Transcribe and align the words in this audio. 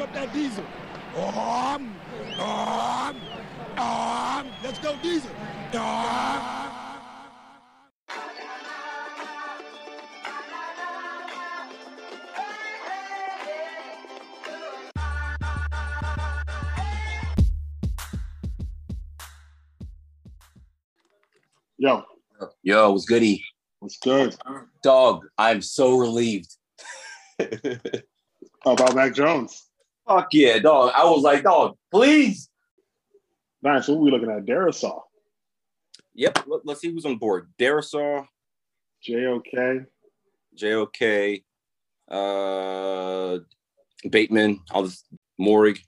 rev 0.00 0.08
up 0.08 0.14
that 0.14 0.32
diesel. 0.32 0.64
Um, 1.16 1.94
um, 2.38 3.16
um, 3.76 4.52
let's 4.62 4.78
go 4.78 4.96
diesel. 5.02 5.30
Um. 5.74 6.66
Yo, 21.78 22.04
Yo, 22.62 22.92
what's 22.92 23.06
goody? 23.06 23.42
what's 23.78 23.98
good? 23.98 24.36
Dog, 24.82 25.26
I'm 25.38 25.62
so 25.62 25.96
relieved. 25.96 26.54
How 27.38 28.72
about 28.72 28.94
Mac 28.94 29.14
Jones? 29.14 29.69
Fuck 30.10 30.30
yeah, 30.32 30.58
dog. 30.58 30.90
I 30.96 31.04
was 31.04 31.22
like, 31.22 31.44
dog, 31.44 31.76
please. 31.92 32.50
Nice. 33.62 33.86
What 33.86 33.98
are 33.98 34.00
we 34.00 34.10
looking 34.10 34.28
at? 34.28 34.44
Darrisaw, 34.44 35.02
Yep, 36.14 36.38
let, 36.48 36.68
us 36.68 36.80
see 36.80 36.90
who's 36.90 37.06
on 37.06 37.16
board. 37.16 37.48
Darrisaw, 37.60 38.26
JOK. 39.06 39.86
JOK, 40.56 41.42
uh, 42.10 43.38
Bateman, 44.10 44.60
all 44.72 44.82
this, 44.82 45.04
Moehrig. 45.40 45.78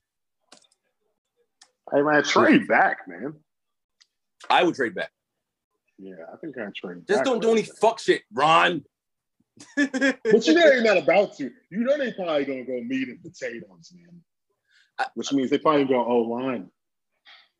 Hey 1.92 2.02
man, 2.02 2.22
trade 2.22 2.68
back, 2.68 2.98
man. 3.08 3.34
I 4.48 4.62
would 4.62 4.77
trade 4.77 4.94
back. 4.94 5.10
Yeah, 5.98 6.14
I 6.32 6.36
think 6.36 6.56
I 6.56 6.66
trade. 6.77 7.08
Just 7.08 7.18
back 7.18 7.24
don't 7.24 7.41
do 7.41 7.48
right 7.48 7.58
any 7.58 7.62
fuck 7.64 7.98
shit, 7.98 8.22
Ron. 8.32 8.84
But 9.77 10.47
you 10.47 10.55
know 10.55 10.62
they're 10.62 10.83
not 10.83 10.98
about 10.98 11.37
to. 11.37 11.51
You 11.70 11.80
know 11.80 11.98
they 11.98 12.12
probably 12.12 12.45
gonna 12.45 12.65
go 12.65 12.80
meat 12.83 13.09
and 13.09 13.23
potatoes, 13.23 13.92
man. 13.95 14.23
Which 15.15 15.33
means 15.33 15.51
they 15.51 15.59
probably 15.59 15.84
go 15.84 16.05
O 16.05 16.19
line. 16.19 16.70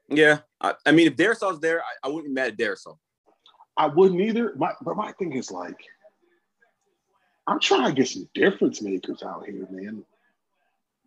yeah, 0.09 0.39
I, 0.61 0.75
I 0.87 0.93
mean, 0.93 1.09
if 1.09 1.17
Darrisaw's 1.17 1.61
there, 1.61 1.81
I, 1.81 2.07
I 2.07 2.09
wouldn't 2.09 2.27
be 2.27 2.33
mad 2.33 2.53
at 2.53 2.57
Darrisaw. 2.57 2.97
I 3.77 3.87
wouldn't 3.87 4.21
either. 4.21 4.55
My 4.57 4.73
but 4.83 4.97
my 4.97 5.13
thing 5.13 5.33
is 5.33 5.51
like, 5.51 5.79
I'm 7.47 7.61
trying 7.61 7.89
to 7.89 7.95
get 7.95 8.09
some 8.09 8.29
difference 8.35 8.83
makers 8.83 9.23
out 9.23 9.47
here, 9.47 9.67
man. 9.71 10.05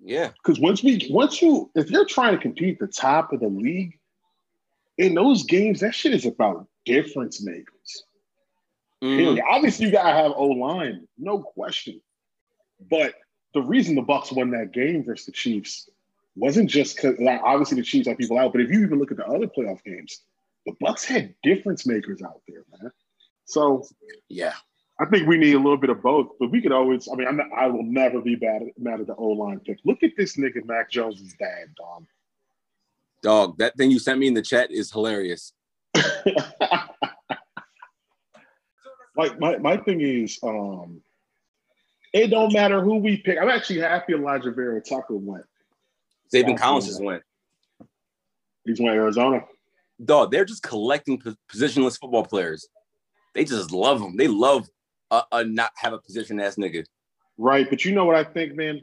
Yeah, 0.01 0.31
Because 0.43 0.59
once 0.59 0.83
we 0.83 1.07
once 1.09 1.41
you 1.41 1.71
if 1.75 1.89
you're 1.89 2.05
trying 2.05 2.35
to 2.35 2.41
compete 2.41 2.79
the 2.79 2.87
top 2.87 3.33
of 3.33 3.39
the 3.39 3.47
league, 3.47 3.97
in 4.97 5.13
those 5.15 5.43
games, 5.43 5.79
that 5.79 5.95
shit 5.95 6.13
is 6.13 6.25
about 6.25 6.67
difference 6.85 7.43
makers. 7.43 7.74
Mm, 9.03 9.39
Obviously, 9.47 9.85
you 9.85 9.91
gotta 9.91 10.13
have 10.13 10.31
O 10.35 10.47
line, 10.47 11.07
no 11.17 11.39
question. 11.39 12.01
But 12.89 13.13
the 13.53 13.61
reason 13.61 13.95
the 13.95 14.01
Bucks 14.01 14.31
won 14.31 14.51
that 14.51 14.71
game 14.73 15.03
versus 15.03 15.27
the 15.27 15.31
Chiefs 15.31 15.89
wasn't 16.35 16.69
just 16.69 16.95
because 16.95 17.15
like, 17.19 17.41
obviously 17.43 17.77
the 17.77 17.83
Chiefs 17.83 18.07
had 18.07 18.17
people 18.17 18.37
out, 18.37 18.51
but 18.51 18.61
if 18.61 18.69
you 18.69 18.83
even 18.83 18.99
look 18.99 19.11
at 19.11 19.17
the 19.17 19.25
other 19.25 19.47
playoff 19.47 19.83
games, 19.83 20.21
the 20.65 20.73
Bucks 20.79 21.05
had 21.05 21.33
difference 21.43 21.85
makers 21.85 22.21
out 22.21 22.41
there, 22.47 22.63
man. 22.79 22.91
So 23.45 23.85
yeah. 24.27 24.53
I 24.99 25.05
think 25.05 25.27
we 25.27 25.37
need 25.37 25.53
a 25.53 25.59
little 25.59 25.77
bit 25.77 25.89
of 25.89 26.01
both, 26.01 26.29
but 26.39 26.51
we 26.51 26.61
could 26.61 26.71
always. 26.71 27.09
I 27.11 27.15
mean, 27.15 27.27
I'm 27.27 27.35
not, 27.35 27.47
I 27.55 27.67
will 27.67 27.83
never 27.83 28.21
be 28.21 28.35
bad 28.35 28.61
at, 28.61 28.69
mad 28.77 29.01
at 29.01 29.07
the 29.07 29.15
O 29.15 29.27
line 29.27 29.59
pick. 29.59 29.77
Look 29.83 30.03
at 30.03 30.11
this 30.17 30.37
nigga, 30.37 30.65
Mac 30.65 30.89
Jones' 30.89 31.35
dad, 31.37 31.75
dog. 31.75 32.05
Dog, 33.21 33.57
that 33.57 33.75
thing 33.75 33.91
you 33.91 33.99
sent 33.99 34.19
me 34.19 34.27
in 34.27 34.33
the 34.33 34.41
chat 34.41 34.71
is 34.71 34.91
hilarious. 34.91 35.51
like 39.15 39.39
my, 39.39 39.57
my 39.57 39.77
thing 39.77 40.01
is, 40.01 40.39
um, 40.43 41.01
it 42.13 42.27
don't 42.27 42.53
matter 42.53 42.81
who 42.81 42.97
we 42.97 43.17
pick. 43.17 43.37
I'm 43.39 43.49
actually 43.49 43.79
happy 43.79 44.13
Alijah 44.13 44.55
Vera-Tucker 44.55 45.15
went. 45.15 45.45
Zaven 46.33 46.57
Collins 46.57 46.87
just 46.87 47.03
went. 47.03 47.23
He's 48.65 48.79
went 48.79 48.95
Arizona. 48.95 49.43
dog, 50.03 50.31
they're 50.31 50.45
just 50.45 50.63
collecting 50.63 51.21
positionless 51.51 51.99
football 51.99 52.25
players. 52.25 52.67
They 53.33 53.43
just 53.45 53.71
love 53.71 53.99
them. 53.99 54.15
They 54.17 54.27
love 54.27 54.67
a, 55.11 55.23
a 55.31 55.43
not 55.43 55.71
have 55.75 55.93
a 55.93 55.99
position 55.99 56.39
ass 56.39 56.55
nigga. 56.55 56.85
Right, 57.37 57.69
but 57.69 57.85
you 57.85 57.93
know 57.93 58.05
what 58.05 58.15
I 58.15 58.23
think, 58.23 58.55
man? 58.55 58.81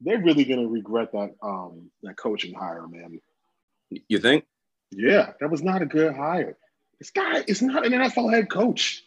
They're 0.00 0.20
really 0.20 0.44
gonna 0.44 0.66
regret 0.66 1.12
that 1.12 1.34
um 1.42 1.90
that 2.02 2.16
coaching 2.16 2.54
hire, 2.54 2.86
man. 2.86 3.20
You 4.08 4.18
think? 4.18 4.44
Yeah, 4.90 5.32
that 5.40 5.50
was 5.50 5.62
not 5.62 5.82
a 5.82 5.86
good 5.86 6.14
hire. 6.14 6.56
This 6.98 7.10
guy 7.10 7.44
is 7.46 7.62
not 7.62 7.86
an 7.86 7.92
NFL 7.92 8.32
head 8.32 8.50
coach. 8.50 9.04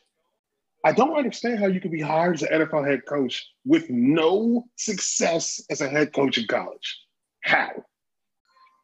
I 0.84 0.92
don't 0.92 1.16
understand 1.16 1.59
how 1.59 1.68
you 1.68 1.80
could 1.80 1.92
be 1.92 2.02
hired 2.02 2.36
as 2.36 2.42
an 2.44 2.62
NFL 2.62 2.88
head 2.88 3.02
coach 3.08 3.47
with 3.66 3.90
no 3.90 4.66
success 4.78 5.64
as 5.69 5.81
a 5.81 5.88
head 5.88 6.14
coach 6.14 6.38
in 6.38 6.47
college. 6.47 7.00
How? 7.44 7.69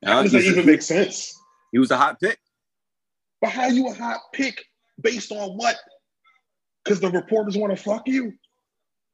How 0.06 0.22
does 0.22 0.32
that 0.34 0.44
even 0.44 0.66
make 0.66 0.82
sense? 0.82 1.34
he 1.72 1.80
was 1.80 1.92
a 1.92 1.98
hot 1.98 2.20
pick. 2.20 2.40
But 3.42 3.52
how 3.52 3.68
you 3.68 3.88
a 3.88 3.94
hot 3.94 4.20
pick 4.34 4.64
based 5.02 5.32
on 5.32 5.58
what? 5.58 5.76
Because 6.84 7.00
the 7.00 7.12
reporters 7.12 7.58
want 7.58 7.76
to 7.76 7.82
fuck 7.82 8.08
you. 8.08 8.34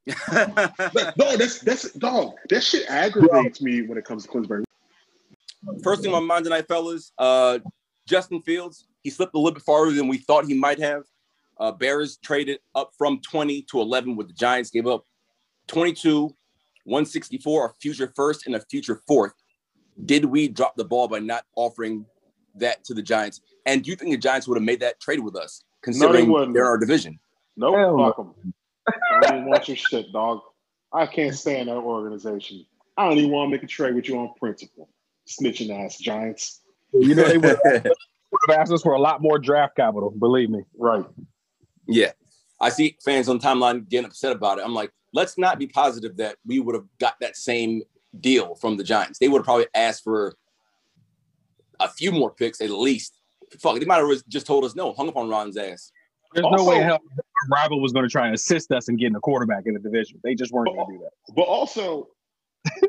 Like, 0.31 1.15
dog, 1.15 1.39
that's 1.39 1.59
that's 1.59 1.91
dog. 1.93 2.33
That 2.49 2.61
shit 2.61 2.89
aggravates 2.89 3.61
me 3.61 3.83
when 3.83 3.97
it 3.97 4.03
comes 4.03 4.23
to 4.23 4.29
Kingsbury. 4.29 4.65
First 5.81 6.01
thing 6.01 6.13
on 6.13 6.23
my 6.23 6.35
mind 6.35 6.43
tonight, 6.43 6.67
fellas, 6.67 7.13
uh, 7.17 7.59
Justin 8.05 8.41
Fields, 8.41 8.85
he 9.01 9.09
slipped 9.09 9.33
a 9.33 9.37
little 9.37 9.53
bit 9.53 9.63
farther 9.63 9.93
than 9.93 10.09
we 10.09 10.17
thought 10.17 10.45
he 10.45 10.53
might 10.53 10.79
have. 10.79 11.03
Uh, 11.59 11.71
Bears 11.71 12.17
traded 12.17 12.59
up 12.75 12.91
from 12.97 13.19
20 13.21 13.61
to 13.63 13.81
11 13.81 14.15
with 14.15 14.27
the 14.27 14.33
Giants, 14.33 14.69
gave 14.69 14.87
up 14.87 15.05
22, 15.67 16.27
164, 16.85 17.65
a 17.65 17.73
future 17.81 18.11
first 18.15 18.45
and 18.45 18.55
a 18.55 18.59
future 18.59 19.01
fourth. 19.07 19.33
Did 20.05 20.25
we 20.25 20.47
drop 20.47 20.75
the 20.75 20.85
ball 20.85 21.07
by 21.07 21.19
not 21.19 21.45
offering 21.55 22.05
that 22.55 22.83
to 22.85 22.93
the 22.93 23.01
Giants? 23.01 23.41
And 23.65 23.83
do 23.83 23.91
you 23.91 23.95
think 23.95 24.11
the 24.11 24.17
Giants 24.17 24.47
would 24.47 24.55
have 24.55 24.63
made 24.63 24.79
that 24.79 24.99
trade 24.99 25.19
with 25.19 25.35
us, 25.35 25.63
considering 25.81 26.29
wouldn't. 26.29 26.53
they're 26.53 26.65
our 26.65 26.77
division? 26.77 27.19
Nope, 27.55 27.75
Hell 27.75 27.97
no. 27.97 28.05
fuck 28.05 28.17
them. 28.17 28.53
I 28.87 29.19
don't 29.21 29.37
even 29.37 29.49
want 29.49 29.67
your 29.67 29.77
shit, 29.77 30.11
dog. 30.11 30.41
I 30.91 31.05
can't 31.05 31.35
stand 31.35 31.69
that 31.69 31.75
organization. 31.75 32.65
I 32.97 33.07
don't 33.07 33.17
even 33.17 33.31
want 33.31 33.49
to 33.49 33.51
make 33.55 33.63
a 33.63 33.67
trade 33.67 33.95
with 33.95 34.07
you 34.07 34.17
on 34.17 34.33
principle. 34.39 34.89
Snitching 35.27 35.71
ass 35.85 35.97
Giants. 35.97 36.61
You 36.91 37.15
know, 37.15 37.23
they 37.23 37.37
would 37.37 37.59
have 37.65 38.57
asked 38.57 38.71
us 38.71 38.81
for 38.81 38.93
a 38.93 38.99
lot 38.99 39.21
more 39.21 39.39
draft 39.39 39.75
capital, 39.75 40.11
believe 40.11 40.49
me. 40.49 40.63
Right. 40.77 41.05
Yeah. 41.87 42.11
I 42.61 42.69
see 42.69 42.97
fans 43.03 43.27
on 43.29 43.39
timeline 43.39 43.87
getting 43.89 44.05
upset 44.05 44.31
about 44.31 44.59
it. 44.59 44.65
I'm 44.65 44.73
like, 44.73 44.91
let's 45.13 45.37
not 45.37 45.59
be 45.59 45.67
positive 45.67 46.17
that 46.17 46.37
we 46.45 46.59
would 46.59 46.75
have 46.75 46.85
got 46.99 47.15
that 47.19 47.35
same 47.35 47.83
deal 48.19 48.55
from 48.55 48.77
the 48.77 48.83
Giants. 48.83 49.19
They 49.19 49.27
would 49.27 49.39
have 49.39 49.45
probably 49.45 49.67
asked 49.73 50.03
for 50.03 50.35
a 51.79 51.89
few 51.89 52.11
more 52.11 52.31
picks 52.31 52.61
at 52.61 52.69
least. 52.69 53.17
Fuck, 53.59 53.79
they 53.79 53.85
might 53.85 53.97
have 53.97 54.09
just 54.27 54.47
told 54.47 54.63
us 54.63 54.75
no, 54.75 54.93
hung 54.93 55.09
up 55.09 55.17
on 55.17 55.29
Ron's 55.29 55.57
ass. 55.57 55.91
There's 56.33 56.45
Also- 56.45 56.63
no 56.63 56.69
way 56.69 56.77
in 56.77 56.83
hell 56.83 56.99
our 57.17 57.61
rival 57.61 57.81
was 57.81 57.91
going 57.91 58.03
to 58.03 58.09
try 58.09 58.25
and 58.25 58.33
assist 58.33 58.71
us 58.71 58.87
in 58.89 58.95
getting 58.95 59.15
a 59.15 59.19
quarterback 59.19 59.63
in 59.65 59.73
the 59.73 59.79
division. 59.79 60.19
They 60.23 60.33
just 60.35 60.51
weren't 60.51 60.73
going 60.73 60.87
to 60.87 60.93
do 60.93 60.99
that. 60.99 61.33
But 61.35 61.43
also, 61.43 62.07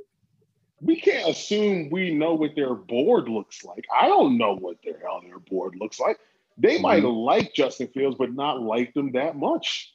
we 0.80 1.00
can't 1.00 1.28
assume 1.28 1.90
we 1.90 2.14
know 2.14 2.34
what 2.34 2.54
their 2.54 2.74
board 2.74 3.28
looks 3.28 3.64
like. 3.64 3.84
I 3.94 4.06
don't 4.06 4.38
know 4.38 4.54
what 4.54 4.76
the 4.84 4.94
hell 5.02 5.20
their 5.22 5.38
board 5.38 5.74
looks 5.78 5.98
like. 5.98 6.18
They 6.56 6.78
might 6.80 7.02
have 7.02 7.12
liked 7.12 7.54
Justin 7.54 7.88
Fields, 7.88 8.16
but 8.18 8.32
not 8.32 8.62
like 8.62 8.94
them 8.94 9.12
that 9.12 9.36
much. 9.36 9.92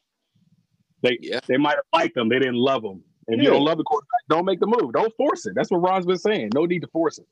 They 1.01 1.17
Yeah. 1.21 1.39
they 1.47 1.57
might 1.57 1.75
have 1.75 1.85
liked 1.93 2.15
them. 2.15 2.29
They 2.29 2.39
didn't 2.39 2.55
love 2.55 2.81
them. 2.81 3.03
If 3.27 3.41
you 3.41 3.49
don't 3.49 3.63
love 3.63 3.77
the 3.77 3.83
quarterback, 3.83 4.21
don't 4.27 4.45
make 4.45 4.59
the 4.59 4.65
move. 4.67 4.91
Don't 4.91 5.15
force 5.15 5.45
it. 5.45 5.53
That's 5.55 5.69
what 5.69 5.77
Ron's 5.81 6.05
been 6.05 6.17
saying. 6.17 6.49
No 6.53 6.65
need 6.65 6.81
to 6.81 6.87
force 6.87 7.19
it. 7.19 7.27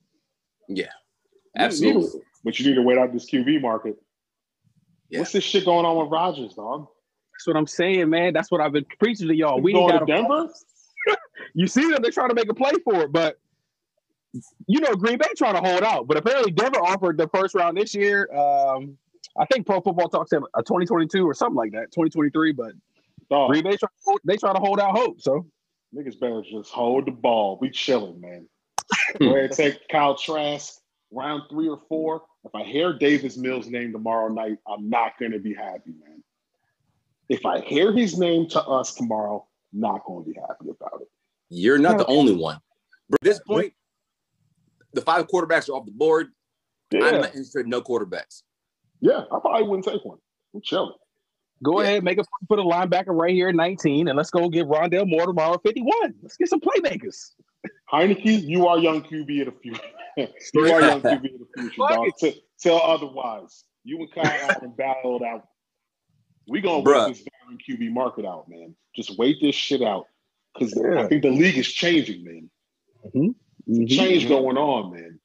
Yeah. 0.69 0.85
You 0.85 1.63
Absolutely. 1.63 2.21
But 2.43 2.59
you 2.59 2.67
need 2.67 2.75
to 2.75 2.83
wait 2.83 2.97
out 2.97 3.11
this 3.11 3.29
QB 3.29 3.61
market. 3.61 3.97
Yeah. 5.09 5.19
What's 5.19 5.31
this 5.31 5.43
shit 5.43 5.65
going 5.65 5.85
on 5.85 5.97
with 5.97 6.11
Rodgers, 6.11 6.53
dog? 6.53 6.87
That's 7.33 7.47
what 7.47 7.57
I'm 7.57 7.67
saying, 7.67 8.09
man. 8.09 8.33
That's 8.33 8.51
what 8.51 8.61
I've 8.61 8.73
been 8.73 8.85
preaching 8.99 9.27
to 9.27 9.35
y'all. 9.35 9.57
We 9.57 9.73
We 9.73 9.79
ain't 9.79 9.89
going 9.89 9.99
got 9.99 10.05
to 10.05 10.13
Denver? 10.13 10.53
You 11.53 11.65
see 11.67 11.89
them, 11.89 12.01
they're 12.01 12.11
trying 12.11 12.29
to 12.29 12.35
make 12.35 12.49
a 12.49 12.53
play 12.53 12.73
for 12.83 13.01
it, 13.03 13.11
but 13.11 13.39
you 14.67 14.79
know, 14.81 14.93
Green 14.95 15.17
Bay 15.17 15.27
trying 15.37 15.53
to 15.55 15.61
hold 15.67 15.81
out. 15.81 16.07
But 16.07 16.17
apparently 16.17 16.51
Denver 16.51 16.79
offered 16.79 17.17
the 17.17 17.27
first 17.33 17.55
round 17.55 17.77
this 17.77 17.95
year. 17.95 18.29
Um, 18.33 18.97
I 19.39 19.45
think 19.45 19.65
Pro 19.65 19.81
Football 19.81 20.09
Talk 20.09 20.27
said 20.27 20.41
a 20.55 20.63
2022 20.63 21.25
or 21.25 21.33
something 21.33 21.55
like 21.55 21.71
that, 21.71 21.91
2023. 21.91 22.53
But 22.53 22.73
Dog, 23.29 23.51
Green 23.51 23.63
Bay 23.63 23.77
try, 23.77 23.89
they 24.25 24.37
try 24.37 24.53
to 24.53 24.59
hold 24.59 24.79
out 24.79 24.97
hope. 24.97 25.21
So 25.21 25.45
niggas 25.95 26.19
better 26.19 26.41
just 26.41 26.71
hold 26.71 27.07
the 27.07 27.11
ball. 27.11 27.57
We 27.61 27.69
chilling, 27.69 28.19
man. 28.19 28.47
Go 29.19 29.35
ahead, 29.35 29.51
take 29.51 29.87
Kyle 29.89 30.15
Trask, 30.15 30.79
round 31.11 31.43
three 31.49 31.67
or 31.67 31.81
four. 31.89 32.23
If 32.45 32.55
I 32.55 32.63
hear 32.63 32.93
Davis 32.93 33.37
Mills' 33.37 33.67
name 33.67 33.91
tomorrow 33.91 34.29
night, 34.29 34.57
I'm 34.67 34.89
not 34.89 35.19
going 35.19 35.33
to 35.33 35.39
be 35.39 35.53
happy, 35.53 35.91
man. 35.99 36.23
If 37.29 37.45
I 37.45 37.59
hear 37.59 37.91
his 37.91 38.17
name 38.17 38.47
to 38.49 38.63
us 38.63 38.93
tomorrow, 38.95 39.45
not 39.73 40.05
going 40.05 40.23
to 40.23 40.31
be 40.31 40.39
happy 40.39 40.69
about 40.69 41.01
it. 41.01 41.09
You're 41.49 41.77
not 41.77 41.97
the 41.97 42.05
only 42.05 42.33
one. 42.33 42.59
But 43.09 43.19
at 43.21 43.25
this 43.25 43.39
point, 43.45 43.73
the 44.93 45.01
five 45.01 45.27
quarterbacks 45.27 45.69
are 45.69 45.73
off 45.73 45.85
the 45.85 45.91
board. 45.91 46.27
I'm 46.93 46.99
not 46.99 47.25
interested 47.25 47.65
in 47.65 47.69
no 47.69 47.81
quarterbacks. 47.81 48.43
Yeah, 49.01 49.21
I 49.31 49.39
probably 49.39 49.63
wouldn't 49.67 49.85
take 49.85 50.03
one. 50.03 50.17
I'm 50.53 50.61
chilling. 50.61 50.93
go 51.63 51.79
Yeah. 51.81 51.87
ahead, 51.87 52.03
make 52.03 52.19
a 52.19 52.23
put 52.47 52.59
a 52.59 52.63
linebacker 52.63 53.07
right 53.19 53.33
here 53.33 53.49
at 53.49 53.55
19, 53.55 54.07
and 54.07 54.15
let's 54.17 54.29
go 54.29 54.47
get 54.49 54.67
Rondale 54.67 55.07
Moore 55.07 55.25
tomorrow 55.27 55.53
at 55.55 55.63
51. 55.63 56.13
Let's 56.21 56.37
get 56.37 56.49
some 56.49 56.59
playmakers. 56.61 57.31
Heinicke, 57.91 58.43
you 58.47 58.67
are 58.67 58.77
young 58.79 59.01
QB 59.03 59.29
in 59.39 59.45
the 59.45 59.51
future. 59.61 59.81
you 60.53 60.61
are 60.73 60.81
young 60.81 61.01
QB 61.01 61.25
in 61.25 61.39
the 61.39 61.47
future, 61.61 61.75
dog. 61.77 62.07
T- 62.19 62.43
tell 62.59 62.81
otherwise. 62.81 63.63
You 63.83 63.97
and 63.99 64.11
Kyle 64.13 64.25
Allen 64.51 64.73
battled 64.77 65.23
out. 65.23 65.47
We 66.47 66.61
gonna 66.61 66.83
Bruh. 66.83 67.07
wait 67.07 67.15
this 67.15 67.23
veteran 67.23 67.57
QB 67.89 67.91
market 67.93 68.25
out, 68.25 68.45
man. 68.49 68.75
Just 68.95 69.17
wait 69.17 69.37
this 69.41 69.55
shit 69.55 69.81
out. 69.81 70.05
Because 70.53 70.75
Yeah. 70.75 71.01
I 71.01 71.07
think 71.07 71.23
the 71.23 71.31
league 71.31 71.57
is 71.57 71.67
changing, 71.67 72.23
man. 72.23 72.49
Mhm. 73.15 73.87
Change 73.89 74.27
going 74.27 74.57
on, 74.57 74.93
man. 74.93 75.19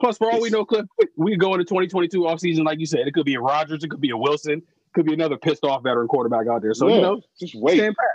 Plus, 0.00 0.18
for 0.18 0.30
all 0.30 0.40
we 0.40 0.50
know, 0.50 0.64
Cliff, 0.64 0.84
we 1.16 1.36
go 1.36 1.54
into 1.54 1.64
2022 1.64 2.20
offseason, 2.20 2.64
like 2.64 2.78
you 2.80 2.86
said, 2.86 3.06
it 3.06 3.14
could 3.14 3.24
be 3.26 3.34
a 3.34 3.40
Rodgers, 3.40 3.84
it 3.84 3.88
could 3.90 4.00
be 4.00 4.10
a 4.10 4.16
Wilson, 4.16 4.60
could 4.92 5.06
be 5.06 5.14
another 5.14 5.36
pissed 5.36 5.64
off 5.64 5.82
veteran 5.82 6.08
quarterback 6.08 6.46
out 6.48 6.62
there. 6.62 6.74
So, 6.74 6.88
Yeah, 6.88 6.94
you 6.96 7.00
know, 7.02 7.20
just 7.38 7.54
wait. 7.54 7.76
stand 7.78 7.96
pat. 7.96 8.06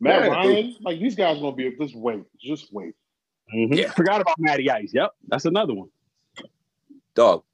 Matt 0.00 0.22
Yeah. 0.24 0.28
Ryan, 0.28 0.76
like 0.82 0.98
these 1.00 1.14
guys 1.14 1.38
gonna 1.40 1.54
be 1.56 1.70
just 1.78 1.94
wait. 1.96 2.24
Just 2.40 2.72
wait. 2.72 2.94
Yeah. 3.52 3.90
Forgot 3.92 4.20
about 4.20 4.34
Matty 4.38 4.70
Ice. 4.70 4.90
Yep. 4.94 5.12
That's 5.28 5.44
another 5.44 5.74
one. 5.74 5.88
Dog, 7.14 7.44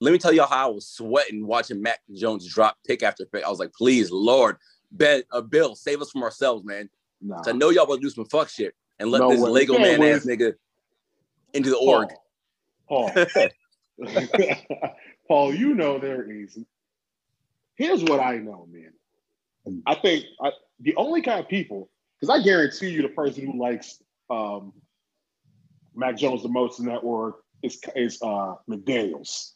let 0.00 0.12
me 0.12 0.18
tell 0.18 0.32
y'all 0.32 0.46
how 0.46 0.68
I 0.68 0.72
was 0.72 0.86
sweating 0.86 1.46
watching 1.46 1.80
Mac 1.80 2.00
Jones 2.14 2.46
drop 2.52 2.76
pick 2.86 3.02
after 3.02 3.24
pick. 3.24 3.44
I 3.44 3.48
was 3.50 3.58
like, 3.58 3.72
please, 3.72 4.10
Lord, 4.10 4.56
Ben, 4.92 5.22
uh, 5.32 5.40
Bill, 5.40 5.74
save 5.74 6.00
us 6.02 6.10
from 6.10 6.22
ourselves, 6.22 6.64
man. 6.64 6.88
Nah. 7.22 7.36
'Cause 7.38 7.48
I 7.48 7.52
know 7.52 7.70
y'all 7.70 7.84
about 7.84 7.96
to 7.96 8.00
do 8.02 8.10
some 8.10 8.26
fuck 8.26 8.48
shit 8.48 8.74
and 8.98 9.10
let 9.10 9.20
No 9.20 9.30
this 9.30 9.40
way. 9.40 9.50
Lego 9.50 9.78
man 9.78 10.00
way. 10.00 10.12
ass 10.12 10.26
nigga 10.26 10.54
into 11.54 11.70
the 11.70 11.76
org. 11.78 12.08
Paul. 12.08 12.25
Paul. 12.88 13.10
Paul, 15.28 15.54
you 15.54 15.74
know 15.74 15.98
they're 15.98 16.30
easy. 16.30 16.66
Here's 17.76 18.02
what 18.02 18.20
I 18.20 18.36
know, 18.36 18.66
man. 18.70 18.92
I 19.86 19.94
think 19.96 20.24
I, 20.40 20.52
the 20.80 20.94
only 20.96 21.22
kind 21.22 21.40
of 21.40 21.48
people, 21.48 21.90
because 22.20 22.38
I 22.38 22.42
guarantee 22.42 22.90
you, 22.90 23.02
the 23.02 23.08
person 23.08 23.46
who 23.46 23.58
likes 23.58 24.02
um, 24.30 24.72
Mac 25.94 26.16
Jones 26.16 26.42
the 26.42 26.48
most 26.48 26.78
in 26.78 26.86
that 26.86 26.98
org 26.98 27.34
is 27.62 27.80
is 27.96 28.18
uh, 28.22 28.54
McDaniels. 28.68 29.52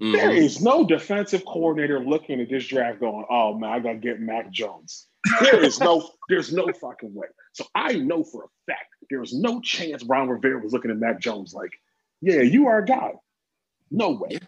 Mhm. 0.00 0.12
There 0.12 0.32
is 0.32 0.60
no 0.60 0.86
defensive 0.86 1.44
coordinator 1.46 2.00
looking 2.00 2.40
at 2.40 2.50
this 2.50 2.66
draft 2.66 3.00
going, 3.00 3.24
"Oh 3.30 3.56
man, 3.56 3.70
I 3.70 3.78
gotta 3.80 3.96
get 3.96 4.20
Mac 4.20 4.50
Jones." 4.50 5.06
There 5.40 5.64
is 5.64 5.80
no, 5.80 6.08
there's 6.28 6.52
no 6.52 6.70
fucking 6.80 7.14
way. 7.14 7.26
So 7.52 7.64
I 7.74 7.94
know 7.94 8.22
for 8.22 8.44
a 8.44 8.48
fact 8.70 8.94
there's 9.10 9.32
no 9.32 9.60
chance 9.60 10.04
Ron 10.04 10.28
Rivera 10.28 10.62
was 10.62 10.72
looking 10.72 10.90
at 10.90 10.98
Mac 10.98 11.20
Jones 11.20 11.54
like, 11.54 11.70
"Yeah, 12.20 12.42
you 12.42 12.66
are 12.68 12.78
a 12.78 12.84
guy." 12.84 13.12
No 13.90 14.10
way. 14.12 14.28
Yeah. 14.32 14.38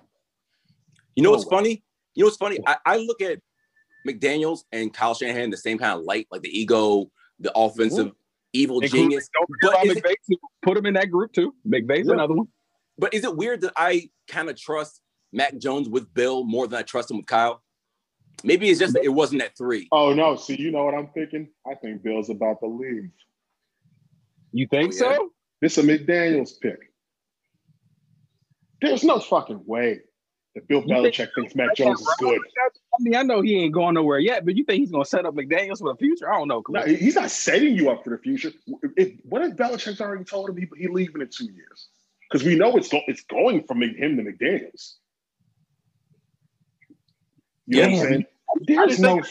You 1.15 1.23
know 1.23 1.31
what's 1.31 1.47
way. 1.47 1.51
funny? 1.57 1.85
You 2.15 2.23
know 2.25 2.27
what's 2.27 2.37
funny? 2.37 2.59
I, 2.67 2.77
I 2.85 2.97
look 2.99 3.21
at 3.23 3.41
McDaniels 4.07 4.61
and 4.73 4.93
Kyle 4.93 5.15
Shanahan 5.15 5.51
the 5.51 5.57
same 5.57 5.79
kind 5.79 5.99
of 5.99 6.05
light, 6.05 6.27
like 6.31 6.43
the 6.43 6.49
ego, 6.59 7.11
the 7.39 7.53
offensive 7.57 8.07
mm-hmm. 8.09 8.17
evil 8.53 8.81
Include- 8.81 9.03
genius. 9.03 9.29
Don't 9.33 9.49
But 9.63 9.85
about 9.85 9.97
it- 9.97 10.17
too. 10.31 10.37
Put 10.63 10.77
him 10.77 10.87
in 10.87 10.95
that 10.95 11.11
group, 11.11 11.33
too. 11.33 11.55
McVay's 11.67 12.07
Yeah. 12.07 12.15
another 12.15 12.35
one. 12.35 12.49
But 12.99 13.15
is 13.15 13.25
it 13.25 13.37
weird 13.37 13.61
that 13.61 13.73
I 13.77 14.11
kind 14.27 14.51
of 14.51 14.57
trust 14.57 15.01
Mac 15.33 15.57
Jones 15.59 15.89
with 15.89 16.13
Bill 16.15 16.45
more 16.45 16.67
than 16.67 16.79
I 16.79 16.83
trust 16.83 17.11
him 17.11 17.19
with 17.19 17.27
Kyle? 17.27 17.63
Maybe 18.43 18.69
it's 18.69 18.79
just 18.81 18.95
that 18.95 19.05
it 19.05 19.09
wasn't 19.09 19.43
at 19.43 19.57
three. 19.57 19.89
Oh 19.93 20.13
no! 20.15 20.37
See, 20.37 20.57
you 20.61 20.71
know 20.71 20.85
what 20.85 20.95
I'm 20.95 21.09
thinking? 21.09 21.49
I 21.69 21.75
think 21.75 22.03
Bill's 22.03 22.31
about 22.31 22.61
to 22.61 22.67
leave. 22.67 23.11
You 24.53 24.67
think 24.69 24.93
Oh, 24.95 25.07
yeah? 25.11 25.17
so? 25.17 25.33
This 25.61 25.77
is 25.77 25.85
a 25.85 25.89
McDaniels' 25.89 26.61
pick. 26.61 26.88
There's 28.81 29.05
no 29.05 29.19
fucking 29.21 29.63
way 29.67 30.01
that 30.55 30.67
Bill 30.69 30.81
You 30.87 30.87
think- 31.03 31.15
Belichick 31.15 31.29
thinks 31.35 31.55
Mac 31.55 31.75
Jones 31.75 32.01
is 32.01 32.15
good. 32.19 32.41
I 32.65 32.69
mean, 33.01 33.15
I 33.17 33.23
know 33.23 33.41
he 33.43 33.57
ain't 33.63 33.75
going 33.75 33.95
nowhere 33.95 34.19
yet, 34.19 34.45
but 34.45 34.57
you 34.57 34.65
think 34.65 34.81
he's 34.81 34.91
going 34.91 35.05
to 35.05 35.09
set 35.09 35.27
up 35.27 35.35
McDaniels 35.35 35.79
for 35.79 35.93
the 35.93 35.97
future? 35.99 36.33
I 36.33 36.39
don't 36.39 36.49
know. 36.49 36.63
No, 36.69 36.83
he's 36.83 37.15
not 37.17 37.31
setting 37.31 37.75
you 37.75 37.91
up 37.91 38.03
for 38.05 38.11
the 38.11 38.19
future. 38.19 38.53
If, 38.97 39.13
what 39.25 39.43
if 39.43 39.57
Belichick's 39.57 40.01
already 40.01 40.25
told 40.25 40.51
him 40.51 40.57
he, 40.57 40.69
he 40.77 40.89
leaving 40.89 41.21
in 41.23 41.29
two 41.29 41.47
years? 41.47 41.89
Because 42.31 42.47
we 42.47 42.57
know 42.57 42.77
it's 42.77 42.89
go, 42.89 43.01
it's 43.07 43.23
going 43.25 43.65
from 43.65 43.83
him 43.83 44.17
to 44.17 44.23
McDaniels. 44.23 44.95
You 47.67 47.77
know 47.77 47.83
what 47.83 47.89
I'm 47.89 47.93
Yeah. 47.95 48.03
saying? 48.03 48.27
There's 48.67 48.99
no, 49.01 49.23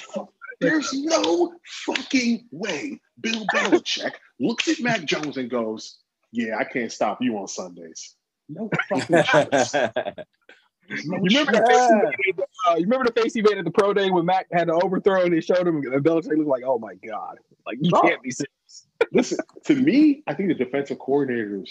there's 0.62 0.94
no 0.94 1.54
fucking 1.86 2.48
way 2.52 3.00
Bill 3.20 3.46
Belichick 3.54 4.12
looks 4.40 4.68
at 4.68 4.80
Mac 4.80 5.06
Jones 5.06 5.38
and 5.38 5.50
goes, 5.50 5.98
"Yeah, 6.32 6.58
I 6.58 6.64
can't 6.64 6.92
stop 6.92 7.22
you 7.22 7.38
on 7.38 7.48
Sundays." 7.48 8.16
No 8.50 8.70
fucking 8.90 9.24
chance. 9.24 9.74
No 9.74 11.18
You 11.24 11.40
remember, 11.40 11.52
the 11.52 11.66
face 11.68 11.88
he 11.88 11.94
made, 11.96 12.46
uh, 12.70 12.76
you 12.76 12.84
remember 12.84 13.06
the 13.14 13.22
face 13.22 13.34
he 13.34 13.42
made 13.42 13.58
at 13.58 13.66
the 13.66 13.72
pro 13.72 13.94
day 13.94 14.10
when 14.10 14.26
Mac 14.26 14.48
had 14.54 14.70
the 14.70 14.74
overthrow 14.74 15.24
and 15.24 15.34
they 15.34 15.42
showed 15.42 15.68
him 15.68 15.78
and 15.78 16.04
Belichick 16.04 16.38
looked 16.38 16.48
like, 16.48 16.64
oh 16.66 16.80
my 16.80 16.96
God. 16.96 17.38
Like, 17.66 17.78
you 17.82 17.92
No. 17.92 18.02
can't 18.02 18.22
be 18.22 18.32
serious. 18.32 18.88
Listen, 19.12 19.40
to 19.66 19.76
me, 19.76 20.24
I 20.28 20.34
think 20.34 20.50
the 20.50 20.56
defensive 20.56 20.98
coordinators 20.98 21.70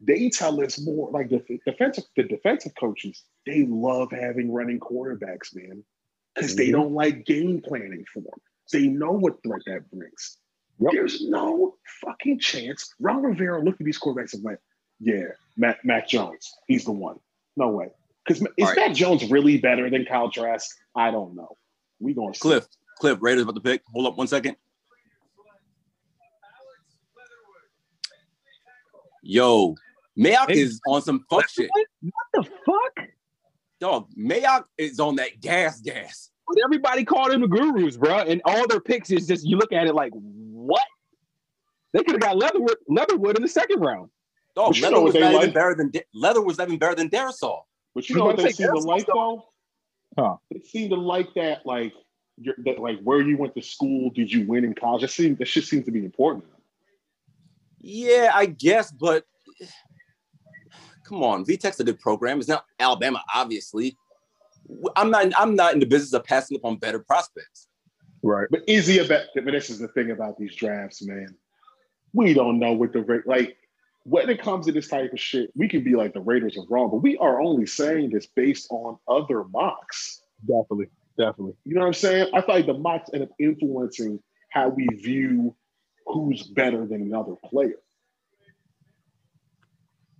they 0.00 0.30
tell 0.30 0.62
us 0.64 0.80
more. 0.80 1.10
Like 1.10 1.28
the 1.28 1.42
defensive, 1.66 2.04
the 2.16 2.22
defensive 2.24 2.72
coaches, 2.78 3.22
they 3.46 3.66
love 3.68 4.10
having 4.10 4.50
running 4.52 4.80
quarterbacks, 4.80 5.54
man, 5.54 5.84
because 6.34 6.56
they 6.56 6.68
Mhm. 6.68 6.72
don't 6.72 6.92
like 6.92 7.26
game 7.26 7.60
planning 7.62 8.04
for 8.12 8.20
them. 8.20 8.32
They 8.72 8.88
know 8.88 9.12
what 9.12 9.42
threat 9.42 9.62
that 9.66 9.90
brings. 9.90 10.38
Yep. 10.78 10.92
There's 10.92 11.28
no 11.28 11.76
fucking 12.00 12.38
chance. 12.38 12.94
Ron 12.98 13.22
Rivera 13.22 13.62
looked 13.62 13.80
at 13.80 13.84
these 13.84 13.98
quarterbacks 14.00 14.32
and 14.32 14.42
went, 14.42 14.58
"Yeah, 15.00 15.24
Mac, 15.56 15.84
Mac 15.84 16.08
Jones, 16.08 16.52
he's 16.66 16.84
the 16.84 16.92
one." 16.92 17.18
No 17.56 17.68
way. 17.68 17.88
Because 18.24 18.42
is 18.42 18.48
All 18.60 18.66
right. 18.66 18.76
Mac 18.76 18.94
Jones 18.94 19.30
really 19.30 19.58
better 19.58 19.90
than 19.90 20.04
Kyle 20.04 20.30
Trask? 20.30 20.76
I 20.94 21.10
don't 21.10 21.34
know. 21.34 21.56
We 21.98 22.14
gonna 22.14 22.34
see. 22.34 22.40
Cliff, 22.40 22.66
Cliff, 22.98 23.18
Raiders 23.20 23.42
about 23.42 23.54
to 23.56 23.60
pick. 23.60 23.82
Hold 23.92 24.06
up 24.06 24.16
one 24.16 24.26
second. 24.26 24.56
Yo, 29.22 29.74
Mayock 30.18 30.48
Hey. 30.48 30.60
is 30.60 30.80
on 30.86 31.02
some 31.02 31.24
fuck 31.28 31.48
shit. 31.48 31.70
What 32.00 32.12
the 32.32 32.42
fuck? 32.44 33.08
Dog, 33.80 34.10
Mayock 34.16 34.64
is 34.78 35.00
on 35.00 35.16
that 35.16 35.40
gas 35.40 35.80
gas. 35.80 36.30
But 36.46 36.58
everybody 36.64 37.04
called 37.04 37.32
him 37.32 37.42
the 37.42 37.46
gurus, 37.46 37.96
bro. 37.96 38.18
And 38.18 38.42
all 38.44 38.66
their 38.66 38.80
picks 38.80 39.10
is 39.10 39.26
just, 39.26 39.46
you 39.46 39.56
look 39.56 39.72
at 39.72 39.86
it 39.86 39.94
like, 39.94 40.12
what? 40.14 40.86
They 41.92 42.02
could 42.02 42.12
have 42.12 42.20
got 42.20 42.36
Leatherwood, 42.36 42.76
Leatherwood 42.88 43.36
in 43.36 43.42
the 43.42 43.48
second 43.48 43.80
round. 43.80 44.10
Dog, 44.54 44.68
But 44.68 44.76
you 44.76 44.82
Leather 44.82 44.94
know 44.94 45.02
was 45.02 45.14
what 45.14 45.20
they 45.20 45.32
not 45.32 45.42
even 45.42 45.54
better 45.54 45.74
than 45.74 45.90
Da- 45.90 46.06
Leather 46.14 46.42
was 46.42 46.58
even 46.58 46.78
better 46.78 46.94
than 46.94 47.08
Darrisaw. 47.08 47.60
But 47.94 48.08
you 48.08 48.16
I 48.16 48.18
know 48.18 48.24
was 48.26 48.36
what 48.36 48.44
they 48.44 48.52
seem 48.52 48.68
to 48.68 48.78
like 48.78 49.06
though? 49.06 49.44
Huh. 50.18 50.36
They 50.50 50.60
seem 50.60 50.90
to 50.90 50.96
like 50.96 51.32
that, 51.34 51.64
like 51.64 51.92
your, 52.38 52.54
that, 52.64 52.78
like 52.78 53.00
where 53.02 53.20
you 53.20 53.36
went 53.36 53.54
to 53.54 53.62
school, 53.62 54.10
did 54.10 54.32
you 54.32 54.46
win 54.46 54.64
in 54.64 54.74
college? 54.74 55.02
That 55.02 55.10
seems 55.10 55.38
that 55.38 55.46
shit 55.46 55.64
seems 55.64 55.84
to 55.84 55.92
be 55.92 56.04
important. 56.04 56.44
Yeah, 57.78 58.30
I 58.34 58.46
guess, 58.46 58.90
but 58.90 59.24
come 61.04 61.22
on, 61.22 61.44
VTech's 61.44 61.80
a 61.80 61.84
good 61.84 62.00
program. 62.00 62.38
It's 62.38 62.48
not 62.48 62.64
Alabama, 62.78 63.22
obviously. 63.34 63.96
I'm 64.96 65.10
not. 65.10 65.32
I'm 65.38 65.56
not 65.56 65.74
in 65.74 65.80
the 65.80 65.86
business 65.86 66.12
of 66.12 66.24
passing 66.24 66.56
up 66.56 66.64
on 66.64 66.76
better 66.76 67.00
prospects. 67.00 67.68
Right. 68.22 68.46
But 68.50 68.62
is 68.68 68.86
he 68.86 68.98
a 68.98 69.04
bet? 69.04 69.28
But 69.34 69.44
this 69.46 69.70
is 69.70 69.78
the 69.78 69.88
thing 69.88 70.10
about 70.10 70.38
these 70.38 70.54
drafts, 70.54 71.02
man. 71.02 71.34
We 72.12 72.34
don't 72.34 72.58
know 72.58 72.72
what 72.72 72.92
the 72.92 73.02
rate 73.02 73.26
like. 73.26 73.56
When 74.04 74.30
it 74.30 74.40
comes 74.40 74.66
to 74.66 74.72
this 74.72 74.88
type 74.88 75.12
of 75.12 75.20
shit, 75.20 75.50
we 75.54 75.68
can 75.68 75.84
be 75.84 75.94
like 75.94 76.14
the 76.14 76.20
Raiders 76.20 76.56
are 76.56 76.64
wrong, 76.68 76.90
but 76.90 76.98
we 76.98 77.16
are 77.18 77.40
only 77.40 77.66
saying 77.66 78.10
this 78.10 78.26
based 78.26 78.66
on 78.70 78.98
other 79.06 79.44
mocks. 79.44 80.22
Definitely. 80.40 80.86
Definitely. 81.18 81.54
You 81.64 81.74
know 81.74 81.80
what 81.82 81.88
I'm 81.88 81.92
saying? 81.94 82.30
I 82.32 82.40
feel 82.40 82.54
like 82.54 82.66
the 82.66 82.74
mocks 82.74 83.10
end 83.12 83.24
up 83.24 83.30
influencing 83.38 84.20
how 84.50 84.68
we 84.68 84.86
view 84.86 85.54
who's 86.06 86.42
better 86.44 86.86
than 86.86 87.02
another 87.02 87.34
player. 87.44 87.76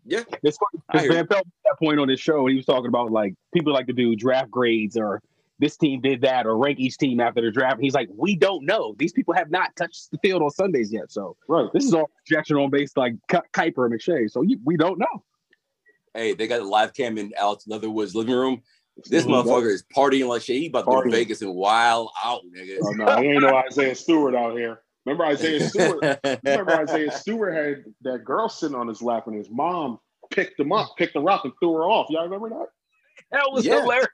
Yeah, 0.05 0.25
It's 0.43 0.59
funny 0.59 0.83
because 0.91 1.09
Van 1.09 1.27
Pelt 1.27 1.45
made 1.45 1.53
that 1.65 1.79
point 1.79 2.01
on 2.01 2.09
his 2.09 2.19
show, 2.19 2.41
and 2.41 2.51
he 2.51 2.57
was 2.57 2.67
talking 2.67 2.89
about 2.89 3.13
like 3.13 3.35
people 3.55 3.73
like 3.73 3.87
to 3.87 3.93
do 3.93 4.17
draft 4.17 4.51
grades 4.51 4.97
or 4.97 5.23
this 5.61 5.77
team 5.77 6.01
did 6.01 6.23
that 6.23 6.47
or 6.47 6.57
rank 6.57 6.81
each 6.81 6.97
team 6.99 7.21
after 7.21 7.41
the 7.43 7.51
draft. 7.51 7.81
He's 7.81 7.95
like, 7.95 8.09
we 8.17 8.35
don't 8.35 8.65
know. 8.65 8.95
These 8.99 9.13
people 9.13 9.35
have 9.35 9.51
not 9.51 9.77
touched 9.77 10.11
the 10.11 10.19
field 10.19 10.43
on 10.43 10.51
Sundays 10.51 10.93
yet, 10.93 11.13
so 11.13 11.37
Right. 11.49 11.69
this 11.73 11.85
is 11.85 11.95
all 11.95 12.11
projection 12.27 12.57
on 12.57 12.71
base 12.71 12.97
like 12.97 13.15
Ki- 13.29 13.39
Kiper 13.53 13.85
and 13.87 13.95
McShay. 13.95 14.31
So 14.31 14.43
you, 14.43 14.59
we 14.65 14.77
don't 14.77 14.99
know. 14.99 15.23
hey, 16.15 16.35
they 16.35 16.49
got 16.49 16.61
a 16.61 16.65
live 16.65 16.93
cam 16.93 17.19
in 17.19 17.33
Alex 17.39 17.69
Leatherwood's 17.69 18.17
living 18.17 18.35
room. 18.35 18.63
This 19.09 19.25
Mhm. 19.25 19.45
motherfucker 19.45 19.71
is 19.71 19.85
partying 19.97 20.27
like 20.27 20.43
shit. 20.43 20.57
He 20.57 20.67
about 20.67 20.81
to 20.81 20.85
go 20.87 21.03
to 21.03 21.09
Partying. 21.09 21.13
Vegas 21.13 21.41
and 21.43 21.55
wild 21.55 22.11
out, 22.25 22.41
nigga. 22.47 22.79
Oh 22.83 22.91
no, 22.93 23.23
he 23.23 23.29
ain't 23.29 23.43
no 23.43 23.55
Isaiah 23.55 23.95
Stewart 23.95 24.35
out 24.35 24.57
here. 24.59 24.81
Remember 25.07 25.25
Isaiah 25.25 25.61
Stewart? 25.71 26.19
Remember 26.45 26.73
Isaiah 26.73 27.13
Stewart 27.13 27.55
had 27.55 27.85
that 28.03 28.25
girl 28.25 28.49
sitting 28.49 28.77
on 28.77 28.89
his 28.89 29.01
lap 29.01 29.29
and 29.29 29.37
his 29.37 29.49
mom 29.51 30.01
picked 30.31 30.59
him 30.59 30.73
up, 30.73 30.97
picked 30.99 31.15
her 31.15 31.31
up, 31.31 31.45
and 31.45 31.53
threw 31.61 31.73
her 31.75 31.85
off. 31.85 32.09
Y'all 32.11 32.25
remember 32.25 32.49
that? 32.51 32.67
That 33.31 33.51
was 33.53 33.65
Yeah. 33.65 33.81
hilarious. 33.81 34.09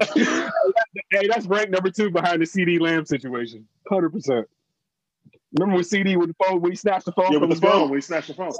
hey, 0.14 1.28
that's 1.28 1.46
rank 1.46 1.70
number 1.70 1.90
two 1.90 2.10
behind 2.10 2.40
the 2.40 2.46
CeeDee 2.46 2.80
Lamb 2.80 3.04
situation. 3.04 3.66
Hundred 3.88 4.10
percent. 4.10 4.48
Remember 5.58 5.76
when 5.76 5.84
CeeDee 5.84 6.16
with 6.16 6.28
the 6.28 6.44
phone, 6.44 6.60
when 6.60 6.72
he 6.72 6.76
snatched 6.76 7.04
the 7.04 7.12
phone 7.12 7.32
Yeah, 7.32 7.38
from 7.40 7.50
with 7.50 7.60
the 7.60 7.66
his 7.66 7.74
phone 7.74 7.90
when 7.90 7.98
he 7.98 8.02
snatched 8.02 8.28
the 8.28 8.34
phone. 8.34 8.52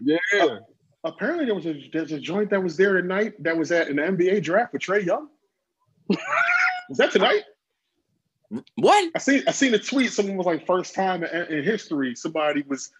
Yeah. 0.00 0.58
Apparently, 1.02 1.46
there 1.46 1.54
was 1.54 1.66
a 1.66 1.90
there's 1.92 2.12
a 2.12 2.20
joint 2.20 2.50
that 2.50 2.62
was 2.62 2.76
there 2.76 2.98
at 2.98 3.04
night 3.04 3.42
that 3.42 3.56
was 3.56 3.72
at 3.72 3.88
an 3.88 3.96
NBA 3.96 4.42
draft 4.42 4.72
with 4.72 4.82
Trae 4.82 5.04
Young. 5.04 5.28
was 6.08 6.98
that 6.98 7.10
tonight? 7.10 7.42
what? 8.76 9.10
I 9.14 9.18
seen 9.18 9.42
I 9.46 9.52
seen 9.52 9.74
a 9.74 9.78
tweet. 9.78 10.12
Someone 10.12 10.36
was 10.36 10.46
like, 10.46 10.66
first 10.66 10.94
time 10.94 11.24
in, 11.24 11.46
in 11.46 11.64
history, 11.64 12.14
somebody 12.14 12.62
was 12.68 12.90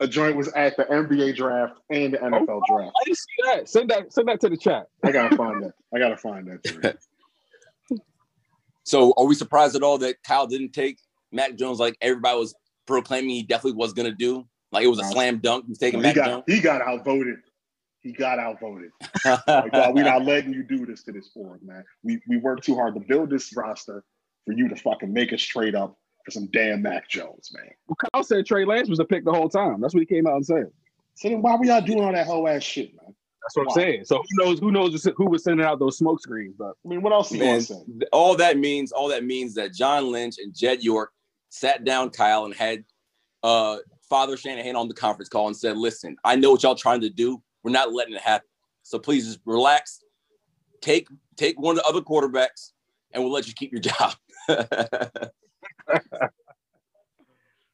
a 0.00 0.06
joint 0.06 0.36
was 0.36 0.48
at 0.48 0.76
the 0.76 0.84
NBA 0.84 1.36
draft 1.36 1.78
and 1.90 2.14
the 2.14 2.18
NFL 2.18 2.48
oh, 2.48 2.62
draft. 2.68 2.92
I 3.00 3.04
didn't 3.04 3.18
see 3.18 3.42
that. 3.44 3.68
Send 3.68 3.90
that. 3.90 4.12
Send 4.12 4.28
that 4.28 4.40
to 4.40 4.48
the 4.48 4.56
chat. 4.56 4.88
I 5.04 5.12
gotta 5.12 5.36
find 5.36 5.62
that. 5.64 5.72
I 5.94 5.98
gotta 5.98 6.16
find 6.16 6.48
that. 6.48 6.98
So, 8.86 9.12
are 9.16 9.26
we 9.26 9.34
surprised 9.34 9.74
at 9.74 9.82
all 9.82 9.98
that 9.98 10.22
Kyle 10.22 10.46
didn't 10.46 10.72
take 10.72 11.00
Mac 11.32 11.56
Jones 11.56 11.80
like 11.80 11.96
everybody 12.00 12.38
was 12.38 12.54
proclaiming 12.86 13.30
he 13.30 13.42
definitely 13.42 13.76
was 13.76 13.92
going 13.92 14.08
to 14.08 14.14
do? 14.14 14.46
Like 14.70 14.84
it 14.84 14.86
was 14.86 15.00
a 15.00 15.04
slam 15.04 15.38
dunk. 15.38 15.64
He 15.64 15.70
was 15.70 15.78
taking 15.78 15.98
he 15.98 16.04
Mac 16.04 16.14
got 16.14 16.26
Jones. 16.26 16.44
he 16.46 16.60
got 16.60 16.82
outvoted. 16.82 17.38
He 18.02 18.12
got 18.12 18.38
outvoted. 18.38 18.90
Like, 19.24 19.72
dog, 19.72 19.96
we're 19.96 20.04
not 20.04 20.24
letting 20.24 20.52
you 20.52 20.62
do 20.62 20.86
this 20.86 21.02
to 21.02 21.12
this 21.12 21.30
board, 21.30 21.60
man. 21.64 21.84
We 22.04 22.20
we 22.28 22.36
worked 22.36 22.62
too 22.62 22.76
hard 22.76 22.94
to 22.94 23.00
build 23.00 23.28
this 23.28 23.52
roster 23.56 24.04
for 24.44 24.52
you 24.52 24.68
to 24.68 24.76
fucking 24.76 25.12
make 25.12 25.32
us 25.32 25.42
trade 25.42 25.74
up 25.74 25.98
for 26.26 26.32
some 26.32 26.46
damn 26.48 26.82
Mac 26.82 27.08
Jones, 27.08 27.52
man. 27.54 27.70
Well, 27.86 27.96
Kyle 27.96 28.24
said 28.24 28.44
Trey 28.44 28.64
Lance 28.64 28.88
was 28.90 28.98
a 28.98 29.04
pick 29.04 29.24
the 29.24 29.32
whole 29.32 29.48
time. 29.48 29.80
That's 29.80 29.94
what 29.94 30.00
he 30.00 30.06
came 30.06 30.26
out 30.26 30.34
and 30.34 30.44
said. 30.44 30.66
So 31.14 31.28
then 31.28 31.40
why 31.40 31.54
were 31.54 31.64
y'all 31.64 31.80
doing 31.80 32.02
all 32.02 32.12
that 32.12 32.26
whole 32.26 32.46
ass 32.48 32.64
shit, 32.64 32.94
man? 32.96 33.14
That's 33.42 33.56
what 33.56 33.68
I'm 33.68 33.70
saying. 33.70 34.04
So 34.06 34.16
who 34.16 34.44
knows? 34.44 34.58
Who 34.58 34.72
knows 34.72 35.08
who 35.16 35.30
was 35.30 35.44
sending 35.44 35.64
out 35.64 35.78
those 35.78 35.96
smoke 35.96 36.20
screens? 36.20 36.56
But 36.58 36.72
I 36.84 36.88
mean, 36.88 37.00
what 37.00 37.12
else 37.12 37.30
Man, 37.30 37.40
gonna 37.40 37.60
say? 37.62 37.74
th- 37.86 38.08
all 38.12 38.36
that 38.36 38.58
means, 38.58 38.90
all 38.90 39.06
that 39.08 39.24
means 39.24 39.54
that 39.54 39.72
John 39.72 40.10
Lynch 40.10 40.34
and 40.38 40.52
Jed 40.52 40.82
York 40.82 41.12
sat 41.48 41.84
down 41.84 42.10
Kyle 42.10 42.44
and 42.44 42.52
had 42.52 42.82
uh, 43.44 43.76
Father 44.10 44.36
Shanahan 44.36 44.74
on 44.74 44.88
the 44.88 44.94
conference 44.94 45.28
call 45.28 45.46
and 45.46 45.56
said, 45.56 45.76
"Listen, 45.76 46.16
I 46.24 46.34
know 46.34 46.50
what 46.50 46.64
y'all 46.64 46.74
trying 46.74 47.02
to 47.02 47.08
do. 47.08 47.40
We're 47.62 47.70
not 47.70 47.92
letting 47.92 48.14
it 48.14 48.20
happen. 48.20 48.48
So 48.82 48.98
please 48.98 49.26
just 49.26 49.38
relax. 49.44 50.02
Take 50.80 51.06
take 51.36 51.60
one 51.60 51.78
of 51.78 51.84
the 51.84 51.88
other 51.88 52.00
quarterbacks, 52.00 52.72
and 53.12 53.22
we'll 53.22 53.32
let 53.32 53.46
you 53.46 53.54
keep 53.54 53.70
your 53.70 53.80
job." 53.80 54.14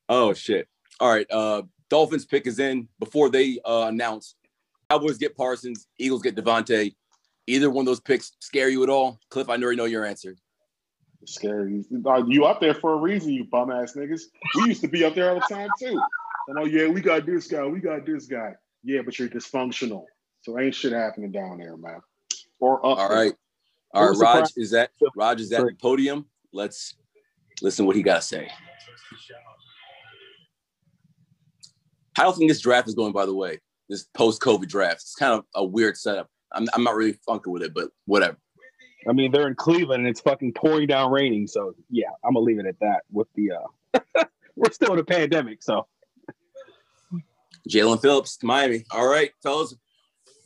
oh 0.08 0.32
shit! 0.32 0.68
All 1.00 1.10
right, 1.10 1.26
uh, 1.30 1.62
Dolphins 1.88 2.24
pick 2.24 2.46
is 2.46 2.58
in 2.58 2.88
before 2.98 3.28
they 3.28 3.58
uh, 3.64 3.86
announce. 3.88 4.34
Cowboys 4.90 5.18
get 5.18 5.36
Parsons, 5.36 5.86
Eagles 5.98 6.22
get 6.22 6.36
DeVonta. 6.36 6.94
Either 7.46 7.70
one 7.70 7.82
of 7.82 7.86
those 7.86 8.00
picks 8.00 8.32
scare 8.40 8.68
you 8.68 8.82
at 8.82 8.88
all? 8.88 9.18
Cliff, 9.30 9.48
I 9.48 9.56
already 9.56 9.76
know 9.76 9.86
your 9.86 10.04
answer. 10.04 10.36
Scary. 11.24 11.84
Dog, 12.02 12.26
You 12.28 12.44
up 12.44 12.60
there 12.60 12.74
for 12.74 12.94
a 12.94 12.96
reason, 12.96 13.32
you 13.32 13.44
bum 13.44 13.70
ass 13.70 13.94
niggas. 13.94 14.22
We 14.56 14.66
used 14.66 14.80
to 14.82 14.88
be 14.88 15.04
up 15.04 15.14
there 15.14 15.30
all 15.30 15.40
the 15.40 15.54
time 15.54 15.70
too. 15.78 16.00
And 16.48 16.58
oh 16.58 16.64
yeah, 16.64 16.88
we 16.88 17.00
got 17.00 17.26
this 17.26 17.46
guy, 17.46 17.64
we 17.66 17.80
got 17.80 18.04
this 18.04 18.26
guy. 18.26 18.54
Yeah, 18.84 19.00
but 19.04 19.18
you're 19.18 19.28
dysfunctional. 19.28 20.04
So 20.42 20.58
ain't 20.58 20.74
shit 20.74 20.92
happening 20.92 21.30
down 21.30 21.58
there, 21.58 21.76
man. 21.76 22.00
Or 22.58 22.84
up 22.84 22.98
All 22.98 23.08
right. 23.08 23.32
All 23.94 24.08
right, 24.08 24.18
Raj 24.18 24.50
is 24.56 24.72
at 24.72 24.90
Raj 25.16 25.40
is 25.40 25.52
at 25.52 25.64
the 25.64 25.74
podium. 25.80 26.26
Let's 26.52 26.94
listen 27.60 27.86
what 27.86 27.96
he 27.96 28.02
got 28.02 28.16
to 28.16 28.22
say. 28.22 28.48
How 32.14 32.24
do 32.24 32.28
you 32.30 32.36
think 32.36 32.50
this 32.50 32.60
draft 32.60 32.88
is 32.88 32.94
going, 32.94 33.12
by 33.12 33.26
the 33.26 33.34
way? 33.34 33.60
This 33.88 34.04
post-COVID 34.14 34.68
draft. 34.68 35.02
It's 35.02 35.14
kind 35.14 35.32
of 35.32 35.44
a 35.54 35.64
weird 35.64 35.96
setup. 35.96 36.28
I'm, 36.52 36.66
I'm 36.74 36.84
not 36.84 36.94
really 36.94 37.18
funking 37.26 37.52
with 37.52 37.62
it, 37.62 37.72
but 37.74 37.88
whatever. 38.04 38.36
I 39.08 39.12
mean, 39.12 39.32
they're 39.32 39.48
in 39.48 39.54
Cleveland 39.54 40.00
and 40.00 40.08
it's 40.08 40.20
fucking 40.20 40.52
pouring 40.52 40.86
down 40.86 41.10
raining. 41.10 41.46
So 41.46 41.74
yeah, 41.90 42.10
I'm 42.24 42.34
gonna 42.34 42.44
leave 42.44 42.58
it 42.58 42.66
at 42.66 42.78
that. 42.80 43.02
With 43.10 43.28
the 43.34 43.52
uh, 43.52 44.24
we're 44.56 44.70
still 44.70 44.92
in 44.92 44.98
a 44.98 45.04
pandemic, 45.04 45.62
so 45.62 45.86
Jaelan 47.68 48.00
Phillips, 48.00 48.38
Miami. 48.42 48.84
All 48.90 49.08
right, 49.08 49.30
fellas. 49.42 49.74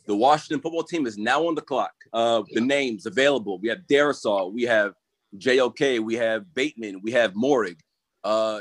The 0.05 0.15
Washington 0.15 0.61
football 0.61 0.83
team 0.83 1.05
is 1.05 1.17
now 1.17 1.47
on 1.47 1.55
the 1.55 1.61
clock. 1.61 1.91
Uh, 2.13 2.43
the 2.53 2.61
names 2.61 3.05
available. 3.05 3.59
We 3.59 3.67
have 3.67 3.79
Darrisaw, 3.89 4.51
we 4.51 4.63
have 4.63 4.93
JOK, 5.35 5.99
we 6.01 6.15
have 6.15 6.53
Bateman, 6.53 7.01
we 7.01 7.11
have 7.11 7.33
Moehrig. 7.33 7.77
Uh, 8.23 8.59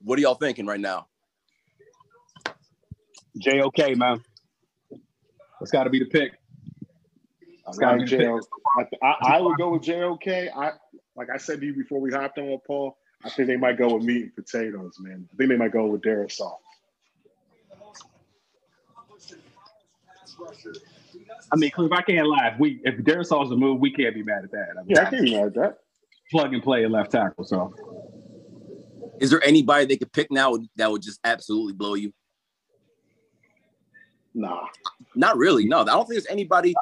what 0.00 0.18
are 0.18 0.22
y'all 0.22 0.34
thinking 0.34 0.66
right 0.66 0.80
now? 0.80 1.06
JOK 3.40 3.96
man, 3.96 4.22
that's 5.58 5.72
got 5.72 5.84
to 5.84 5.90
be 5.90 5.98
the 5.98 6.04
pick. 6.06 6.32
I 7.66 7.70
It's 7.70 7.78
gotta 7.78 7.96
like 7.98 8.06
be 8.06 8.16
JOK. 8.16 8.42
I, 8.78 9.06
I, 9.06 9.36
I 9.36 9.40
would 9.40 9.56
go 9.56 9.70
with 9.70 9.82
JOK. 9.82 10.28
I 10.54 10.72
like 11.16 11.30
I 11.30 11.38
said 11.38 11.60
to 11.60 11.66
you 11.66 11.74
before 11.74 12.00
we 12.00 12.12
hopped 12.12 12.38
on 12.38 12.50
with 12.50 12.60
Paul. 12.66 12.96
I 13.24 13.30
think 13.30 13.48
they 13.48 13.56
might 13.56 13.78
go 13.78 13.94
with 13.94 14.04
meat 14.04 14.22
and 14.22 14.34
potatoes, 14.34 14.96
man. 15.00 15.26
I 15.32 15.36
think 15.36 15.50
they 15.50 15.56
might 15.56 15.72
go 15.72 15.86
with 15.86 16.02
Darrisaw. 16.02 16.56
I 21.52 21.56
mean, 21.56 21.70
if 21.76 21.92
I 21.92 22.02
can't 22.02 22.26
lie. 22.26 22.50
If 22.52 22.58
we 22.58 22.80
if 22.84 22.96
Darrisaw's 22.96 23.48
the 23.48 23.56
move, 23.56 23.80
we 23.80 23.92
can't 23.92 24.14
be 24.14 24.22
mad 24.22 24.44
at 24.44 24.50
that. 24.52 24.66
I 24.72 24.82
mean, 24.82 24.90
Yeah, 24.90 25.02
I 25.02 25.10
can't 25.10 25.24
be 25.24 25.32
mad 25.34 25.46
at 25.46 25.54
that. 25.54 25.78
Plug 26.30 26.52
and 26.54 26.62
play 26.62 26.84
at 26.84 26.90
left 26.90 27.12
tackle. 27.12 27.44
So 27.44 27.72
Is 29.20 29.30
there 29.30 29.44
anybody 29.44 29.86
they 29.86 29.96
could 29.96 30.12
pick 30.12 30.30
now 30.30 30.56
that 30.76 30.90
would 30.90 31.02
just 31.02 31.20
absolutely 31.24 31.72
blow 31.72 31.94
you? 31.94 32.12
Nah. 34.34 34.66
Not 35.14 35.36
really. 35.36 35.66
No, 35.66 35.80
I 35.80 35.84
don't 35.84 36.06
think 36.06 36.14
there's 36.20 36.26
anybody 36.26 36.74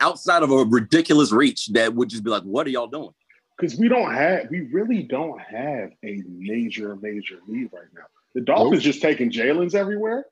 outside 0.00 0.42
of 0.42 0.50
a 0.50 0.64
ridiculous 0.64 1.32
reach 1.32 1.68
that 1.68 1.94
would 1.94 2.08
just 2.08 2.24
be 2.24 2.30
like, 2.30 2.42
"What 2.44 2.66
are 2.66 2.70
y'all 2.70 2.86
doing?" 2.86 3.10
Because 3.56 3.78
we 3.78 3.88
don't 3.88 4.12
have, 4.12 4.48
we 4.50 4.62
really 4.72 5.02
don't 5.02 5.38
have 5.40 5.90
a 6.02 6.22
major, 6.26 6.96
major 6.96 7.40
need 7.46 7.68
right 7.72 7.84
now. 7.94 8.04
The 8.34 8.40
Dolphins 8.40 8.82
just 8.82 9.00
taking 9.02 9.30
Jalen's 9.30 9.74
everywhere. 9.74 10.24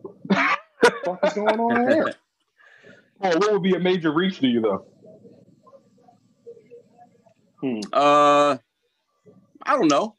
what 0.00 0.58
the 0.82 0.92
fuck 1.04 1.18
is 1.24 1.32
going 1.34 1.60
on 1.60 1.84
there? 1.88 2.14
oh, 3.22 3.36
what 3.38 3.52
would 3.52 3.62
be 3.62 3.74
a 3.74 3.80
major 3.80 4.12
reach 4.12 4.38
to 4.40 4.46
you 4.46 4.60
though? 4.60 4.86
Hmm, 7.62 7.80
Uh, 7.92 8.56
I 9.64 9.76
don't 9.76 9.88
know. 9.88 10.16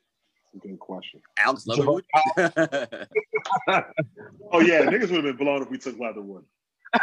good 0.61 0.79
question. 0.79 1.21
Alex 1.37 1.67
Leatherwood. 1.67 2.05
Oh 4.51 4.59
yeah, 4.59 4.83
niggas 4.83 5.09
would 5.11 5.23
have 5.25 5.35
been 5.35 5.35
blown 5.37 5.61
if 5.63 5.69
we 5.69 5.77
took 5.77 5.99
Leatherwood. 5.99 6.45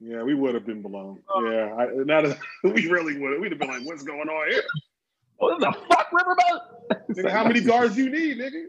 Yeah, 0.00 0.22
we 0.22 0.32
would 0.34 0.54
have 0.54 0.64
been 0.64 0.80
blown. 0.80 1.18
Yeah, 1.42 1.74
I, 1.76 1.86
not 2.04 2.24
a, 2.24 2.38
we 2.62 2.86
really 2.88 3.18
would. 3.18 3.40
We'd 3.40 3.50
have 3.50 3.58
been 3.58 3.66
like, 3.68 3.84
"What's 3.84 4.04
going 4.04 4.28
on 4.28 4.48
here? 4.48 4.62
What 5.38 5.58
the 5.58 5.72
fuck, 5.88 6.10
Riverboat? 6.12 6.60
Nigga, 7.16 7.30
how 7.32 7.42
many 7.44 7.60
guards 7.60 7.96
do 7.96 8.04
you 8.04 8.10
need, 8.10 8.38
nigga?" 8.38 8.66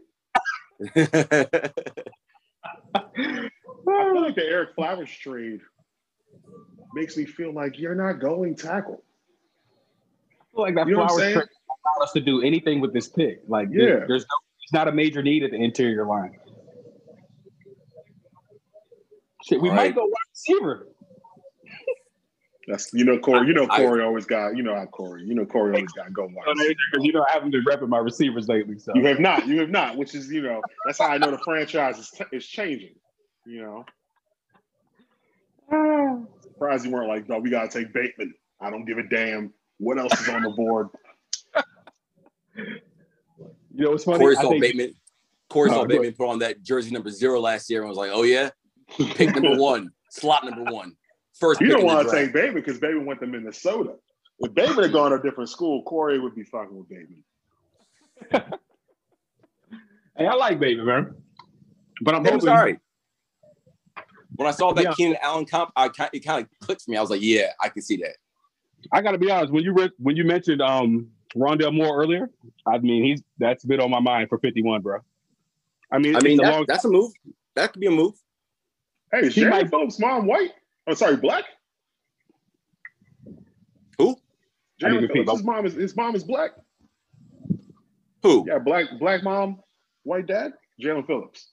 I 2.96 3.02
feel 3.14 4.22
like 4.24 4.34
the 4.34 4.42
Ereck 4.42 4.74
Flowers 4.74 5.12
trade 5.12 5.62
makes 6.96 7.16
me 7.16 7.26
feel 7.26 7.54
like 7.54 7.78
you're 7.78 7.94
not 7.94 8.14
going 8.14 8.56
tackle. 8.56 9.04
Feel 10.54 10.62
like 10.64 10.76
that 10.76 10.88
You 10.88 10.94
know 10.94 11.00
what 11.00 11.04
I'm 11.04 11.08
Flowers 11.10 11.22
saying? 11.24 11.34
trick 11.36 11.50
allowed 11.98 12.04
us 12.04 12.12
to 12.14 12.22
do 12.22 12.42
anything 12.42 12.80
with 12.82 12.94
this 12.94 13.08
pick. 13.08 13.42
Like, 13.48 13.70
Yeah. 13.72 13.86
there- 13.86 14.08
there's 14.08 14.24
no, 14.24 14.36
it's 14.64 14.74
not 14.74 14.88
a 14.88 14.92
major 14.92 15.22
need 15.24 15.44
at 15.44 15.52
the 15.52 15.58
interior 15.58 16.06
line. 16.06 16.38
Shit, 19.44 19.62
we 19.62 19.70
All 19.70 19.76
might 19.76 19.84
right. 19.88 19.96
go 19.96 20.04
wide 20.06 20.14
receiver. 20.32 20.88
That's 22.68 22.94
you 22.94 23.04
know 23.04 23.18
Corey. 23.18 23.48
You 23.48 23.54
know 23.56 23.66
I- 23.68 23.78
Corey 23.78 24.04
always 24.04 24.26
got. 24.28 24.56
You 24.56 24.62
know 24.62 24.76
how 24.76 24.86
Corey. 24.86 25.24
You 25.24 25.34
know 25.34 25.46
Corey 25.46 25.74
always 25.76 25.92
got 25.94 26.14
go 26.14 26.26
wide. 26.26 26.46
receiver. 26.56 26.76
Because 26.92 27.04
you 27.06 27.14
know 27.14 27.26
I 27.28 27.32
haven't 27.32 27.50
been 27.50 27.64
repping 27.66 27.88
my 27.90 27.98
receivers 27.98 28.48
lately. 28.48 28.78
So 28.78 28.94
You 28.94 29.06
have 29.08 29.20
not. 29.20 29.48
You 29.48 29.60
have 29.62 29.70
not. 29.72 29.98
Which 29.98 30.14
is 30.14 30.32
you 30.32 30.44
know 30.44 30.62
that's 30.86 31.00
how 31.00 31.08
I 31.08 31.18
know 31.18 31.32
the 31.32 31.40
franchise 31.40 31.98
is, 31.98 32.12
is 32.32 32.46
changing. 32.46 32.94
You 33.48 33.86
know, 35.72 36.28
surprised 36.44 36.86
you 36.86 36.92
weren't 36.92 37.08
like, 37.08 37.28
no, 37.28 37.40
we 37.40 37.50
gotta 37.50 37.70
take 37.70 37.92
Bateman. 37.92 38.36
I 38.62 38.70
don't 38.70 38.86
give 38.86 39.00
a 39.00 39.04
damn 39.04 39.52
what 39.80 39.98
else 39.98 40.20
is 40.22 40.30
on 40.30 40.44
the 40.44 40.50
board. 40.52 40.88
you 42.56 42.66
know 43.74 43.92
what's 43.92 44.04
funny? 44.04 44.20
Corey 44.20 44.38
I 44.38 44.42
saw 44.42 44.50
think- 44.52 44.62
Bateman. 44.62 44.96
Corey 45.50 45.70
saw 45.72 45.82
go 45.82 45.88
Bateman 45.88 46.14
put 46.14 46.30
on 46.30 46.40
that 46.40 46.62
jersey 46.62 46.92
number 46.92 47.10
zero 47.10 47.40
last 47.40 47.70
year 47.72 47.80
and 47.82 47.90
was 47.90 47.98
like, 47.98 48.12
"Oh 48.14 48.22
yeah, 48.24 48.52
pick 49.16 49.34
number 49.34 49.56
one, 49.62 49.90
slot 50.12 50.46
number 50.46 50.72
one, 50.72 50.96
first 51.40 51.60
You 51.60 51.68
pick 51.70 51.78
don't 51.78 51.86
want 51.88 52.08
to 52.08 52.16
take 52.16 52.32
Bateman 52.34 52.56
because 52.62 52.78
Bateman 52.80 53.06
went 53.08 53.20
to 53.22 53.28
Minnesota. 53.28 53.96
If 54.42 54.54
Bateman 54.54 54.84
had 54.84 54.94
gone 54.94 55.10
to 55.12 55.18
a 55.18 55.22
different 55.24 55.50
school, 55.50 55.82
Corey 55.84 56.20
would 56.20 56.36
be 56.36 56.44
fucking 56.44 56.78
with 56.78 56.88
Bateman. 56.90 57.24
Hey, 60.18 60.28
I 60.28 60.34
like 60.34 60.60
Bateman, 60.60 60.86
man. 60.86 61.16
But 62.02 62.14
I'm 62.16 62.26
It 62.26 62.34
was 62.34 62.44
hoping. 62.44 62.50
all 62.50 62.62
right. 62.66 62.78
When 64.36 64.50
I 64.50 64.52
saw 64.52 64.74
that 64.74 64.84
Yeah. 64.84 64.92
Keenan 64.92 65.18
Allen 65.22 65.46
comp, 65.46 65.72
I 65.78 65.90
it 66.12 66.20
kind 66.26 66.44
of 66.46 66.50
clicked 66.60 66.82
for 66.82 66.92
me. 66.92 66.98
I 66.98 67.02
was 67.02 67.10
like, 67.10 67.22
"Yeah, 67.22 67.54
I 67.62 67.70
can 67.70 67.82
see 67.82 67.96
that." 67.98 68.18
I 68.92 69.02
got 69.02 69.12
to 69.12 69.18
be 69.18 69.30
honest. 69.32 69.52
When 69.54 69.64
you 69.64 69.74
re- 69.74 69.92
when 69.98 70.16
you 70.16 70.24
mentioned 70.24 70.62
um 70.62 71.08
Rondale 71.36 71.74
Moore 71.76 72.02
earlier, 72.02 72.30
I 72.66 72.78
mean 72.80 73.04
he's 73.04 73.22
that's 73.38 73.64
been 73.66 73.80
on 73.82 73.90
my 73.92 74.00
mind 74.00 74.30
for 74.30 74.38
51, 74.40 74.82
bro. 74.82 75.00
I 75.92 75.98
mean, 76.00 76.16
I 76.16 76.20
mean, 76.22 76.38
that, 76.38 76.52
long- 76.54 76.66
that's 76.68 76.86
a 76.86 76.90
move. 76.90 77.12
That 77.56 77.74
could 77.74 77.80
be 77.82 77.88
a 77.88 77.92
move. 77.92 78.14
Hey, 79.12 79.20
is 79.22 79.36
He 79.36 79.42
Jerry 79.42 79.52
might- 79.52 79.70
Phillips' 79.70 80.00
mom 80.00 80.26
white? 80.28 80.52
Oh, 80.88 80.94
sorry, 80.94 81.18
black. 81.18 81.46
Who? 83.98 84.16
Jerry 84.80 84.98
I 84.98 85.02
need 85.02 85.08
to 85.08 85.14
Phillips. 85.14 85.32
His 85.32 85.44
mom 85.44 85.66
is 85.66 85.74
his 85.74 85.96
mom 85.96 86.16
is 86.16 86.24
black. 86.24 86.52
Who? 88.24 88.46
Yeah, 88.48 88.60
black 88.60 88.86
black 89.00 89.24
mom, 89.24 89.60
white 90.04 90.28
dad. 90.28 90.54
Jaelan 90.82 91.06
Phillips. 91.08 91.50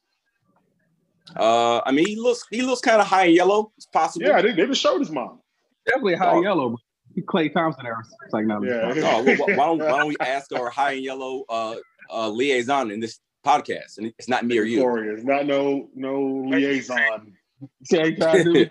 Uh, 1.37 1.81
I 1.85 1.91
mean, 1.93 2.07
he 2.07 2.17
looks 2.17 2.45
he 2.51 2.63
looks 2.63 2.81
kind 2.81 3.01
of 3.01 3.07
high 3.07 3.25
and 3.27 3.35
yellow. 3.35 3.73
It's 3.77 3.87
possible. 3.87 4.27
Yeah, 4.27 4.41
they, 4.43 4.53
they 4.53 4.67
just 4.67 4.81
showed 4.81 4.99
his 5.01 5.11
mom. 5.11 5.41
definitely 5.87 6.15
high 6.15 6.33
Oh. 6.35 6.43
yellow. 6.43 6.77
But 7.17 7.25
Klay 7.27 7.53
Thompson 7.53 7.87
era. 7.87 8.03
It's 8.25 8.33
like 8.33 8.47
no, 8.47 8.63
Yeah. 8.63 8.93
Oh, 8.95 9.25
well, 9.25 9.37
why 9.37 9.57
don't 9.57 9.79
why 9.79 9.99
don't 9.99 10.09
we 10.09 10.17
ask 10.21 10.53
our 10.53 10.71
high 10.71 10.93
and 10.93 11.03
yellow 11.03 11.45
uh, 11.49 11.77
uh, 12.13 12.29
liaison 12.29 12.91
in 12.91 13.01
this 13.01 13.21
podcast, 13.45 13.99
and 13.99 14.13
it's 14.19 14.29
not 14.29 14.45
me 14.45 14.59
or 14.59 14.65
you. 14.65 14.81
Corey, 14.81 15.09
it's 15.09 15.25
not 15.25 15.47
no 15.47 15.89
no 15.95 16.47
liaison. 16.49 17.33
See 17.85 17.99
how 17.99 18.05
you 18.05 18.17
trying 18.17 18.45
to 18.45 18.53
do? 18.55 18.69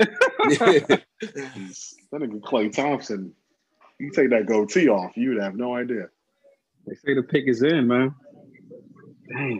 That 2.10 2.22
nigga 2.22 2.40
Klay 2.40 2.72
Thompson, 2.72 3.34
you 3.98 4.10
take 4.10 4.30
that 4.30 4.46
goatee 4.46 4.88
off, 4.88 5.16
you 5.16 5.30
would 5.30 5.42
have 5.42 5.56
no 5.56 5.74
idea. 5.74 6.08
They 6.86 6.94
say 6.94 7.14
the 7.14 7.22
pick 7.22 7.46
is 7.48 7.62
in, 7.62 7.86
man. 7.86 8.14
Damn. 9.28 9.58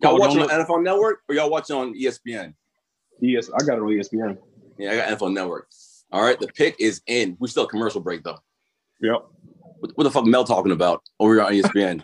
y'all 0.00 0.12
Oh, 0.12 0.14
watching 0.16 0.38
don't 0.38 0.52
on 0.52 0.66
NFL 0.66 0.84
Network 0.84 1.20
or 1.28 1.34
y'all 1.34 1.50
watching 1.50 1.74
on 1.74 1.94
ESPN? 1.94 2.54
Yes, 3.20 3.50
I 3.50 3.64
got 3.64 3.78
it 3.78 3.80
on 3.80 3.88
ESPN. 3.88 4.38
Yeah, 4.78 4.92
I 4.92 4.96
got 4.96 5.18
NFL 5.18 5.32
Network. 5.32 5.68
All 6.12 6.22
right, 6.22 6.38
the 6.38 6.48
pick 6.48 6.76
is 6.78 7.00
in. 7.06 7.36
We 7.40 7.48
still 7.48 7.64
have 7.64 7.70
commercial 7.70 8.00
break 8.00 8.22
though. 8.22 8.38
Yep. 9.00 9.22
What, 9.78 9.92
what 9.96 10.04
the 10.04 10.10
fuck 10.10 10.24
Mel 10.24 10.44
talking 10.44 10.72
about 10.72 11.02
over 11.20 11.34
here 11.34 11.42
on 11.42 11.52
ESPN? 11.52 12.02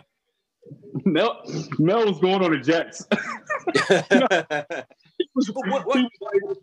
Mel, 1.05 1.41
Mel 1.79 2.05
was 2.07 2.19
going 2.19 2.43
on 2.43 2.51
the 2.51 2.57
Jets. 2.57 3.05
he 5.17 5.27
was, 5.35 5.47
What- 5.53 5.85
what- 5.85 5.97
he 5.97 6.03
was 6.03 6.11
like, 6.21 6.57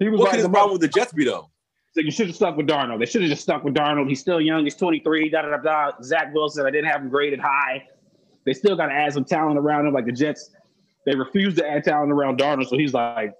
he 0.00 0.08
was 0.08 0.18
what 0.18 0.24
like 0.26 0.30
could 0.30 0.36
his 0.38 0.46
the 0.46 0.50
problem 0.50 0.72
with 0.72 0.80
the 0.80 0.88
Jets 0.88 1.12
be 1.12 1.24
though? 1.24 1.48
So 1.94 2.00
you 2.00 2.10
should 2.10 2.26
have 2.28 2.36
stuck 2.36 2.56
with 2.56 2.66
Darnold. 2.66 3.00
They 3.00 3.06
should 3.06 3.20
have 3.20 3.30
just 3.30 3.42
stuck 3.42 3.64
with 3.64 3.74
Darnold. 3.74 4.08
He's 4.08 4.20
still 4.20 4.40
young. 4.40 4.64
He's 4.64 4.74
23. 4.76 5.28
Da 5.28 5.42
da 5.42 5.50
da 5.50 5.56
da. 5.58 5.92
Zach 6.02 6.32
Wilson. 6.32 6.64
I 6.66 6.70
didn't 6.70 6.90
have 6.90 7.02
him 7.02 7.10
graded 7.10 7.38
high. 7.38 7.86
They 8.46 8.54
still 8.54 8.76
got 8.76 8.86
to 8.86 8.94
add 8.94 9.12
some 9.12 9.26
talent 9.26 9.58
around 9.58 9.86
him. 9.86 9.92
Like 9.92 10.06
the 10.06 10.12
Jets, 10.12 10.50
they 11.04 11.14
refuse 11.14 11.54
to 11.56 11.68
add 11.68 11.84
talent 11.84 12.10
around 12.10 12.38
Darnold. 12.38 12.68
So 12.68 12.78
he's 12.78 12.94
like, 12.94 13.34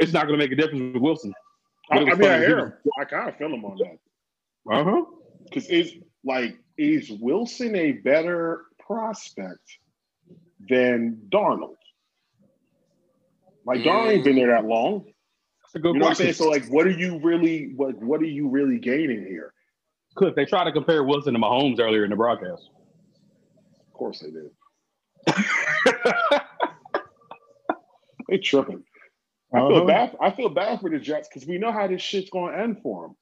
it's 0.00 0.12
not 0.12 0.26
going 0.26 0.38
to 0.38 0.44
make 0.44 0.52
a 0.52 0.56
difference 0.56 0.92
with 0.94 1.02
Wilson. 1.02 1.32
I, 1.90 1.98
I 1.98 2.14
mean, 2.14 2.30
I 2.30 2.38
hear 2.38 2.58
him. 2.58 2.72
I 2.98 3.04
kind 3.04 3.28
of 3.28 3.36
feel 3.36 3.48
him 3.48 3.64
on 3.64 3.78
that 3.78 3.98
Uh 4.72 4.84
huh. 4.84 5.04
because 5.44 5.68
is 5.68 5.94
like 6.24 6.56
is 6.78 7.10
Wilson 7.10 7.76
a 7.76 7.92
better 7.92 8.64
prospect 8.78 9.78
than 10.68 11.20
Darnold? 11.28 11.76
Like 13.66 13.80
Darnold 13.80 14.12
ain't 14.12 14.24
been 14.24 14.36
there 14.36 14.48
that 14.48 14.64
long. 14.64 15.04
That's 15.62 15.74
a 15.74 15.78
good 15.78 15.94
You 15.94 16.00
know 16.00 16.06
what 16.06 16.10
I'm 16.10 16.16
saying? 16.16 16.34
So 16.34 16.48
like, 16.48 16.66
what 16.66 16.86
are 16.86 16.90
you 16.90 17.18
really 17.20 17.72
what 17.76 17.96
what 17.96 18.20
are 18.20 18.26
you 18.26 18.48
really 18.48 18.78
gaining 18.78 19.24
here? 19.24 19.52
Cliff, 20.14 20.34
they 20.34 20.44
tried 20.44 20.64
to 20.64 20.72
compare 20.72 21.02
Wilson 21.04 21.34
to 21.34 21.40
Mahomes 21.40 21.80
earlier 21.80 22.04
in 22.04 22.10
the 22.10 22.16
broadcast. 22.16 22.70
Of 23.88 23.92
course 23.92 24.20
they 24.20 24.30
did. 24.30 24.50
They 28.28 28.38
tripping. 28.38 28.82
I 29.54 29.58
feel 29.58 29.76
Uh-huh. 29.76 29.84
bad. 29.86 30.16
I 30.20 30.30
feel 30.30 30.48
bad 30.48 30.80
for 30.80 30.90
the 30.90 30.98
Jets 30.98 31.28
because 31.28 31.46
we 31.46 31.58
know 31.58 31.70
how 31.72 31.86
this 31.86 32.02
shit's 32.02 32.30
going 32.30 32.52
to 32.54 32.60
end 32.60 32.82
for 32.82 33.08
them. 33.08 33.16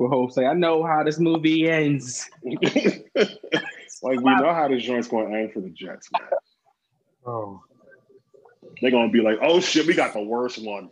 Mahomes 0.00 0.32
say, 0.32 0.46
I 0.46 0.54
know 0.54 0.84
how 0.84 1.02
this 1.02 1.18
movie 1.18 1.68
ends. 1.68 2.30
like 2.44 4.20
we 4.20 4.34
know 4.36 4.54
how 4.54 4.68
this 4.68 4.84
joint's 4.84 5.08
going 5.08 5.32
to 5.32 5.38
end 5.38 5.52
for 5.52 5.60
the 5.60 5.70
Jets. 5.70 6.08
Man. 6.12 6.22
Oh. 7.26 7.62
They're 8.80 8.92
going 8.92 9.08
to 9.08 9.12
be 9.12 9.20
like, 9.24 9.38
"Oh 9.42 9.58
shit, 9.58 9.86
we 9.86 9.94
got 9.94 10.12
the 10.12 10.22
worst 10.22 10.64
one." 10.64 10.90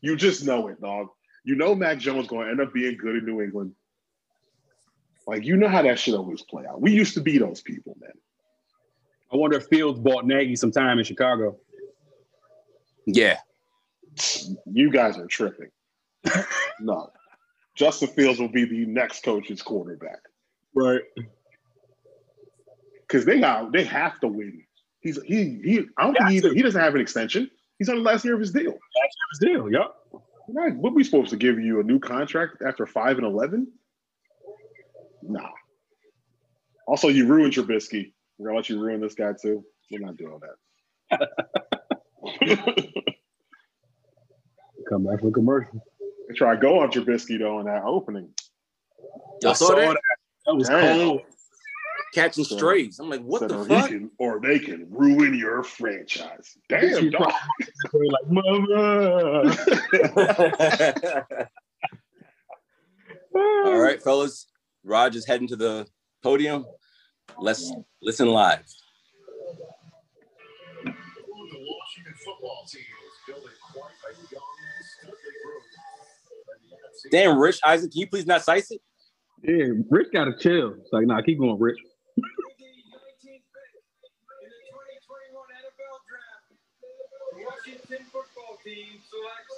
You 0.00 0.16
just 0.16 0.46
know 0.46 0.68
it, 0.68 0.80
dog. 0.80 1.08
You 1.44 1.56
know 1.56 1.74
Mac 1.74 1.98
Jones 1.98 2.26
going 2.26 2.46
to 2.46 2.50
end 2.52 2.60
up 2.60 2.72
being 2.72 2.96
good 2.96 3.16
in 3.16 3.26
New 3.26 3.42
England. 3.42 3.74
Like 5.26 5.44
you 5.44 5.56
know 5.58 5.68
how 5.68 5.82
that 5.82 5.98
shit 5.98 6.14
always 6.14 6.40
play 6.42 6.64
out. 6.66 6.80
We 6.80 6.92
used 6.92 7.12
to 7.14 7.20
be 7.20 7.36
those 7.36 7.60
people, 7.60 7.96
man. 8.00 8.12
I 9.30 9.36
wonder 9.36 9.58
if 9.58 9.66
Fields 9.66 10.00
bought 10.00 10.26
Nagy 10.26 10.56
some 10.56 10.72
time 10.72 10.98
in 10.98 11.04
Chicago. 11.04 11.58
Yeah, 13.06 13.38
You 14.66 14.90
guys 14.90 15.18
are 15.18 15.26
tripping. 15.26 15.70
no, 16.80 17.10
Justin 17.74 18.08
Fields 18.08 18.38
will 18.38 18.48
be 18.48 18.64
the 18.64 18.86
next 18.86 19.24
coach's 19.24 19.62
quarterback. 19.62 20.20
Right. 20.74 21.02
because 23.00 23.24
they 23.24 23.40
got 23.40 23.72
they 23.72 23.84
have 23.84 24.18
to 24.20 24.28
win. 24.28 24.62
He's 25.00 25.20
he 25.22 25.60
he. 25.64 25.80
I 25.98 26.04
don't 26.04 26.14
think 26.16 26.30
he, 26.30 26.36
even, 26.36 26.54
he 26.54 26.62
doesn't 26.62 26.80
have 26.80 26.94
an 26.94 27.00
extension. 27.00 27.50
He's 27.78 27.88
on 27.88 27.96
the 27.96 28.02
last 28.02 28.24
year 28.24 28.34
of 28.34 28.40
his 28.40 28.52
deal. 28.52 28.78
Still, 29.34 29.70
yep. 29.70 29.94
Right. 30.48 30.74
What 30.74 30.94
we 30.94 31.04
supposed 31.04 31.30
to 31.30 31.36
give 31.36 31.58
you 31.58 31.80
a 31.80 31.82
new 31.82 31.98
contract 31.98 32.62
after 32.66 32.86
five 32.86 33.18
and 33.18 33.26
eleven? 33.26 33.70
Nah. 35.22 35.50
Also, 36.86 37.08
you 37.08 37.26
ruined 37.26 37.52
Trubisky. 37.52 38.12
We're 38.38 38.48
gonna 38.48 38.58
let 38.58 38.68
you 38.68 38.80
ruin 38.80 39.00
this 39.00 39.14
guy 39.14 39.32
too. 39.40 39.64
We're 39.90 40.00
not 40.00 40.16
doing 40.16 40.40
that. 41.10 41.28
Come 44.88 45.04
back 45.04 45.20
from 45.20 45.32
commercial. 45.32 45.80
they 46.28 46.34
try 46.34 46.54
to 46.54 46.60
go 46.60 46.80
on 46.80 46.90
Trubisky 46.90 47.38
though 47.38 47.60
in 47.60 47.66
that 47.66 47.82
opening. 47.84 48.28
y'all 49.42 49.54
saw 49.54 49.74
that 49.74 49.96
That 50.46 50.54
was 50.54 50.68
Damn. 50.68 50.98
cold. 50.98 51.20
catching 52.14 52.44
So- 52.44 52.56
strays. 52.56 52.98
I'm 52.98 53.08
like, 53.08 53.22
what 53.22 53.40
Said, 53.40 53.50
the 53.50 53.58
or 53.58 53.64
fuck? 53.64 53.88
Can, 53.88 54.10
or 54.18 54.40
they 54.40 54.58
can 54.58 54.86
ruin 54.90 55.34
your 55.34 55.62
franchise. 55.62 56.56
Damn, 56.68 56.98
She 57.00 57.10
dog. 57.10 57.32
probably 57.90 58.08
like, 58.08 58.26
mama. 58.28 59.54
All 63.34 63.80
right, 63.80 64.02
fellas. 64.02 64.46
Raj 64.84 65.16
is 65.16 65.24
heading 65.26 65.48
to 65.48 65.56
the 65.56 65.86
podium. 66.22 66.66
Let's 67.38 67.72
listen 68.02 68.28
live. 68.28 68.62
Football 72.24 72.64
team 72.70 72.82
is 72.82 73.14
building 73.26 73.56
quite 73.72 73.92
a 74.08 74.12
young, 74.32 74.42
studly 75.00 75.32
group. 75.44 75.62
And 76.48 76.70
the 76.70 76.76
NFC 76.76 77.10
Damn, 77.10 77.38
Rich 77.38 77.60
Isaac, 77.64 77.90
can 77.92 78.00
you 78.00 78.06
please 78.08 78.26
not 78.26 78.42
size 78.44 78.70
it? 78.70 78.80
Yeah, 79.42 79.74
Rich 79.90 80.08
got 80.12 80.24
to 80.26 80.36
chill. 80.38 80.74
It's 80.80 80.92
like, 80.92 81.06
nah, 81.06 81.20
keep 81.22 81.38
going, 81.38 81.58
Rich. 81.58 81.78
the 82.16 82.22
19th 82.22 82.28
pick 83.26 83.74
in 83.74 84.50
the 84.50 84.62
2021 84.70 85.42
NFL 85.62 85.96
Draft. 86.06 86.46
The 87.32 87.44
Washington 87.44 88.06
football 88.12 88.58
team 88.64 89.00
selects 89.10 89.56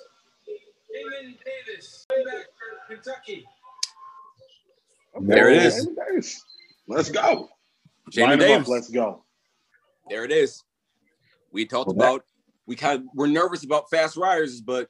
Damon 0.93 1.35
Davis, 1.45 2.07
linebacker, 2.11 2.89
Kentucky. 2.89 3.45
There 5.21 5.51
it 5.51 5.63
is. 5.63 6.45
Let's 6.89 7.11
go. 7.11 7.49
Jamin 8.13 8.23
Line 8.23 8.33
'em 8.33 8.39
Davis. 8.39 8.63
Up, 8.63 8.69
let's 8.69 8.91
go. 8.91 9.25
There 10.11 10.25
it 10.25 10.33
is. 10.33 10.63
We 11.53 11.67
talked 11.67 11.89
Well, 11.89 11.95
that- 11.97 12.03
about 12.15 12.25
we 12.67 12.77
kind 12.77 13.01
of 13.01 13.07
were 13.15 13.27
nervous 13.29 13.65
about 13.65 13.91
fast 13.91 14.17
riders, 14.17 14.61
but 14.61 14.89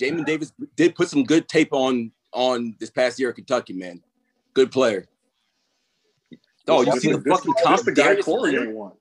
Jamin 0.00 0.24
Davis 0.24 0.52
did 0.76 0.94
put 0.94 1.08
some 1.08 1.24
good 1.24 1.48
tape 1.48 1.72
on 1.72 2.10
on 2.32 2.74
this 2.78 2.90
past 2.90 3.18
year 3.18 3.30
at 3.30 3.34
Kentucky, 3.36 3.72
man. 3.72 4.02
Good 4.54 4.70
player. 4.70 5.06
Oh, 6.68 6.82
you 6.82 6.92
see 7.00 7.12
the 7.12 7.18
this- 7.18 7.32
fucking 7.32 7.52
this 7.56 7.64
comp 7.64 7.82
the 7.84 7.92
guy 7.92 8.04
Darius 8.04 8.24
Corey 8.24 8.52
Leonard? 8.52 8.74
want. 8.74 8.94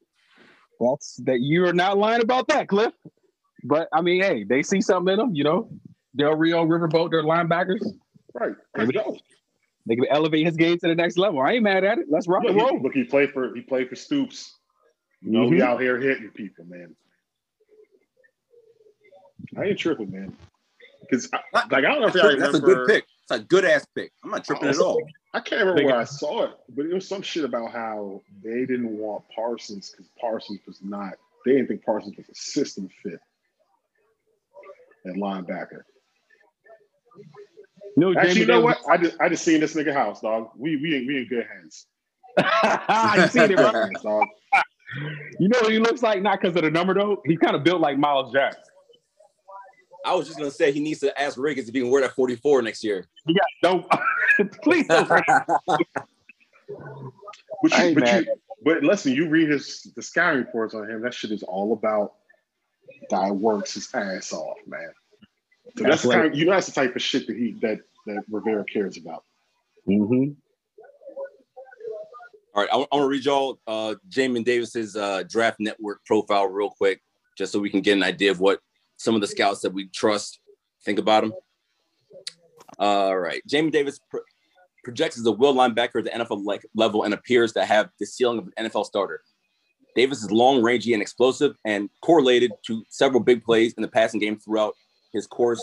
That's 0.80 1.18
that 1.26 1.40
you're 1.42 1.74
not 1.74 1.98
lying 1.98 2.22
about 2.22 2.48
that, 2.48 2.68
Cliff. 2.68 2.94
But 3.64 3.90
I 3.94 4.02
mean, 4.02 4.22
hey, 4.24 4.44
they 4.46 4.64
see 4.64 4.82
something 4.82 5.12
in 5.14 5.20
them, 5.20 5.36
you 5.36 5.44
know. 5.44 5.70
Del 6.16 6.36
Rio 6.36 6.66
Riverboat, 6.66 7.12
their 7.12 7.24
linebackers. 7.24 7.86
Right. 8.34 8.56
Let's 8.78 8.92
go. 8.92 9.18
They 9.86 9.96
can 9.96 10.06
elevate 10.10 10.46
his 10.46 10.56
game 10.56 10.78
to 10.80 10.88
the 10.88 10.96
next 10.96 11.18
level. 11.18 11.42
I 11.42 11.54
ain't 11.54 11.64
mad 11.64 11.84
at 11.84 11.98
it. 12.00 12.06
Let's 12.10 12.28
rock 12.28 12.44
Look, 12.44 12.52
and 12.52 12.60
he, 12.62 12.66
roll. 12.66 12.82
look, 12.82 12.94
he 12.94 13.04
played 13.04 13.32
for 13.32 13.54
he 13.54 13.62
played 13.62 13.90
for 13.90 13.96
Stoops. 13.96 14.56
You 15.22 15.32
know, 15.32 15.50
he 15.50 15.58
Mhm. 15.58 15.62
out 15.62 15.82
here 15.82 16.00
hitting 16.00 16.30
people, 16.30 16.66
man. 16.66 16.96
I 19.58 19.66
ain't 19.66 19.80
tripping, 19.80 20.12
man. 20.12 20.36
Because 21.02 21.30
like 21.54 21.74
I 21.74 21.82
don't 21.82 22.02
know 22.02 22.08
if 22.08 22.16
y'all 22.16 22.28
remember. 22.28 22.52
That's 22.52 22.58
a 22.58 22.62
good 22.62 22.88
pick. 22.88 23.06
It's 23.24 23.32
a 23.32 23.40
good 23.40 23.66
ass 23.66 23.86
pick. 23.96 24.12
I'm 24.24 24.32
not 24.32 24.44
tripping 24.44 24.68
oh, 24.68 24.72
at 24.72 24.78
all. 24.80 25.02
I 25.34 25.40
can't 25.40 25.62
remember 25.62 25.86
where 25.86 25.98
I 25.98 26.04
saw 26.04 26.46
it, 26.46 26.52
but 26.76 26.86
it 26.86 26.94
was 26.94 27.08
some 27.08 27.22
shit 27.22 27.44
about 27.44 27.72
how 27.72 28.22
they 28.44 28.66
didn't 28.66 28.98
want 28.98 29.24
Parsons 29.34 29.92
because 29.92 30.10
Parsons 30.20 30.60
was 30.66 30.80
not. 30.82 31.14
They 31.46 31.54
didn't 31.54 31.68
think 31.68 31.86
Parsons 31.86 32.18
was 32.18 32.28
a 32.30 32.36
system 32.36 32.90
fit 33.04 33.20
at 35.06 35.14
linebacker. 35.14 35.82
No, 37.96 38.14
Actually, 38.16 38.42
you 38.42 38.46
know 38.46 38.62
Davis- 38.62 38.84
what? 38.84 38.94
I 38.94 38.98
just 39.02 39.22
I 39.22 39.30
just 39.30 39.44
seen 39.44 39.60
this 39.60 39.76
nigga 39.76 39.94
house, 39.94 40.22
dog. 40.22 40.50
We 40.58 40.78
we 40.78 41.06
we 41.06 41.18
in 41.18 41.28
good 41.28 41.46
hands. 41.48 41.86
you 42.38 43.28
seen 43.28 43.52
it, 43.52 43.58
Good 43.58 43.74
right? 43.74 43.92
dog. 44.04 44.28
You 45.40 45.50
know 45.50 45.60
what 45.62 45.72
he 45.72 45.80
looks 45.80 46.02
like? 46.02 46.22
Not 46.22 46.42
because 46.42 46.56
of 46.56 46.64
the 46.64 46.72
number 46.72 46.94
though. 46.94 47.22
He's 47.26 47.40
kind 47.40 47.56
of 47.56 47.64
built 47.64 47.82
like 47.82 47.98
Myles 47.98 48.32
Jack. 48.34 48.56
I 50.06 50.16
was 50.16 50.28
just 50.28 50.38
gonna 50.40 50.52
say 50.52 50.72
he 50.72 50.80
needs 50.80 51.00
to 51.02 51.20
ask 51.20 51.38
Riggins 51.38 51.68
if 51.68 51.74
he 51.74 51.82
can 51.82 51.90
wear 51.90 52.02
that 52.02 52.14
44 52.14 52.62
next 52.62 52.84
year. 52.84 53.06
Yeah, 53.26 53.42
Don't 53.62 53.86
please 54.62 54.88
don't. 54.88 55.10
But 57.62 57.78
you, 57.78 57.94
but, 57.94 58.04
mad. 58.04 58.26
you, 58.26 58.36
but 58.64 58.84
listen, 58.84 59.14
you 59.14 59.28
read 59.28 59.50
his 59.50 59.92
the 59.96 60.02
scouting 60.02 60.40
reports 60.40 60.74
on 60.74 60.90
him. 60.90 61.02
That 61.02 61.14
shit 61.14 61.32
is 61.32 61.44
all 61.44 61.74
about 61.74 62.14
guy 63.10 63.32
works 63.32 63.74
his 63.74 63.94
ass 63.94 64.34
off, 64.34 64.58
man. 64.66 64.92
So 65.78 65.84
that's 65.84 66.04
the 66.04 66.10
Athletic. 66.10 66.22
kind 66.22 66.34
of, 66.34 66.40
you 66.40 66.46
know 66.46 66.52
that's 66.52 66.68
the 66.68 66.74
type 66.74 66.96
of 66.96 67.02
shit 67.02 67.28
that 67.28 67.36
he 67.36 67.58
that 67.62 67.80
that 68.06 68.24
Rivera 68.30 68.64
cares 68.66 68.98
about. 68.98 69.24
Mm-hmm. 69.88 70.32
All 72.56 72.64
right, 72.64 72.70
I, 72.72 72.78
am 72.78 72.86
gonna 72.92 73.08
read 73.08 73.26
y'all 73.26 73.60
uh 73.68 73.96
Jamin 74.10 74.46
Davis's 74.46 74.96
uh 74.96 75.24
draft 75.30 75.60
network 75.60 76.04
profile 76.06 76.48
real 76.48 76.70
quick, 76.70 77.02
just 77.38 77.52
so 77.52 77.60
we 77.60 77.70
can 77.70 77.82
get 77.82 77.98
an 77.98 78.04
idea 78.04 78.32
of 78.32 78.40
what 78.40 78.60
some 79.00 79.16
of 79.16 79.22
the 79.22 79.28
scouts 79.28 79.62
that 79.62 79.74
we 79.74 79.88
trust 79.88 80.40
think 80.84 81.00
about 81.00 81.24
him. 81.24 81.34
All 82.78 83.18
right, 83.18 83.42
Jamie 83.48 83.72
Davis 83.72 84.00
pr- 84.12 84.18
projects 84.84 85.18
as 85.18 85.26
a 85.26 85.32
will 85.32 85.56
linebacker 85.56 86.00
at 86.00 86.04
the 86.04 86.12
NFL 86.12 86.46
like 86.46 86.66
level 86.76 87.04
and 87.04 87.14
appears 87.14 87.54
to 87.54 87.66
have 87.66 87.90
the 88.00 88.06
ceiling 88.06 88.38
of 88.38 88.50
an 88.56 88.70
NFL 88.70 88.86
starter. 88.86 89.22
Davis 89.96 90.22
is 90.22 90.32
long, 90.32 90.62
rangy, 90.62 90.94
and 90.94 91.02
explosive, 91.02 91.56
and 91.66 91.90
correlated 92.02 92.52
to 92.68 92.84
several 92.90 93.22
big 93.22 93.44
plays 93.44 93.74
in 93.74 93.82
the 93.82 93.88
passing 93.88 94.20
game 94.20 94.38
throughout 94.38 94.76
his 95.12 95.26
course 95.26 95.62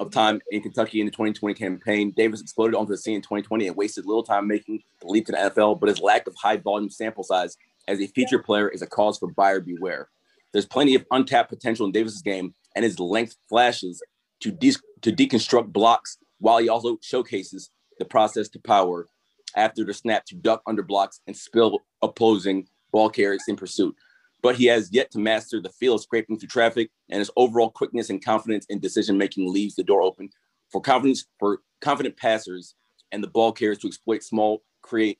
of 0.00 0.10
time 0.10 0.40
in 0.50 0.60
Kentucky 0.60 1.00
in 1.00 1.06
the 1.06 1.12
2020 1.12 1.54
campaign. 1.54 2.12
Davis 2.16 2.40
exploded 2.40 2.74
onto 2.74 2.90
the 2.90 2.98
scene 2.98 3.16
in 3.16 3.22
2020 3.22 3.68
and 3.68 3.76
wasted 3.76 4.04
little 4.04 4.24
time 4.24 4.46
making 4.46 4.82
the 5.00 5.06
leap 5.06 5.26
to 5.26 5.32
the 5.32 5.38
NFL, 5.38 5.78
but 5.78 5.88
his 5.88 6.00
lack 6.00 6.26
of 6.26 6.34
high 6.34 6.56
volume 6.56 6.90
sample 6.90 7.24
size 7.24 7.56
as 7.86 8.00
a 8.00 8.06
feature 8.08 8.40
player 8.40 8.68
is 8.68 8.82
a 8.82 8.86
cause 8.86 9.18
for 9.18 9.30
buyer 9.30 9.60
beware. 9.60 10.08
There's 10.52 10.66
plenty 10.66 10.94
of 10.94 11.04
untapped 11.10 11.48
potential 11.48 11.86
in 11.86 11.92
Davis's 11.92 12.22
game, 12.22 12.54
and 12.74 12.84
his 12.84 12.98
length 12.98 13.36
flashes 13.48 14.02
to, 14.40 14.50
de- 14.50 14.72
to 15.02 15.12
deconstruct 15.12 15.72
blocks 15.72 16.18
while 16.38 16.58
he 16.58 16.68
also 16.68 16.98
showcases 17.02 17.70
the 17.98 18.04
process 18.04 18.48
to 18.50 18.58
power 18.58 19.08
after 19.56 19.84
the 19.84 19.94
snap 19.94 20.24
to 20.26 20.34
duck 20.34 20.62
under 20.66 20.82
blocks 20.82 21.20
and 21.26 21.36
spill 21.36 21.80
opposing 22.02 22.66
ball 22.92 23.08
carriers 23.08 23.44
in 23.48 23.56
pursuit. 23.56 23.94
But 24.42 24.56
he 24.56 24.66
has 24.66 24.90
yet 24.92 25.10
to 25.12 25.18
master 25.18 25.60
the 25.60 25.70
feel 25.70 25.94
of 25.94 26.02
scraping 26.02 26.38
through 26.38 26.48
traffic, 26.48 26.90
and 27.08 27.18
his 27.18 27.30
overall 27.36 27.70
quickness 27.70 28.10
and 28.10 28.22
confidence 28.22 28.66
in 28.68 28.78
decision 28.78 29.16
making 29.16 29.50
leaves 29.50 29.74
the 29.74 29.82
door 29.82 30.02
open 30.02 30.28
for 30.70 30.80
confidence 30.80 31.24
for 31.38 31.60
confident 31.80 32.16
passers 32.16 32.74
and 33.12 33.22
the 33.22 33.28
ball 33.28 33.52
carriers 33.52 33.78
to 33.78 33.86
exploit 33.86 34.22
small 34.22 34.62
create. 34.82 35.18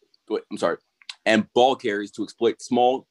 I'm 0.50 0.58
sorry, 0.58 0.76
and 1.24 1.50
ball 1.54 1.76
carriers 1.76 2.10
to 2.12 2.22
exploit 2.22 2.60
small 2.60 3.06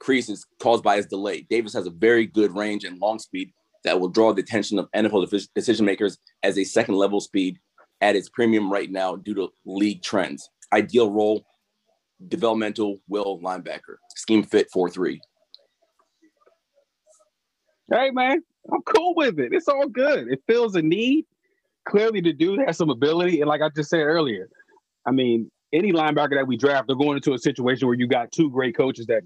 creases 0.00 0.46
caused 0.58 0.82
by 0.82 0.96
his 0.96 1.06
delay. 1.06 1.42
Davis 1.48 1.74
has 1.74 1.86
a 1.86 1.90
very 1.90 2.26
good 2.26 2.54
range 2.54 2.84
and 2.84 2.98
long 2.98 3.18
speed 3.18 3.52
that 3.86 4.00
will 4.00 4.08
draw 4.08 4.32
the 4.32 4.42
attention 4.42 4.80
of 4.80 4.90
NFL 4.90 5.46
decision 5.54 5.86
makers 5.86 6.18
as 6.42 6.58
a 6.58 6.64
second 6.64 6.96
level 6.96 7.20
speed 7.20 7.58
at 8.00 8.16
its 8.16 8.28
premium 8.28 8.70
right 8.70 8.90
now 8.90 9.14
due 9.14 9.34
to 9.34 9.48
league 9.64 10.02
trends. 10.02 10.50
Ideal 10.72 11.10
role, 11.10 11.46
developmental 12.26 12.98
will 13.08 13.40
linebacker. 13.40 13.96
Scheme 14.16 14.42
fit 14.42 14.68
4 14.72 14.90
3. 14.90 15.20
Hey 17.92 18.10
man, 18.10 18.42
I'm 18.72 18.82
cool 18.82 19.14
with 19.14 19.38
it. 19.38 19.52
It's 19.52 19.68
all 19.68 19.88
good. 19.88 20.26
It 20.28 20.42
fills 20.48 20.74
a 20.74 20.82
need. 20.82 21.24
Clearly, 21.88 22.20
the 22.20 22.32
dude 22.32 22.58
has 22.66 22.76
some 22.76 22.90
ability, 22.90 23.40
and 23.40 23.48
like 23.48 23.62
I 23.62 23.68
just 23.68 23.90
said 23.90 24.00
earlier, 24.00 24.48
I 25.06 25.12
mean, 25.12 25.48
any 25.72 25.92
linebacker 25.92 26.34
that 26.34 26.48
we 26.48 26.56
draft, 26.56 26.88
they're 26.88 26.96
going 26.96 27.16
into 27.16 27.34
a 27.34 27.38
situation 27.38 27.86
where 27.86 27.96
you 27.96 28.08
got 28.08 28.32
two 28.32 28.50
great 28.50 28.76
coaches 28.76 29.06
that 29.06 29.22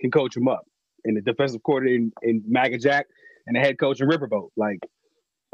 can 0.00 0.12
coach 0.12 0.34
them 0.34 0.46
up, 0.46 0.62
and 1.04 1.16
the 1.16 1.20
defensive 1.20 1.64
coordinator 1.64 1.96
in, 1.96 2.12
in 2.22 2.44
Maga 2.46 2.78
Jack 2.78 3.06
and 3.46 3.56
the 3.56 3.60
head 3.60 3.78
coach 3.78 4.00
in 4.00 4.08
Riverboat. 4.08 4.48
Like, 4.56 4.78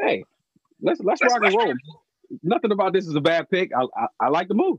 hey, 0.00 0.24
let's 0.81 1.00
let's 1.00 1.22
rock 1.22 1.40
and 1.42 1.55
roll. 1.57 1.74
Nothing 2.42 2.72
about 2.72 2.92
this 2.92 3.07
is 3.07 3.14
a 3.14 3.20
bad 3.20 3.48
pick. 3.50 3.70
I 3.76 3.83
I, 3.96 4.07
I 4.20 4.29
like 4.29 4.48
the 4.48 4.55
move. 4.55 4.79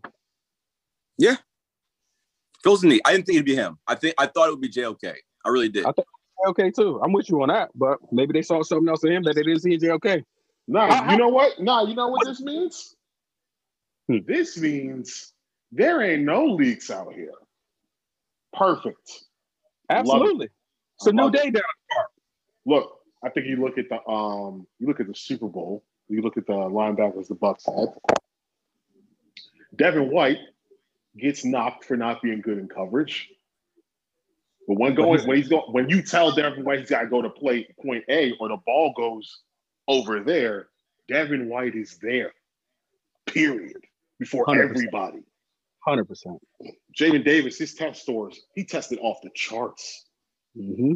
Fills 2.63 2.82
the 2.82 2.89
need. 2.89 3.02
I 3.06 3.12
didn't 3.13 3.26
think 3.26 3.38
it'd 3.38 3.45
be 3.45 3.56
him. 3.56 3.80
I 3.88 3.95
think 3.95 4.13
I 4.19 4.28
thought 4.28 4.47
it 4.47 4.52
would 4.52 4.62
be 4.62 4.69
JOK. 4.69 5.04
I 5.04 5.50
really 5.50 5.69
did. 5.69 5.86
I 5.86 5.91
Okay, 6.47 6.71
too. 6.71 7.00
I'm 7.04 7.12
with 7.12 7.30
you 7.30 7.41
on 7.43 7.50
that, 7.50 7.69
but 7.76 8.00
maybe 8.12 8.34
they 8.34 8.41
saw 8.41 8.63
something 8.63 8.88
else 8.88 9.04
in 9.04 9.12
him 9.12 9.24
that 9.24 9.36
they 9.36 9.43
didn't 9.43 9.62
see 9.62 9.74
in 9.74 9.80
JOK. 9.80 10.24
Nah, 10.67 10.91
How- 10.93 11.12
you 11.12 11.17
know 11.17 11.30
what? 11.30 11.60
Nah, 11.60 11.84
you 11.84 11.93
know 11.95 12.08
what 12.10 12.26
this 12.26 12.41
means? 12.41 12.95
Hmm. 14.08 14.17
This 14.28 14.58
means 14.58 15.34
there 15.71 16.02
ain't 16.02 16.24
no 16.24 16.45
leaks 16.45 16.89
out 16.89 17.13
here. 17.13 17.32
Perfect. 18.54 19.24
Absolutely. 19.89 20.50
It's 20.97 21.08
a 21.08 21.12
new 21.13 21.24
Love 21.24 21.36
it. 21.36 21.38
day 21.43 21.50
down. 21.52 21.63
Here 21.91 22.04
look, 22.65 23.00
I 23.23 23.29
think 23.29 23.47
you 23.47 23.57
look 23.57 23.77
at 23.77 23.89
the 23.89 24.05
um, 24.10 24.65
you 24.79 24.88
look 24.88 24.99
at 24.99 25.07
the 25.07 25.15
Super 25.15 25.47
Bowl. 25.47 25.84
You 26.10 26.21
look 26.21 26.38
at 26.38 26.45
the 26.45 26.53
linebackers 26.53 27.27
the 27.27 27.36
Bucks 27.36 27.65
had. 27.65 27.88
Devin 29.75 30.12
White 30.12 30.39
gets 31.17 31.45
knocked 31.45 31.86
for 31.86 31.95
not 31.95 32.21
being 32.21 32.41
good 32.41 32.57
in 32.57 32.67
coverage. 32.67 33.29
But 34.67 34.79
when 34.79 34.95
going 34.95 35.25
when 35.27 35.38
he's 35.38 35.47
going 35.47 35.71
when 35.71 35.89
you 35.89 36.01
tell 36.01 36.31
Devin 36.31 36.63
White 36.63 36.79
he's 36.79 36.89
got 36.89 37.01
to 37.01 37.07
go 37.07 37.21
to 37.21 37.29
play 37.29 37.67
point 37.84 38.03
A 38.10 38.34
or 38.39 38.49
the 38.49 38.57
ball 38.65 38.93
goes 38.95 39.39
over 39.88 40.21
there, 40.21 40.67
Devin 41.07 41.47
White 41.49 41.75
is 41.75 41.97
there. 42.01 42.34
Period. 43.25 43.77
Before 44.19 44.45
100%. 44.45 44.69
everybody. 44.69 45.19
Hundred 45.84 46.05
percent. 46.05 46.38
Jamin 46.97 47.25
Davis, 47.25 47.57
his 47.57 47.73
test 47.73 48.03
scores, 48.03 48.39
he 48.53 48.63
tested 48.63 48.99
off 49.01 49.17
the 49.23 49.31
charts. 49.34 50.05
Mm-hmm. 50.55 50.93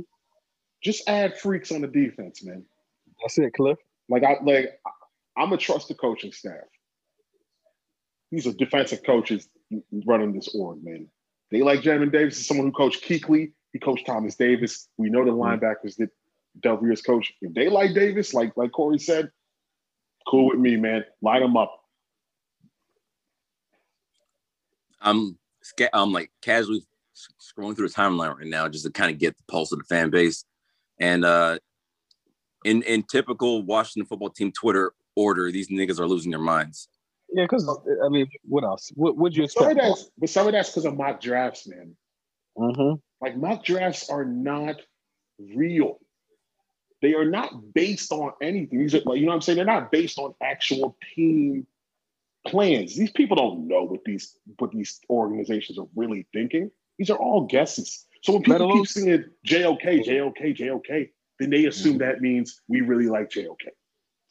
Just 0.85 1.09
add 1.09 1.35
freaks 1.35 1.71
on 1.71 1.81
the 1.81 1.87
defense, 1.87 2.43
man. 2.43 2.63
That's 3.19 3.39
it, 3.39 3.55
Cliff. 3.55 3.79
Like 4.07 4.23
I 4.23 4.37
like 4.43 4.79
I'm 5.35 5.51
a 5.51 5.57
trust 5.57 5.87
the 5.87 5.95
coaching 5.95 6.31
staff. 6.31 6.61
These 8.31 8.45
are 8.45 8.53
defensive 8.53 9.01
coaches 9.03 9.49
running 10.05 10.31
this 10.31 10.49
org, 10.53 10.83
man. 10.83 11.07
They 11.49 11.63
like 11.63 11.81
Jamin 11.81 12.11
Davis 12.11 12.37
is 12.37 12.45
someone 12.45 12.67
who 12.67 12.71
coached 12.71 13.03
Kuechly. 13.03 13.53
He 13.73 13.79
coached 13.79 14.05
Thomas 14.05 14.35
Davis. 14.35 14.87
We 14.97 15.09
know 15.09 15.25
the 15.25 15.31
mm-hmm. 15.31 15.65
linebackers 15.65 15.95
that 15.95 16.11
Del 16.59 16.77
Rio's 16.77 17.01
coach. 17.01 17.33
If 17.41 17.55
they 17.55 17.67
like 17.67 17.95
Davis, 17.95 18.35
like 18.35 18.55
like 18.55 18.71
Corey 18.71 18.99
said, 18.99 19.31
cool 20.27 20.49
with 20.49 20.59
me, 20.59 20.75
man. 20.75 21.03
Line 21.19 21.41
them 21.41 21.57
up. 21.57 21.75
I'm 25.01 25.35
I'm 25.93 26.11
like 26.11 26.29
casually 26.43 26.85
scrolling 27.41 27.75
through 27.75 27.87
the 27.87 27.93
timeline 27.95 28.37
right 28.37 28.45
now 28.45 28.69
just 28.69 28.85
to 28.85 28.91
kind 28.91 29.11
of 29.11 29.17
get 29.17 29.35
the 29.35 29.43
pulse 29.47 29.71
of 29.71 29.79
the 29.79 29.85
fan 29.85 30.11
base. 30.11 30.45
And 30.99 31.25
uh 31.25 31.59
in 32.63 32.81
in 32.83 33.03
typical 33.03 33.63
Washington 33.63 34.07
football 34.07 34.29
team 34.29 34.51
Twitter 34.51 34.93
order, 35.15 35.51
these 35.51 35.69
niggas 35.69 35.99
are 35.99 36.07
losing 36.07 36.31
their 36.31 36.39
minds. 36.39 36.87
Yeah, 37.33 37.45
because 37.45 37.67
I 38.03 38.09
mean, 38.09 38.27
what 38.43 38.63
else? 38.63 38.91
What 38.95 39.17
would 39.17 39.35
you 39.35 39.47
Some 39.47 39.65
of 39.65 39.71
expect? 39.71 39.87
that's 39.87 40.11
but 40.17 40.29
some 40.29 40.47
of 40.47 40.53
that's 40.53 40.69
because 40.69 40.85
of 40.85 40.95
mock 40.95 41.21
drafts, 41.21 41.67
man. 41.67 41.95
Mm-hmm. 42.57 42.95
Like 43.21 43.37
mock 43.37 43.63
drafts 43.63 44.09
are 44.09 44.25
not 44.25 44.81
real. 45.39 45.99
They 47.01 47.13
are 47.13 47.25
not 47.25 47.73
based 47.73 48.11
on 48.11 48.31
anything. 48.41 48.79
These 48.79 48.95
are 48.95 49.01
like 49.05 49.19
you 49.19 49.25
know 49.25 49.29
what 49.29 49.35
I'm 49.35 49.41
saying. 49.41 49.57
They're 49.57 49.65
not 49.65 49.91
based 49.91 50.17
on 50.17 50.33
actual 50.41 50.97
team 51.15 51.67
plans. 52.47 52.95
These 52.95 53.11
people 53.11 53.35
don't 53.35 53.67
know 53.67 53.83
what 53.83 54.03
these 54.05 54.37
what 54.59 54.71
these 54.71 54.99
organizations 55.09 55.77
are 55.77 55.87
really 55.95 56.27
thinking. 56.33 56.71
These 56.97 57.09
are 57.09 57.17
all 57.17 57.41
guesses. 57.41 58.04
So 58.25 58.33
when 58.33 58.41
Let 58.47 58.57
people 58.57 58.65
alone- 58.71 58.77
keep 58.79 58.87
saying 58.87 59.25
JOK, 59.45 60.03
JOK, 60.03 60.55
JOK, 60.55 61.09
then 61.39 61.49
they 61.51 61.65
assume 61.65 61.93
mm-hmm. 61.93 61.97
that 61.99 62.21
means 62.21 62.59
we 62.67 62.81
really 62.81 63.05
like 63.05 63.29
JOK. 63.29 63.59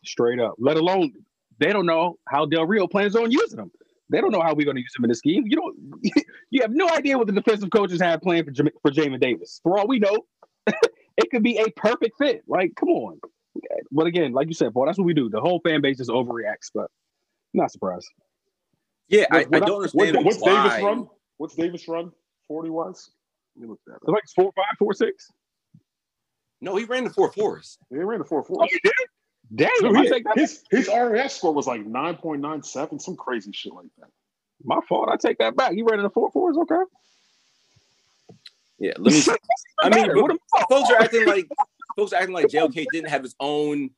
Straight 0.04 0.40
up. 0.40 0.54
Let 0.58 0.76
alone 0.76 1.12
they 1.60 1.72
don't 1.72 1.86
know 1.86 2.18
how 2.28 2.44
Del 2.44 2.66
Rio 2.66 2.88
plans 2.88 3.14
on 3.14 3.30
using 3.30 3.56
them. 3.56 3.70
They 4.10 4.20
don't 4.20 4.32
know 4.32 4.40
how 4.40 4.52
we're 4.52 4.64
going 4.64 4.76
to 4.76 4.82
use 4.82 4.92
them 4.96 5.04
in 5.04 5.10
the 5.10 5.14
scheme. 5.14 5.44
You 5.46 5.56
don't. 5.56 5.76
You 6.50 6.62
have 6.62 6.70
no 6.70 6.88
idea 6.88 7.18
what 7.18 7.26
the 7.26 7.32
defensive 7.32 7.70
coaches 7.70 8.00
have 8.00 8.20
planned 8.20 8.44
for 8.46 8.52
Jam- 8.52 8.68
for 8.80 8.90
Jamin 8.92 9.18
Davis. 9.20 9.60
For 9.64 9.76
all 9.76 9.88
we 9.88 9.98
know, 9.98 10.24
it 10.68 11.30
could 11.32 11.42
be 11.42 11.58
a 11.58 11.68
perfect 11.70 12.16
fit. 12.16 12.42
Like, 12.46 12.76
come 12.76 12.90
on. 12.90 13.18
But 13.90 14.06
again, 14.06 14.32
like 14.32 14.46
you 14.46 14.54
said, 14.54 14.72
boy, 14.72 14.86
that's 14.86 14.98
what 14.98 15.04
we 15.04 15.14
do. 15.14 15.28
The 15.28 15.40
whole 15.40 15.60
fan 15.64 15.80
base 15.80 15.96
just 15.98 16.10
overreacts, 16.10 16.70
but 16.72 16.90
not 17.54 17.72
surprised. 17.72 18.06
Yeah, 19.08 19.24
I, 19.32 19.44
What- 19.44 19.62
I 19.62 19.66
don't 19.66 19.68
what- 19.68 19.74
understand 19.76 20.24
what's 20.24 20.38
why. 20.38 20.68
Davis 20.68 20.84
run? 20.84 21.08
What's 21.38 21.54
Davis 21.56 21.88
run? 21.88 22.12
40 22.46 22.70
wise? 22.70 23.10
Let 23.56 23.62
me 23.62 23.68
look 23.68 23.80
that 23.86 23.96
It's 23.96 24.08
up. 24.08 24.14
like 24.14 24.24
four 24.34 24.52
five, 24.56 24.76
four 24.78 24.92
six. 24.94 25.30
No, 26.60 26.76
he 26.76 26.84
ran 26.84 27.04
the 27.04 27.10
four 27.10 27.30
fours. 27.32 27.78
He 27.90 27.96
ran 27.96 28.20
the 28.20 28.24
4 28.24 28.42
4. 28.42 28.56
Oh, 28.62 28.64
you 28.70 28.78
did? 28.82 28.92
Damn, 29.54 29.68
Dude, 29.80 29.96
I 29.96 30.02
his, 30.02 30.10
take 30.10 30.24
his, 30.34 30.62
his 30.70 30.88
RAS 30.88 31.34
score 31.36 31.52
was 31.52 31.66
like 31.66 31.84
9.97, 31.84 33.02
some 33.02 33.16
crazy 33.16 33.52
shit 33.52 33.74
like 33.74 33.88
that. 33.98 34.08
My 34.64 34.80
fault. 34.88 35.10
I 35.12 35.16
take 35.16 35.36
that 35.38 35.56
back. 35.56 35.74
You 35.74 35.84
ran 35.84 35.98
in 35.98 36.04
the 36.04 36.10
four 36.10 36.30
fours, 36.30 36.56
okay? 36.56 36.82
Yeah, 38.78 38.92
let 38.96 39.12
me. 39.12 39.22
I 39.82 39.90
mean, 39.90 40.06
Better. 40.06 40.22
What 40.22 40.30
am 40.30 40.38
I- 40.54 40.64
folks 40.70 40.90
are 40.90 40.96
acting 40.96 41.26
like 41.26 41.46
folks 41.96 42.12
are 42.14 42.16
acting 42.16 42.34
like 42.34 42.48
JOK 42.48 42.86
didn't 42.92 43.10
have 43.10 43.22
his 43.22 43.34
own 43.38 43.90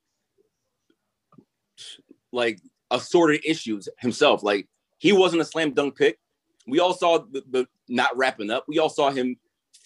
like 2.33 2.61
assorted 2.91 3.43
issues 3.45 3.89
himself. 4.01 4.43
Like 4.43 4.69
he 4.99 5.13
wasn't 5.13 5.43
a 5.43 5.45
slam 5.45 5.73
dunk 5.73 5.97
pick. 5.97 6.19
We 6.67 6.81
all 6.81 6.95
saw 6.95 7.19
the, 7.19 7.45
the 7.49 7.69
not 7.89 8.17
wrapping 8.17 8.51
up. 8.51 8.65
We 8.67 8.81
all 8.81 8.89
saw 8.89 9.11
him 9.11 9.37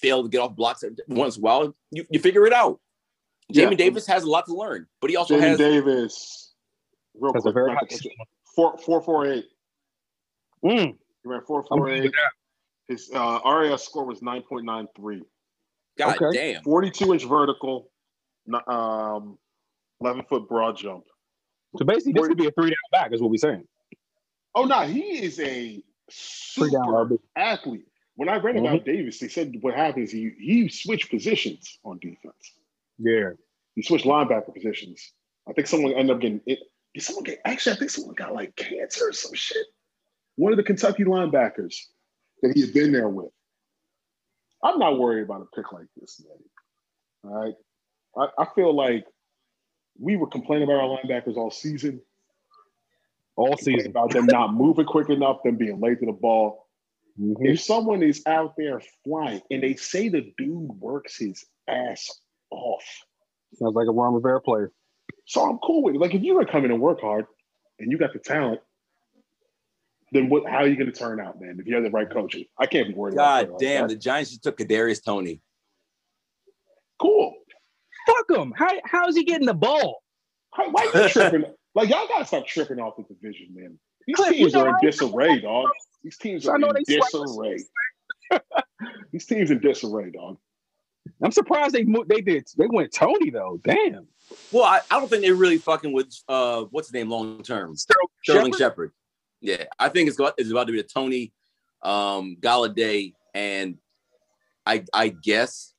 fail 0.01 0.23
to 0.23 0.29
get 0.29 0.39
off 0.39 0.55
blocks 0.55 0.85
once 1.09 1.37
in 1.37 1.41
a 1.41 1.43
while. 1.43 1.75
You, 1.91 2.05
you 2.11 2.19
figure 2.21 2.47
it 2.47 2.53
out. 2.53 2.81
Jamie 3.53 3.73
Yeah. 3.73 3.77
Davis 3.77 4.07
has 4.07 4.23
a 4.23 4.31
lot 4.31 4.47
to 4.47 4.55
learn, 4.55 4.87
but 5.01 5.11
he 5.11 5.17
also 5.17 5.37
Jaden 5.37 5.41
has 5.41 5.59
Davis, 5.59 6.53
real 7.19 7.33
That's 7.33 7.45
a 7.45 7.53
quick, 7.53 7.55
very 7.55 7.69
like, 7.71 7.91
high 7.91 8.25
four 8.55 8.79
four 8.79 9.01
four 9.03 9.27
eight. 9.27 9.47
Mm, 10.65 10.97
He 11.23 11.29
ran 11.29 11.41
four 11.47 11.65
I'm 11.71 11.79
four 11.79 11.87
good 11.89 11.97
eight. 11.99 12.03
with 12.05 12.13
that. 12.13 12.33
His 12.89 13.11
uh, 13.15 13.41
RAS 13.45 13.85
score 13.85 14.05
was 14.05 14.21
9.93. 14.21 15.21
God 15.97 16.17
Okay. 16.21 16.53
damn. 16.55 16.63
42 16.63 17.13
inch 17.13 17.25
vertical, 17.25 17.91
um, 18.67 19.39
11 20.01 20.25
foot 20.29 20.49
broad 20.49 20.77
jump. 20.77 21.05
So 21.79 21.85
basically, 21.85 22.15
this 22.15 22.27
could 22.27 22.37
be 22.37 22.47
a 22.47 22.51
three 22.51 22.71
down 22.71 22.77
back, 22.91 23.13
is 23.13 23.21
what 23.21 23.31
we're 23.31 23.37
saying. 23.37 23.65
Oh 24.57 24.65
no, 24.65 24.81
he 24.83 25.23
is 25.23 25.39
a 25.39 25.81
Three 26.57 26.71
down 26.71 26.85
super 26.85 27.17
athlete. 27.37 27.85
When 28.21 28.29
I 28.29 28.37
read 28.37 28.59
about 28.59 28.81
mm-hmm. 28.81 28.85
Davis, 28.85 29.19
they 29.19 29.29
said 29.29 29.57
what 29.63 29.75
happens 29.75 30.13
he 30.13 30.33
he 30.39 30.69
switched 30.69 31.09
positions 31.09 31.79
on 31.83 31.99
defense. 32.01 32.53
Yeah. 32.99 33.31
He 33.77 33.83
switched 33.83 34.05
linebacker 34.05 34.53
positions. 34.53 35.15
I 35.49 35.55
think 35.55 35.67
someone 35.67 35.95
ended 35.95 36.17
up 36.17 36.21
getting 36.21 36.43
it. 36.45 36.59
Did 36.93 37.03
someone 37.03 37.25
get 37.25 37.39
actually? 37.47 37.77
I 37.77 37.79
think 37.79 37.91
someone 37.91 38.15
got 38.15 38.35
like 38.35 38.55
cancer 38.57 39.09
or 39.09 39.15
some 39.15 39.33
shit. 39.33 39.65
one 40.37 40.53
of 40.53 40.59
the 40.59 40.63
Kentucky 40.63 41.05
linebackers 41.05 41.77
that 42.43 42.53
he 42.55 42.61
had 42.61 42.75
been 42.75 42.93
there 42.93 43.09
with. 43.09 43.31
I'm 44.63 44.79
not 44.79 44.99
worried 44.99 45.23
about 45.23 45.41
a 45.41 45.57
pick 45.57 45.73
like 45.73 45.87
this, 45.99 46.23
man. 46.23 47.33
All 47.33 47.43
right. 47.43 47.55
I, 48.19 48.43
I 48.43 48.47
feel 48.55 48.77
like 48.77 49.07
we 49.99 50.17
were 50.17 50.27
complaining 50.27 50.65
about 50.65 50.83
our 50.83 50.99
linebackers 50.99 51.39
all 51.39 51.51
season, 51.51 52.03
All 53.37 53.57
season. 53.57 53.93
about 53.93 54.11
them 54.11 54.27
not 54.27 54.53
moving 54.53 54.85
quick 54.85 55.09
enough, 55.09 55.43
them 55.43 55.57
being 55.57 55.81
late 55.81 56.01
to 56.01 56.05
the 56.05 56.13
ball. 56.13 56.60
Mhm. 57.21 57.37
If 57.41 57.61
someone 57.61 58.03
is 58.03 58.23
out 58.27 58.55
there 58.57 58.81
flying 59.05 59.43
and 59.51 59.63
they 59.63 59.75
say 59.75 60.09
the 60.09 60.33
dude 60.39 60.71
works 60.81 61.19
his 61.19 61.45
ass 61.69 62.09
off, 62.51 62.85
Sounds 63.57 63.75
like 63.75 63.89
a 63.89 63.93
Ron 63.93 64.15
Rivera 64.15 64.41
player. 64.41 64.73
so 65.27 65.43
I'm 65.43 65.59
cool 65.59 65.83
with 65.83 65.97
it. 65.97 65.99
Like 65.99 66.15
if 66.15 66.23
you're 66.23 66.39
gonna 66.41 66.51
come 66.51 66.65
in 66.65 66.71
and 66.71 66.81
work 66.81 67.01
hard 67.01 67.27
and 67.79 67.91
you 67.93 67.99
got 67.99 68.13
the 68.13 68.21
talent, 68.21 68.61
then 70.13 70.29
what? 70.31 70.47
How 70.49 70.59
are 70.59 70.67
you 70.67 70.77
gonna 70.77 70.93
turn 70.93 71.21
out, 71.21 71.41
man? 71.41 71.59
If 71.61 71.67
you 71.67 71.75
have 71.75 71.85
the 71.85 71.91
right 71.91 72.09
coaching, 72.11 72.45
I 72.59 72.67
can't 72.67 72.89
be 72.89 72.95
worried. 72.95 73.15
about 73.15 73.23
God 73.25 73.39
something 73.39 73.53
like 73.53 73.61
damn, 73.61 73.89
that. 73.89 73.95
the 73.95 74.01
Giants 74.01 74.31
just 74.31 74.43
took 74.43 74.57
Kadarius 74.57 75.05
Toney. 75.05 75.41
cool. 77.01 77.35
Fuck 78.07 78.31
him. 78.39 78.53
How 78.57 78.69
how 78.85 79.09
is 79.09 79.17
he 79.17 79.25
getting 79.25 79.47
the 79.47 79.55
ball? 79.55 80.03
How, 80.55 80.71
why 80.71 80.85
you 80.95 81.09
tripping? 81.11 81.45
like 81.75 81.89
y'all 81.91 82.09
gotta 82.09 82.25
stop 82.25 82.47
tripping 82.47 82.79
off 82.81 82.95
the 82.97 83.03
division, 83.15 83.49
man. 83.53 83.79
These 84.07 84.17
Cliff, 84.17 84.31
teams 84.31 84.53
you 84.55 84.59
know 84.59 84.67
are 84.67 84.69
in 84.71 84.77
disarray, 84.81 85.41
dog. 85.41 85.69
These 86.03 86.17
teams 86.19 86.47
are 86.47 86.53
I 86.53 86.55
are 86.55 86.59
know 86.59 86.71
in 86.71 86.83
they 86.87 86.97
swipe 86.97 87.11
disarray. 87.11 87.65
These 89.13 89.27
teams 89.27 89.51
in 89.51 89.61
disarray, 89.61 90.11
dog. 90.11 90.39
I'm 91.23 91.33
surprised 91.33 91.75
they 91.75 91.85
mo- 91.85 92.05
they 92.07 92.21
did 92.21 92.47
they 92.57 92.67
went 92.67 92.93
Toney 92.93 93.31
though. 93.31 93.61
Damn. 93.63 94.07
Well, 94.53 94.65
I, 94.65 94.81
I 94.91 94.99
don't 94.99 95.09
think 95.09 95.23
they're 95.23 95.35
really 95.35 95.59
fucking 95.59 95.93
with 95.93 96.13
uh 96.29 96.65
what's 96.71 96.89
his 96.89 96.95
name 96.95 97.11
long 97.11 97.43
term. 97.43 97.77
Sterling 97.77 98.09
Sterling 98.23 98.53
Shepard? 98.53 98.59
Shepard. 98.59 98.93
Yeah, 99.41 99.65
I 99.79 99.89
think 99.89 100.09
it's 100.09 100.19
about, 100.19 100.35
it's 100.37 100.51
about 100.51 100.67
to 100.67 100.73
be 100.73 100.83
the 100.83 100.87
Toney, 100.87 101.33
um, 101.83 102.37
Golladay, 102.41 103.15
and 103.35 103.79
I 104.67 104.85
I 104.93 105.09
guess, 105.09 105.73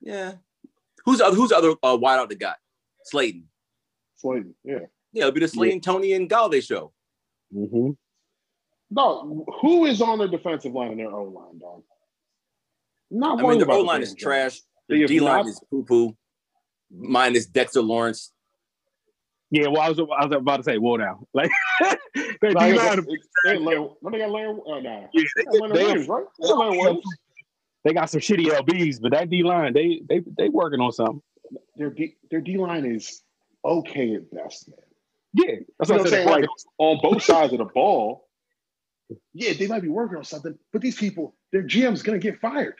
yeah. 0.00 0.34
Who's 1.06 1.18
the 1.18 1.26
other, 1.26 1.36
who's 1.36 1.48
the 1.48 1.56
other 1.56 1.70
uh, 1.82 1.96
wideout 1.96 2.28
that 2.28 2.38
got 2.38 2.56
Slayton? 3.04 3.44
Slayton, 4.16 4.54
yeah. 4.64 4.80
Yeah, 5.12 5.22
it'll 5.22 5.32
be 5.32 5.40
the 5.40 5.48
Slayton, 5.48 5.80
Toney, 5.80 6.12
and 6.12 6.28
Golladay 6.28 6.62
show. 6.62 6.92
Mhm. 7.54 7.96
No, 8.90 9.44
who 9.60 9.84
is 9.86 10.00
on 10.00 10.18
their 10.18 10.28
defensive 10.28 10.72
line 10.72 10.90
and 10.92 11.00
their 11.00 11.10
O 11.10 11.24
line, 11.24 11.58
dog? 11.58 11.82
Not 13.10 13.40
I 13.40 13.42
worried 13.42 13.54
mean, 13.54 13.58
the 13.60 13.64
about 13.66 13.78
O 13.80 13.82
line 13.82 14.02
is 14.02 14.10
damn 14.14 14.16
trash. 14.22 14.60
The 14.88 15.00
have 15.00 15.08
D 15.08 15.20
line 15.20 15.36
not- 15.44 15.46
is 15.48 15.60
poo 15.70 15.84
poo. 15.84 16.16
Minus 16.90 17.44
Dexter 17.46 17.82
Lawrence. 17.82 18.32
Yeah, 19.50 19.68
well, 19.68 19.80
I 19.82 19.88
was 19.90 19.98
I 19.98 20.26
was 20.26 20.32
about 20.34 20.58
to 20.58 20.62
say, 20.62 20.78
well 20.78 20.96
now. 20.98 21.26
Like 21.34 21.50
they 22.42 22.50
Nah, 22.52 22.60
D-line- 22.68 22.98
it's- 22.98 22.98
it's- 22.98 23.28
they 23.44 23.58
Larry- 23.58 23.88
they 24.10 24.18
got 24.18 24.30
Larry, 24.30 24.58
oh, 24.66 24.80
nah. 24.80 24.90
yeah, 24.90 25.06
They 25.14 25.24
they, 25.36 25.44
got 25.44 25.52
Leonard 25.54 25.76
they- 25.76 25.84
Williams, 25.84 26.08
right? 26.08 26.24
They 26.40 26.48
got 26.48 26.96
they 27.84 27.92
got 27.94 28.10
some 28.10 28.20
shitty 28.20 28.46
LBs, 28.46 29.00
but 29.00 29.12
that 29.12 29.30
D 29.30 29.42
line, 29.42 29.72
they 29.74 30.00
they 30.08 30.22
they 30.36 30.48
working 30.48 30.80
on 30.80 30.92
something. 30.92 31.22
Their 31.76 31.90
D, 31.90 32.16
their 32.30 32.40
D 32.40 32.56
line 32.58 32.84
is 32.84 33.22
okay 33.64 34.14
at 34.14 34.30
best, 34.30 34.68
man. 34.68 34.78
Yeah, 35.34 35.54
that's 35.78 35.90
You 35.90 35.96
what 35.96 35.98
what 35.98 36.00
I'm 36.00 36.00
I'm 36.00 36.06
saying? 36.10 36.28
Like 36.28 36.44
on 36.78 36.98
both 37.02 37.22
sides 37.22 37.52
of 37.52 37.58
the 37.58 37.64
ball, 37.66 38.27
yeah, 39.34 39.52
they 39.58 39.66
might 39.66 39.82
be 39.82 39.88
working 39.88 40.16
on 40.18 40.24
something, 40.24 40.56
but 40.72 40.82
these 40.82 40.96
people, 40.96 41.34
their 41.52 41.62
GM's 41.62 42.02
gonna 42.02 42.18
get 42.18 42.40
fired. 42.40 42.74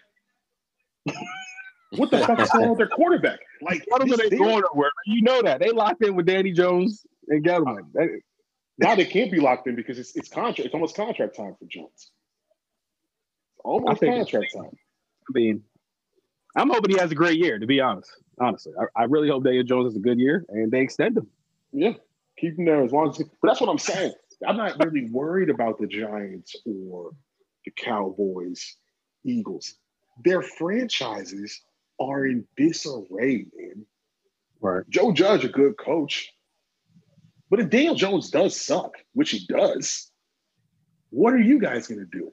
What 1.96 2.10
the 2.10 2.18
fuck 2.18 2.38
is 2.40 2.50
going 2.50 2.64
on 2.64 2.70
with 2.70 2.78
their 2.78 2.88
quarterback? 2.88 3.38
Like, 3.62 3.84
this- 4.04 4.20
ain't 4.20 4.30
they- 4.30 4.36
going 4.36 4.62
nowhere. 4.72 4.90
You 5.06 5.22
know 5.22 5.40
that 5.42 5.60
they 5.60 5.70
locked 5.70 6.04
in 6.04 6.14
with 6.16 6.26
Danny 6.26 6.52
Jones 6.52 7.06
and 7.28 7.42
Gettleman. 7.44 7.92
They- 7.94 8.02
uh, 8.04 8.06
now 8.76 8.94
they 8.94 9.06
can't 9.06 9.32
be 9.32 9.40
locked 9.40 9.66
in 9.66 9.74
because 9.74 9.98
it's 9.98 10.14
it's 10.16 10.28
contract. 10.28 10.66
It's 10.66 10.74
almost 10.74 10.94
contract 10.96 11.34
time 11.34 11.56
for 11.58 11.64
Jones. 11.66 12.12
Almost 13.64 14.00
contract 14.00 14.52
time. 14.54 14.70
I 15.28 15.32
mean, 15.34 15.64
I'm 16.54 16.70
hoping 16.70 16.90
he 16.94 16.98
has 17.00 17.10
a 17.10 17.14
great 17.14 17.38
year. 17.38 17.58
To 17.58 17.66
be 17.66 17.80
honest, 17.80 18.10
honestly, 18.38 18.72
I, 18.78 19.02
I 19.02 19.04
really 19.04 19.28
hope 19.28 19.44
Daniel 19.44 19.64
Jones 19.64 19.86
has 19.92 19.96
a 19.96 20.00
good 20.00 20.20
year 20.20 20.44
and 20.48 20.70
they 20.70 20.80
extend 20.80 21.16
him. 21.16 21.26
Yeah, 21.72 21.94
keep 22.38 22.58
him 22.58 22.66
there 22.66 22.82
as 22.84 22.92
long 22.92 23.08
as. 23.10 23.18
But 23.18 23.48
that's 23.48 23.60
what 23.60 23.68
I'm 23.68 23.78
saying. 23.78 24.12
I'm 24.46 24.56
not 24.56 24.82
really 24.84 25.10
worried 25.10 25.50
about 25.50 25.78
the 25.78 25.86
Giants 25.86 26.54
or 26.64 27.12
the 27.64 27.72
Cowboys, 27.72 28.76
Eagles. 29.24 29.74
Their 30.24 30.42
franchises 30.42 31.60
are 32.00 32.26
in 32.26 32.46
disarray, 32.56 33.46
man. 33.56 33.86
Right. 34.60 34.84
Joe 34.88 35.12
Judge, 35.12 35.44
a 35.44 35.48
good 35.48 35.76
coach, 35.76 36.32
but 37.50 37.60
if 37.60 37.70
Daniel 37.70 37.94
Jones 37.94 38.30
does 38.30 38.60
suck, 38.60 38.92
which 39.14 39.30
he 39.30 39.46
does, 39.46 40.10
what 41.10 41.32
are 41.32 41.38
you 41.38 41.58
guys 41.58 41.86
going 41.86 42.00
to 42.00 42.18
do? 42.18 42.32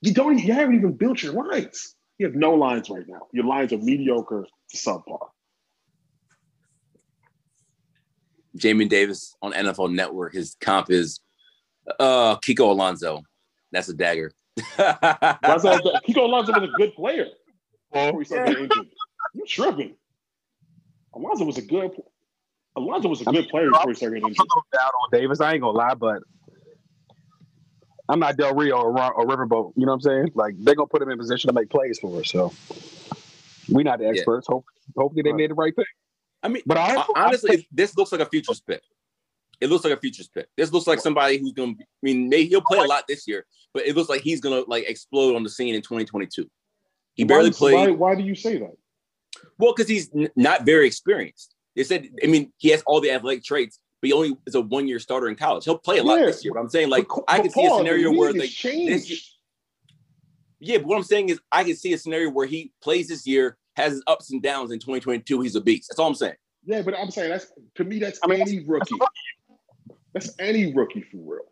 You 0.00 0.14
don't. 0.14 0.38
You 0.38 0.52
haven't 0.52 0.76
even 0.76 0.92
built 0.92 1.22
your 1.22 1.32
lines. 1.32 1.94
You 2.18 2.26
have 2.26 2.34
no 2.34 2.54
lines 2.54 2.88
right 2.88 3.06
now. 3.06 3.26
Your 3.32 3.44
lines 3.44 3.72
are 3.72 3.78
mediocre 3.78 4.46
to 4.70 4.76
subpar. 4.76 5.28
Jamin 8.56 8.88
Davis 8.88 9.34
on 9.42 9.52
NFL 9.52 9.92
Network. 9.92 10.32
His 10.32 10.56
comp 10.60 10.90
is 10.90 11.20
uh 12.00 12.36
Kiko 12.36 12.70
Alonso. 12.70 13.22
That's 13.72 13.88
a 13.88 13.94
dagger. 13.94 14.32
That's 14.76 15.64
all- 15.64 15.78
Kiko 16.08 16.24
Alonso 16.24 16.52
was 16.52 16.62
a 16.68 16.72
good 16.76 16.94
player 16.94 17.26
before 17.92 18.20
he 18.20 18.24
started 18.24 18.56
injured. 18.58 18.86
You 19.34 19.44
tripping? 19.46 19.94
Alonso 21.14 21.44
was 21.44 21.58
a 21.58 21.62
good. 21.62 21.90
Alonso 22.76 23.08
was 23.08 23.20
a 23.22 23.24
good 23.24 23.48
player 23.48 23.70
before 23.70 23.90
he 23.90 23.94
started 23.96 24.16
getting 24.16 24.24
I'm 24.24 24.28
a 24.28 24.32
injured. 24.32 24.46
little 24.48 24.64
down 24.72 24.90
on 24.90 25.10
Davis. 25.20 25.40
I 25.40 25.52
ain't 25.52 25.62
gonna 25.62 25.76
lie, 25.78 25.94
but 25.94 26.22
I'm 28.08 28.18
not 28.20 28.36
Del 28.36 28.54
Rio 28.54 28.76
or, 28.76 28.92
Ron- 28.92 29.12
or 29.16 29.26
Riverboat. 29.26 29.72
You 29.76 29.84
know 29.86 29.92
what 29.92 29.96
I'm 29.96 30.00
saying? 30.02 30.30
Like 30.34 30.54
they're 30.58 30.74
gonna 30.74 30.86
put 30.86 31.02
him 31.02 31.10
in 31.10 31.18
position 31.18 31.48
to 31.48 31.54
make 31.54 31.70
plays 31.70 31.98
for 31.98 32.20
us. 32.20 32.30
So 32.30 32.52
we're 33.68 33.82
not 33.82 33.98
the 33.98 34.06
experts. 34.08 34.46
Hope, 34.46 34.64
hopefully 34.96 35.22
they 35.22 35.30
Right. 35.30 35.36
made 35.38 35.50
the 35.50 35.54
right 35.54 35.74
pick. 35.74 35.86
I 36.42 36.48
mean, 36.48 36.62
But 36.66 36.76
I 36.78 36.88
hon- 36.90 36.96
also- 36.98 37.12
honestly, 37.16 37.66
this 37.72 37.96
looks 37.96 38.12
like 38.12 38.20
a 38.20 38.26
futures 38.26 38.60
pick. 38.60 38.82
It 39.60 39.68
looks 39.70 39.84
like 39.84 39.92
a 39.94 39.96
futures 40.00 40.28
pick. 40.28 40.48
This 40.56 40.72
looks 40.72 40.86
like 40.86 41.00
somebody 41.00 41.38
who's 41.38 41.52
gonna. 41.52 41.72
I 41.80 41.84
mean, 42.02 42.28
maybe 42.28 42.48
he'll 42.48 42.60
play 42.62 42.78
a 42.78 42.84
lot 42.84 43.04
this 43.08 43.26
year, 43.26 43.46
but 43.72 43.86
it 43.86 43.96
looks 43.96 44.08
like 44.08 44.20
he's 44.20 44.40
gonna 44.40 44.62
like 44.66 44.84
explode 44.88 45.34
on 45.34 45.42
the 45.42 45.48
scene 45.50 45.74
in 45.74 45.82
2022. 45.82 46.48
He 47.14 47.24
barely 47.24 47.50
why, 47.50 47.72
Why, 47.72 47.84
played. 47.86 47.98
why 47.98 48.14
do 48.14 48.22
you 48.22 48.34
say 48.34 48.58
that? 48.58 48.76
Well, 49.58 49.72
because 49.74 49.88
he's 49.88 50.10
n- 50.14 50.28
not 50.36 50.64
very 50.66 50.86
experienced. 50.86 51.54
They 51.74 51.84
said, 51.84 52.08
I 52.22 52.26
mean, 52.26 52.52
he 52.58 52.68
has 52.70 52.82
all 52.86 53.00
the 53.00 53.10
athletic 53.10 53.44
traits, 53.44 53.78
but 54.02 54.08
he 54.08 54.12
only 54.12 54.36
is 54.46 54.54
a 54.54 54.60
one 54.60 54.86
year 54.86 54.98
starter 54.98 55.28
in 55.28 55.36
college. 55.36 55.64
He'll 55.64 55.78
play 55.78 55.98
a 55.98 56.02
lot 56.04 56.18
Yeah, 56.20 56.26
this 56.26 56.44
year. 56.44 56.52
But 56.54 56.60
I'm 56.60 56.68
saying, 56.68 56.90
like, 56.90 57.06
But- 57.08 57.24
I 57.28 57.38
but 57.38 57.42
can 57.44 57.52
see 57.52 57.66
a 57.66 57.70
scenario 57.70 58.12
where 58.12 58.28
has 58.28 58.36
they, 58.36 58.48
changed. 58.48 59.08
this- 59.08 59.32
yeah, 60.58 60.78
but 60.78 60.86
what 60.86 60.96
I'm 60.96 61.02
saying 61.02 61.28
is, 61.30 61.40
I 61.52 61.64
can 61.64 61.76
see 61.76 61.92
a 61.92 61.98
scenario 61.98 62.30
where 62.30 62.46
he 62.46 62.72
plays 62.82 63.08
this 63.08 63.26
year, 63.26 63.56
has 63.76 63.92
his 63.92 64.02
ups 64.06 64.30
and 64.32 64.42
downs 64.42 64.70
in 64.72 64.78
2022. 64.78 65.40
He's 65.42 65.54
a 65.54 65.60
beast. 65.60 65.88
That's 65.90 65.98
all 65.98 66.08
I'm 66.08 66.14
saying. 66.14 66.36
yeah, 66.64 66.80
but 66.82 66.94
I'm 66.98 67.10
saying 67.10 67.30
that's 67.30 67.46
to 67.76 67.84
me. 67.84 67.98
That's 67.98 68.18
I 68.22 68.26
mean, 68.26 68.40
any 68.40 68.64
rookie. 68.64 68.94
That's 70.16 70.34
any 70.38 70.72
rookie 70.72 71.02
for 71.02 71.18
real. 71.18 71.42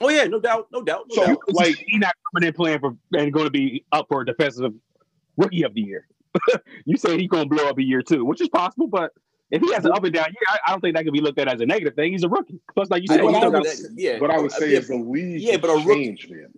Oh 0.00 0.08
yeah, 0.08 0.24
no 0.24 0.40
doubt, 0.40 0.66
no 0.72 0.82
doubt. 0.82 1.04
No 1.10 1.14
So, 1.14 1.26
doubt. 1.26 1.38
like, 1.48 1.76
he's 1.76 2.00
not 2.00 2.12
coming 2.34 2.48
in 2.48 2.52
playing 2.54 2.80
for 2.80 2.96
and 3.12 3.32
going 3.32 3.44
to 3.44 3.50
be 3.52 3.84
up 3.92 4.06
for 4.08 4.24
defensive 4.24 4.72
rookie 5.36 5.62
of 5.62 5.74
the 5.74 5.82
year. 5.82 6.08
you 6.86 6.96
say 6.96 7.16
he's 7.18 7.28
going 7.28 7.48
to 7.48 7.54
blow 7.54 7.68
up 7.68 7.78
a 7.78 7.82
year 7.84 8.02
too, 8.02 8.24
which 8.24 8.40
is 8.40 8.48
possible, 8.48 8.88
but 8.88 9.12
if 9.52 9.62
he 9.62 9.72
has 9.72 9.84
an 9.84 9.92
up 9.92 10.02
and 10.02 10.12
down 10.12 10.26
year, 10.26 10.42
I, 10.48 10.58
I 10.66 10.70
don't 10.72 10.80
think 10.80 10.96
that 10.96 11.04
can 11.04 11.12
be 11.12 11.20
looked 11.20 11.38
at 11.38 11.46
as 11.46 11.60
a 11.60 11.66
negative 11.66 11.94
thing. 11.94 12.10
He's 12.12 12.24
a 12.24 12.28
rookie. 12.28 12.60
Plus, 12.74 12.90
like 12.90 13.02
you 13.02 13.06
said, 13.08 13.22
what 13.22 13.30
I 13.34 13.36
you 13.36 13.40
still 13.42 13.52
know 13.52 13.58
would 13.60 13.66
that- 13.68 13.92
yeah, 13.96 14.18
what 14.18 14.30
I 14.32 14.38
would 14.40 14.52
uh, 14.52 14.56
say 14.56 14.72
yeah, 14.72 14.78
is 14.78 14.88
the 14.88 14.96
league. 14.96 15.40
yeah, 15.40 15.56
but 15.56 15.70
a 15.70 15.74
rookie- 15.74 16.04
changed, 16.06 16.30
man. 16.32 16.48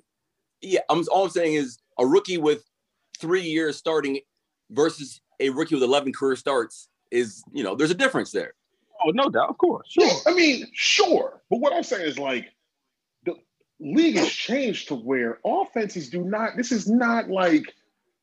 yeah, 0.62 0.80
I'm 0.88 1.04
all 1.10 1.24
I'm 1.24 1.30
saying 1.30 1.52
is 1.54 1.78
a 1.98 2.06
rookie 2.06 2.38
with 2.38 2.64
three 3.18 3.42
years 3.42 3.76
starting 3.76 4.20
versus 4.70 5.20
a 5.40 5.50
rookie 5.50 5.74
with 5.74 5.84
11 5.84 6.14
career 6.14 6.36
starts 6.36 6.88
is, 7.10 7.42
you 7.52 7.62
know, 7.62 7.74
there's 7.74 7.90
a 7.90 7.94
difference 7.94 8.30
there. 8.30 8.54
Oh, 9.06 9.10
no 9.10 9.28
doubt, 9.28 9.48
of 9.48 9.58
course, 9.58 9.88
sure. 9.90 10.04
Yeah, 10.04 10.12
I 10.26 10.34
mean, 10.34 10.66
sure. 10.74 11.42
But 11.50 11.60
what 11.60 11.72
I'm 11.72 11.82
saying 11.82 12.06
is 12.06 12.18
like 12.18 12.46
the 13.24 13.34
league 13.80 14.16
has 14.16 14.30
changed 14.30 14.88
to 14.88 14.94
where 14.94 15.38
offenses 15.44 16.10
do 16.10 16.24
not, 16.24 16.56
this 16.56 16.72
is 16.72 16.88
not 16.88 17.28
like 17.28 17.64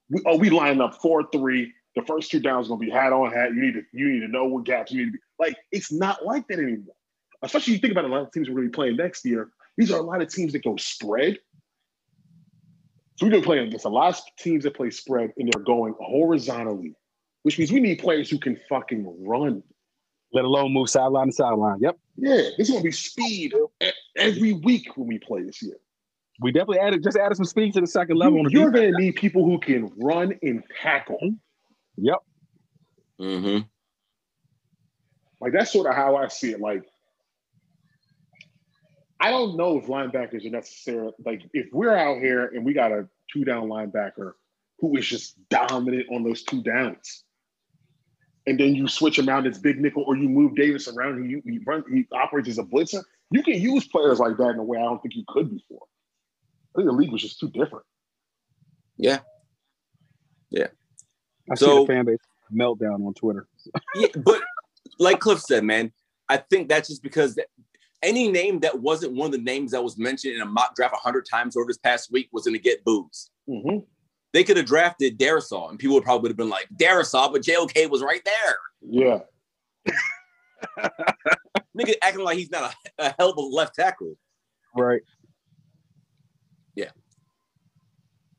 we, 0.09 0.21
oh, 0.25 0.37
we 0.37 0.49
line 0.49 0.81
up 0.81 0.95
four 1.01 1.27
three. 1.31 1.73
The 1.95 2.03
first 2.03 2.31
two 2.31 2.39
downs 2.39 2.67
gonna 2.67 2.79
be 2.79 2.89
hat 2.89 3.13
on 3.13 3.31
hat. 3.31 3.53
You 3.53 3.61
need 3.61 3.73
to 3.73 3.81
you 3.91 4.09
need 4.09 4.21
to 4.21 4.27
know 4.27 4.45
what 4.45 4.63
gaps 4.63 4.91
you 4.91 4.99
need 4.99 5.05
to 5.07 5.11
be 5.13 5.19
like. 5.39 5.57
It's 5.71 5.91
not 5.91 6.25
like 6.25 6.47
that 6.47 6.59
anymore. 6.59 6.95
Especially 7.41 7.73
you 7.73 7.79
think 7.79 7.91
about 7.91 8.05
a 8.05 8.07
lot 8.07 8.21
of 8.21 8.31
teams 8.31 8.49
we're 8.49 8.55
gonna 8.55 8.67
be 8.67 8.71
playing 8.71 8.95
next 8.95 9.25
year. 9.25 9.49
These 9.77 9.91
are 9.91 9.99
a 9.99 10.03
lot 10.03 10.21
of 10.21 10.31
teams 10.33 10.53
that 10.53 10.63
go 10.63 10.75
spread. 10.77 11.39
So 13.15 13.25
we're 13.25 13.31
gonna 13.31 13.43
play 13.43 13.59
against 13.59 13.85
a 13.85 13.89
lot 13.89 14.13
of 14.13 14.21
teams 14.37 14.63
that 14.63 14.75
play 14.75 14.91
spread 14.91 15.31
and 15.37 15.51
they're 15.51 15.63
going 15.63 15.93
horizontally, 15.99 16.95
which 17.43 17.57
means 17.57 17.71
we 17.71 17.79
need 17.79 17.99
players 17.99 18.29
who 18.29 18.39
can 18.39 18.57
fucking 18.69 19.05
run. 19.25 19.63
Let 20.31 20.45
alone 20.45 20.73
move 20.73 20.89
sideline 20.89 21.27
to 21.27 21.33
sideline. 21.33 21.79
Yep. 21.81 21.97
Yeah, 22.17 22.35
this 22.57 22.69
is 22.69 22.71
gonna 22.71 22.83
be 22.83 22.91
speed 22.91 23.53
every 24.17 24.53
week 24.53 24.95
when 24.95 25.07
we 25.07 25.17
play 25.19 25.41
this 25.43 25.61
year. 25.61 25.77
We 26.41 26.51
definitely 26.51 26.79
added 26.79 27.03
just 27.03 27.17
added 27.17 27.35
some 27.35 27.45
speed 27.45 27.73
to 27.73 27.81
the 27.81 27.87
second 27.87 28.17
level 28.17 28.39
on 28.39 28.45
the 28.45 28.51
You, 28.51 28.67
are 28.67 28.71
defense. 28.71 28.93
gonna 28.93 29.03
need 29.05 29.15
people 29.15 29.43
who 29.43 29.59
can 29.59 29.91
run 29.97 30.37
and 30.43 30.63
tackle. 30.81 31.17
Yep. 31.97 32.17
Mm-hmm. 33.19 33.65
Like 35.41 35.53
that's 35.53 35.71
sort 35.71 35.87
of 35.87 35.95
how 35.95 36.15
I 36.15 36.27
see 36.27 36.51
it. 36.51 36.59
Like 36.61 36.83
I 39.19 39.31
don't 39.31 39.57
know 39.57 39.77
if 39.77 39.85
linebackers 39.87 40.45
are 40.45 40.49
necessary. 40.49 41.11
Like 41.25 41.41
if 41.53 41.67
we're 41.73 41.95
out 41.95 42.19
here 42.19 42.45
and 42.47 42.65
we 42.65 42.73
got 42.73 42.91
a 42.91 43.07
two 43.33 43.43
down 43.43 43.67
linebacker 43.67 44.33
who 44.79 44.95
is 44.95 45.07
just 45.07 45.35
dominant 45.49 46.05
on 46.11 46.23
those 46.23 46.43
two 46.43 46.61
downs, 46.63 47.23
and 48.49 48.59
then 48.59 48.73
you 48.73 48.87
switch 48.87 49.19
him 49.19 49.29
out 49.29 49.45
as 49.45 49.59
big 49.59 49.79
nickel 49.79 50.03
or 50.07 50.17
you 50.17 50.27
move 50.27 50.55
Davis 50.55 50.87
around 50.87 51.17
and 51.17 51.29
you 51.29 51.41
he, 51.45 51.59
run, 51.59 51.83
he 51.93 52.07
operates 52.11 52.49
as 52.49 52.57
a 52.57 52.63
blitzer. 52.63 53.03
You 53.29 53.43
can 53.43 53.61
use 53.61 53.87
players 53.87 54.19
like 54.19 54.37
that 54.37 54.49
in 54.49 54.59
a 54.59 54.63
way 54.63 54.79
I 54.79 54.81
don't 54.81 54.99
think 55.01 55.15
you 55.15 55.23
could 55.27 55.51
before. 55.51 55.83
I 56.75 56.79
think 56.79 56.87
the 56.87 56.93
league 56.93 57.11
was 57.11 57.21
just 57.21 57.39
too 57.39 57.49
different. 57.49 57.85
Yeah. 58.97 59.19
Yeah. 60.49 60.67
I 61.51 61.55
see 61.55 61.65
So- 61.65 61.81
the 61.81 61.93
fan 61.93 62.05
base 62.05 62.17
meltdown 62.51 63.05
on 63.05 63.13
Twitter. 63.13 63.47
Yeah, 63.93 64.07
but 64.17 64.41
like 64.97 65.19
Cliff 65.19 65.39
said, 65.39 65.63
man, 65.63 65.91
I 66.27 66.37
think 66.37 66.69
that's 66.69 66.89
just 66.89 67.03
because 67.03 67.35
that, 67.35 67.45
any 68.01 68.31
name 68.31 68.61
that 68.61 68.79
wasn't 68.81 69.13
one 69.13 69.27
of 69.27 69.31
the 69.33 69.37
names 69.43 69.71
that 69.71 69.83
was 69.83 69.97
mentioned 69.97 70.35
in 70.35 70.41
a 70.41 70.45
mock 70.45 70.73
draft 70.75 70.95
a 70.95 70.97
hundred 70.97 71.27
times 71.29 71.55
over 71.55 71.67
this 71.67 71.77
past 71.77 72.11
week 72.11 72.29
was 72.31 72.45
going 72.45 72.55
to 72.55 72.59
get 72.59 72.83
booze. 72.83 73.29
Mm-hmm. 73.47 73.79
They 74.33 74.43
could 74.43 74.57
have 74.57 74.65
drafted 74.65 75.17
Darrisaw, 75.17 75.69
and 75.69 75.79
people 75.79 75.95
would 75.95 76.03
probably 76.03 76.29
have 76.29 76.37
been 76.37 76.49
like, 76.49 76.67
Darrisaw, 76.75 77.31
but 77.31 77.41
JOK 77.41 77.89
was 77.89 78.03
right 78.03 78.21
there. 78.23 78.57
Yeah. 78.81 79.19
Nigga 81.77 81.93
acting 82.01 82.23
like 82.23 82.37
he's 82.37 82.51
not 82.51 82.75
a, 82.99 83.07
a 83.07 83.15
hell 83.17 83.31
of 83.31 83.37
a 83.37 83.41
left 83.41 83.75
tackle. 83.75 84.15
Right. 84.75 85.01
Yeah. 86.75 86.91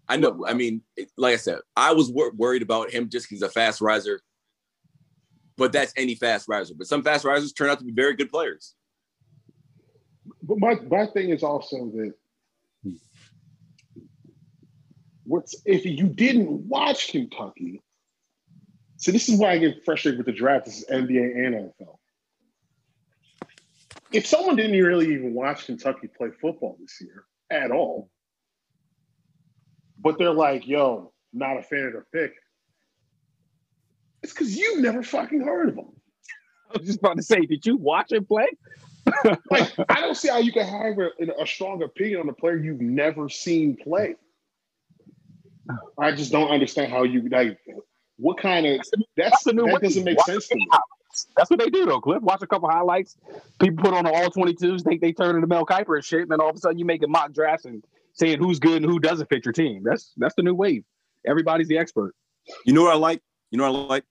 I 0.09 0.16
know. 0.16 0.44
I 0.46 0.55
mean, 0.55 0.83
like 1.16 1.35
I 1.35 1.37
said, 1.37 1.59
I 1.76 1.92
was 1.92 2.11
wor- 2.11 2.33
worried 2.37 2.62
about 2.62 2.90
him 2.90 3.09
just 3.09 3.26
because 3.26 3.40
he's 3.40 3.48
a 3.48 3.50
fast 3.50 3.81
riser. 3.81 4.20
But 5.57 5.72
that's 5.72 5.92
any 5.96 6.14
fast 6.14 6.48
riser. 6.48 6.74
But 6.76 6.87
some 6.87 7.03
fast 7.03 7.24
risers 7.24 7.53
turn 7.53 7.68
out 7.68 7.79
to 7.81 7.85
be 7.85 7.92
very 7.92 8.14
good 8.14 8.31
players. 8.31 8.74
But 10.42 10.59
my, 10.59 10.76
my 10.88 11.07
thing 11.07 11.31
is 11.31 11.42
also 11.42 11.90
that 11.96 12.14
what's 15.31 15.55
if 15.64 15.87
you 15.87 16.09
didn't 16.09 16.69
watch 16.69 17.09
Kentucky, 17.12 17.81
so 18.97 19.12
this 19.12 19.29
is 19.29 19.38
why 19.38 19.53
I 19.53 19.59
get 19.59 19.85
frustrated 19.85 20.19
with 20.19 20.27
the 20.27 20.33
draft. 20.33 20.66
This 20.66 20.79
is 20.79 20.85
NBA 20.90 21.47
and 21.47 21.55
NFL. 21.55 21.97
If 24.12 24.27
someone 24.27 24.57
didn't 24.57 24.73
really 24.83 25.12
even 25.14 25.33
watch 25.35 25.66
Kentucky 25.66 26.09
play 26.09 26.31
football 26.40 26.77
this 26.81 27.01
year 27.01 27.25
at 27.49 27.71
all, 27.71 28.11
but 29.99 30.19
they're 30.19 30.33
like, 30.33 30.66
yo, 30.66 31.12
not 31.33 31.57
a 31.59 31.62
fan 31.62 31.85
of 31.87 31.93
their 31.93 32.07
pick, 32.12 32.35
it's 34.23 34.33
because 34.33 34.57
you've 34.57 34.81
never 34.81 35.03
fucking 35.03 35.43
heard 35.43 35.69
of 35.69 35.77
them. 35.77 35.93
I 36.71 36.79
was 36.79 36.87
just 36.87 36.99
about 36.99 37.16
to 37.16 37.23
say, 37.23 37.47
did 37.47 37.64
you 37.64 37.77
watch 37.77 38.11
him 38.11 38.25
play? 38.25 38.49
Like, 39.51 39.73
I 39.88 40.01
don't 40.01 40.16
see 40.16 40.29
how 40.29 40.38
you 40.38 40.53
can 40.53 40.66
have 40.66 40.99
a, 40.99 41.43
a 41.43 41.47
strong 41.47 41.83
opinion 41.83 42.21
on 42.21 42.29
a 42.29 42.33
player 42.33 42.57
you've 42.57 42.81
never 42.81 43.29
seen 43.29 43.77
play. 43.77 44.14
I 45.98 46.12
just 46.12 46.33
don't 46.33 46.50
understand 46.50 46.92
how 46.92 47.02
you 47.04 47.28
like. 47.28 47.59
What 48.16 48.38
kind 48.38 48.66
of 48.66 48.78
that's 48.78 48.90
That's 49.16 49.44
the 49.44 49.52
new 49.52 49.64
that 49.66 49.74
way. 49.74 49.80
doesn't 49.80 50.04
make 50.04 50.16
Watch 50.18 50.26
sense 50.26 50.48
to 50.48 50.56
me. 50.56 50.66
That's 51.37 51.50
what 51.50 51.59
they 51.59 51.70
do 51.70 51.87
though, 51.87 52.00
Cliff. 52.00 52.22
Watch 52.22 52.42
a 52.42 52.46
couple 52.46 52.68
highlights. 52.68 53.16
People 53.61 53.83
put 53.85 53.94
on 53.94 54.04
the 54.04 54.12
all 54.12 54.30
22s, 54.30 54.83
think 54.85 55.00
they 55.00 55.12
turn 55.12 55.35
into 55.37 55.46
Mel 55.46 55.64
Kiper 55.66 55.96
and 55.96 56.04
shit, 56.04 56.20
and 56.22 56.30
then 56.30 56.40
all 56.40 56.50
of 56.50 56.56
a 56.56 56.59
sudden 56.59 56.78
you 56.78 56.85
making 56.85 57.11
mock 57.11 57.33
drafts 57.33 57.64
and 57.64 57.83
saying 58.12 58.38
who's 58.38 58.59
good 58.59 58.83
and 58.83 58.85
who 58.90 58.98
doesn't 59.00 59.28
fit 59.28 59.44
your 59.44 59.52
team. 59.52 59.83
That's 59.85 60.12
that's 60.18 60.35
the 60.35 60.42
new 60.42 60.54
wave. 60.54 60.85
Everybody's 61.26 61.68
the 61.68 61.78
expert. 61.78 62.14
You 62.66 62.72
know 62.72 62.83
what 62.83 62.92
I 62.92 62.96
like? 62.96 63.22
You 63.50 63.59
know 63.59 63.70
what 63.72 63.80
I 63.80 63.87
like? 63.87 64.04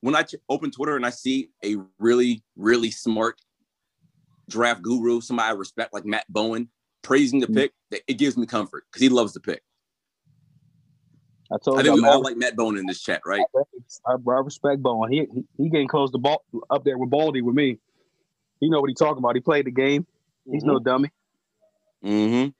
When 0.00 0.14
I 0.14 0.22
ch- 0.22 0.36
open 0.48 0.70
Twitter 0.70 0.96
and 0.96 1.04
I 1.04 1.10
see 1.10 1.50
a 1.64 1.76
really, 1.98 2.42
really 2.56 2.90
smart 2.90 3.38
draft 4.48 4.82
guru, 4.82 5.20
somebody 5.20 5.48
I 5.50 5.52
respect 5.52 5.92
like 5.92 6.04
Matt 6.04 6.24
Bowen, 6.28 6.68
praising 7.02 7.40
the 7.40 7.46
Mm. 7.46 7.54
pick, 7.54 7.72
it- 7.90 8.02
it 8.08 8.14
gives 8.14 8.36
me 8.36 8.46
comfort 8.46 8.84
because 8.90 9.02
he 9.02 9.08
loves 9.08 9.32
the 9.32 9.40
pick. 9.40 9.62
I 11.52 11.56
told 11.58 11.78
I 11.78 11.80
you, 11.80 11.84
think 11.86 11.94
we 11.96 12.00
man, 12.02 12.10
all 12.12 12.22
like 12.22 12.36
Matt 12.36 12.54
Bowen 12.56 12.76
in 12.78 12.86
this 12.86 13.00
chat, 13.02 13.22
right? 13.26 13.42
I, 14.06 14.12
I 14.12 14.14
respect 14.40 14.82
Bowen. 14.82 15.10
He, 15.10 15.26
he 15.34 15.44
he 15.56 15.68
getting 15.68 15.88
close 15.88 16.10
to 16.12 16.18
ball 16.18 16.44
up 16.70 16.84
there 16.84 16.96
with 16.96 17.10
Baldy 17.10 17.42
with 17.42 17.54
me. 17.56 17.78
He 18.60 18.68
know 18.70 18.80
what 18.80 18.88
he 18.88 18.94
talking 18.94 19.18
about. 19.18 19.34
He 19.34 19.40
played 19.40 19.66
the 19.66 19.70
game. 19.72 20.06
He's 20.50 20.62
no 20.64 20.78
dummy. 20.78 21.10
Mm-hmm. 22.04 22.50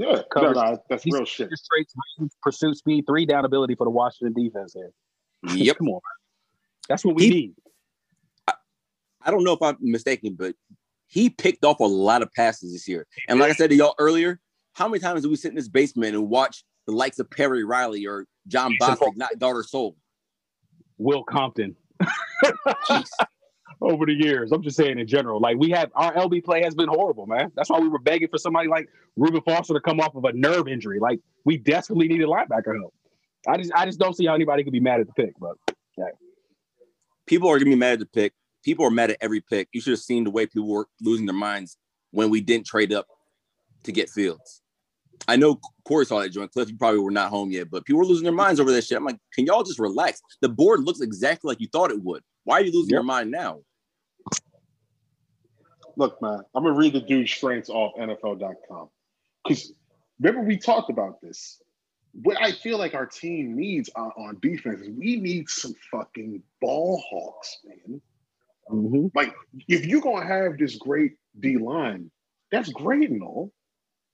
Yeah, 0.00 0.12
no, 0.12 0.22
Covers- 0.32 0.56
no, 0.56 0.78
that's 0.88 1.02
he's- 1.02 1.14
real 1.14 1.24
shit. 1.24 1.50
Just 1.50 1.64
straight 1.64 1.88
pursuit 2.42 2.76
speed, 2.76 3.04
three 3.06 3.26
down 3.26 3.44
ability 3.44 3.74
for 3.74 3.84
the 3.84 3.90
Washington 3.90 4.40
defense 4.42 4.74
here. 4.74 4.92
Yep. 5.56 5.78
Come 5.78 5.88
on. 5.88 6.00
That's 6.88 7.04
what 7.04 7.14
we 7.16 7.24
He- 7.24 7.30
need. 7.30 7.54
I 9.22 9.30
don't 9.30 9.44
know 9.44 9.52
if 9.52 9.60
I'm 9.60 9.76
mistaken, 9.80 10.34
but 10.38 10.54
he 11.06 11.28
picked 11.28 11.64
off 11.64 11.80
a 11.80 11.84
lot 11.84 12.22
of 12.22 12.32
passes 12.32 12.72
this 12.72 12.88
year. 12.88 13.06
And 13.28 13.38
like 13.38 13.50
I 13.50 13.54
said 13.54 13.68
to 13.70 13.76
y'all 13.76 13.94
earlier, 13.98 14.40
how 14.72 14.88
many 14.88 15.00
times 15.00 15.22
do 15.22 15.28
we 15.28 15.36
sit 15.36 15.50
in 15.50 15.56
this 15.56 15.68
basement 15.68 16.14
and 16.14 16.28
watch 16.30 16.64
the 16.90 16.96
likes 16.96 17.18
of 17.18 17.30
Perry 17.30 17.64
Riley 17.64 18.06
or 18.06 18.26
Jon 18.48 18.76
Bostic 18.80 19.16
not 19.16 19.32
or 19.42 19.62
soul? 19.62 19.96
Will 20.98 21.24
Compton. 21.24 21.76
Over 23.82 24.04
the 24.04 24.12
years. 24.12 24.52
I'm 24.52 24.62
just 24.62 24.76
saying 24.76 24.98
in 24.98 25.06
general. 25.06 25.40
Like 25.40 25.56
we 25.56 25.70
have 25.70 25.90
our 25.94 26.12
LB 26.14 26.44
play 26.44 26.62
has 26.62 26.74
been 26.74 26.88
horrible, 26.88 27.26
man. 27.26 27.50
That's 27.54 27.70
why 27.70 27.78
we 27.78 27.88
were 27.88 27.98
begging 27.98 28.28
for 28.28 28.36
somebody 28.36 28.68
like 28.68 28.88
Reuben 29.16 29.40
Foster 29.42 29.72
to 29.72 29.80
come 29.80 30.00
off 30.00 30.14
of 30.14 30.24
a 30.24 30.32
nerve 30.34 30.68
injury. 30.68 30.98
Like 31.00 31.20
we 31.46 31.56
desperately 31.56 32.06
needed 32.08 32.26
linebacker 32.26 32.78
help. 32.78 32.92
I 33.48 33.56
just 33.56 33.72
I 33.74 33.86
just 33.86 33.98
don't 33.98 34.14
see 34.14 34.26
how 34.26 34.34
anybody 34.34 34.64
could 34.64 34.72
be 34.72 34.80
mad 34.80 35.00
at 35.00 35.06
the 35.06 35.14
pick, 35.14 35.32
but 35.40 35.56
People 37.26 37.48
are 37.48 37.58
gonna 37.58 37.70
be 37.70 37.76
mad 37.76 37.94
at 37.94 37.98
the 38.00 38.06
pick. 38.06 38.34
People 38.62 38.84
are 38.84 38.90
mad 38.90 39.10
at 39.10 39.16
every 39.22 39.40
pick. 39.40 39.68
You 39.72 39.80
should 39.80 39.92
have 39.92 40.00
seen 40.00 40.24
the 40.24 40.30
way 40.30 40.46
people 40.46 40.68
were 40.68 40.86
losing 41.00 41.24
their 41.24 41.34
minds 41.34 41.78
when 42.10 42.28
we 42.28 42.42
didn't 42.42 42.66
trade 42.66 42.92
up 42.92 43.06
to 43.84 43.92
get 43.92 44.10
Fields. 44.10 44.59
I 45.28 45.36
know 45.36 45.60
Corey 45.84 46.06
saw 46.06 46.20
that 46.20 46.30
joint. 46.30 46.52
Cliff, 46.52 46.70
you 46.70 46.76
probably 46.76 47.00
were 47.00 47.10
not 47.10 47.30
home 47.30 47.50
yet, 47.50 47.70
but 47.70 47.84
people 47.84 47.98
were 47.98 48.06
losing 48.06 48.24
their 48.24 48.32
minds 48.32 48.60
over 48.60 48.72
that 48.72 48.84
shit. 48.84 48.96
I'm 48.98 49.04
like, 49.04 49.18
can 49.34 49.46
y'all 49.46 49.62
just 49.62 49.78
relax? 49.78 50.20
The 50.40 50.48
board 50.48 50.80
looks 50.80 51.00
exactly 51.00 51.48
like 51.48 51.60
you 51.60 51.68
thought 51.68 51.90
it 51.90 52.02
would. 52.02 52.22
Why 52.44 52.58
are 52.58 52.64
you 52.64 52.72
losing 52.72 52.90
your 52.90 53.02
mind 53.02 53.30
now? 53.30 53.60
Look, 55.96 56.20
man, 56.22 56.40
I'm 56.54 56.62
gonna 56.62 56.74
read 56.74 56.94
the 56.94 57.00
dude's 57.00 57.30
strengths 57.30 57.68
off 57.68 57.92
NFL.com 57.98 58.88
because 59.44 59.72
remember 60.18 60.42
we 60.42 60.56
talked 60.56 60.90
about 60.90 61.20
this. 61.20 61.60
What 62.22 62.40
I 62.40 62.52
feel 62.52 62.78
like 62.78 62.94
our 62.94 63.06
team 63.06 63.54
needs 63.54 63.90
on, 63.94 64.10
on 64.16 64.38
defense 64.40 64.80
is 64.80 64.90
we 64.90 65.16
need 65.16 65.48
some 65.48 65.74
fucking 65.90 66.42
ball 66.60 67.02
hawks, 67.08 67.58
man. 67.64 68.00
Mm-hmm. 68.70 69.06
Like, 69.14 69.34
if 69.68 69.86
you're 69.86 70.00
gonna 70.00 70.26
have 70.26 70.58
this 70.58 70.76
great 70.76 71.12
D 71.38 71.58
line, 71.58 72.10
that's 72.50 72.70
great 72.70 73.10
and 73.10 73.22
all. 73.22 73.52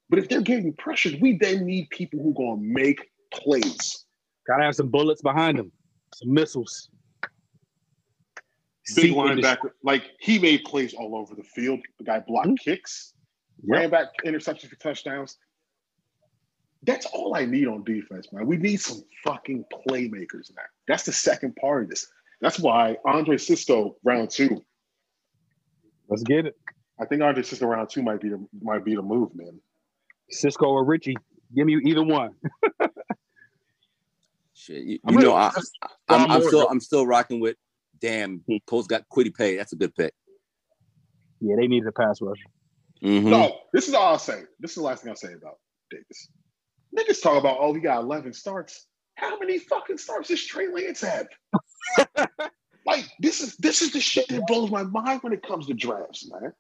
But 0.08 0.18
if 0.20 0.28
they're 0.28 0.40
getting 0.40 0.72
pressured, 0.74 1.20
we 1.20 1.36
then 1.36 1.64
need 1.66 1.90
people 1.90 2.20
who 2.20 2.30
are 2.30 2.34
gonna 2.56 2.62
make 2.62 3.10
plays. 3.32 4.04
gotta 4.46 4.62
have 4.62 4.76
some 4.76 4.88
bullets 4.88 5.20
behind 5.22 5.58
them, 5.58 5.72
some 6.14 6.32
missiles. 6.32 6.88
Big 8.94 9.06
Seat 9.06 9.12
linebacker, 9.16 9.70
like 9.82 10.04
he 10.20 10.38
made 10.38 10.62
plays 10.62 10.94
all 10.94 11.16
over 11.16 11.34
the 11.34 11.42
field. 11.42 11.80
The 11.98 12.04
guy 12.04 12.20
blocked 12.20 12.50
Mhm. 12.50 12.58
kicks, 12.60 13.12
Yep. 13.64 13.76
ran 13.80 13.90
back 13.90 14.08
interceptions 14.24 14.68
for 14.68 14.76
touchdowns. 14.76 15.36
That's 16.84 17.06
all 17.06 17.34
I 17.34 17.44
need 17.46 17.66
on 17.66 17.82
defense, 17.82 18.32
man. 18.32 18.46
We 18.46 18.56
need 18.58 18.76
some 18.76 19.02
fucking 19.24 19.64
playmakers 19.88 20.54
now. 20.54 20.62
That's 20.86 21.04
the 21.04 21.12
second 21.12 21.56
part 21.56 21.82
of 21.82 21.90
this. 21.90 22.06
That's 22.40 22.60
why 22.60 22.96
Andre 23.04 23.38
Cisco 23.38 23.96
round 24.04 24.30
two. 24.30 24.64
Let's 26.08 26.22
get 26.22 26.46
it. 26.46 26.56
I 27.00 27.06
think 27.06 27.22
Andre 27.22 27.42
Cisco 27.42 27.66
round 27.66 27.90
two 27.90 28.02
might 28.02 28.20
be 28.20 28.28
the 28.28 28.46
might 28.60 28.84
be 28.84 28.94
the 28.94 29.02
move, 29.02 29.34
man. 29.34 29.60
Cisco 30.30 30.66
or 30.66 30.84
Richie. 30.84 31.16
Give 31.54 31.66
me 31.66 31.80
either 31.84 32.02
one. 32.02 32.30
Shit, 34.54 34.82
you, 34.84 34.98
you 35.08 35.18
know, 35.18 35.34
I, 35.34 35.50
just- 35.54 35.76
I'm, 36.08 36.30
I'm 36.30 36.42
still. 36.42 36.66
I'm 36.68 36.80
still 36.80 37.06
rocking 37.06 37.40
with. 37.40 37.56
Damn, 38.00 38.42
Colts 38.66 38.86
got 38.86 39.02
Kwity 39.10 39.34
Paye. 39.34 39.56
That's 39.56 39.72
a 39.72 39.76
good 39.76 39.94
pick. 39.94 40.12
Yeah, 41.40 41.56
they 41.58 41.66
needed 41.66 41.86
a 41.88 41.92
pass 41.92 42.20
rush. 42.20 42.38
Mhm. 43.02 43.24
No, 43.24 43.58
this 43.72 43.88
is 43.88 43.94
all 43.94 44.12
I'll 44.12 44.18
say. 44.18 44.42
This 44.58 44.72
is 44.72 44.76
the 44.76 44.82
last 44.82 45.02
thing 45.02 45.10
I'll 45.10 45.16
say 45.16 45.32
about 45.34 45.58
Davis. 45.90 46.28
Niggas 46.96 47.22
talk 47.22 47.38
about, 47.38 47.58
oh, 47.60 47.74
he 47.74 47.80
got 47.80 48.02
11 48.02 48.32
starts. 48.32 48.86
How 49.16 49.38
many 49.38 49.58
fucking 49.58 49.98
starts 49.98 50.28
does 50.28 50.44
Trey 50.44 50.68
Lance 50.68 51.02
have? 51.02 51.28
like, 52.86 53.04
this 53.20 53.40
is 53.40 53.56
this 53.56 53.82
is 53.82 53.92
the 53.92 54.00
shit 54.00 54.28
that 54.28 54.46
blows 54.46 54.70
my 54.70 54.82
mind 54.82 55.22
when 55.22 55.32
it 55.32 55.42
comes 55.42 55.66
to 55.66 55.74
drafts, 55.74 56.30
man. 56.30 56.52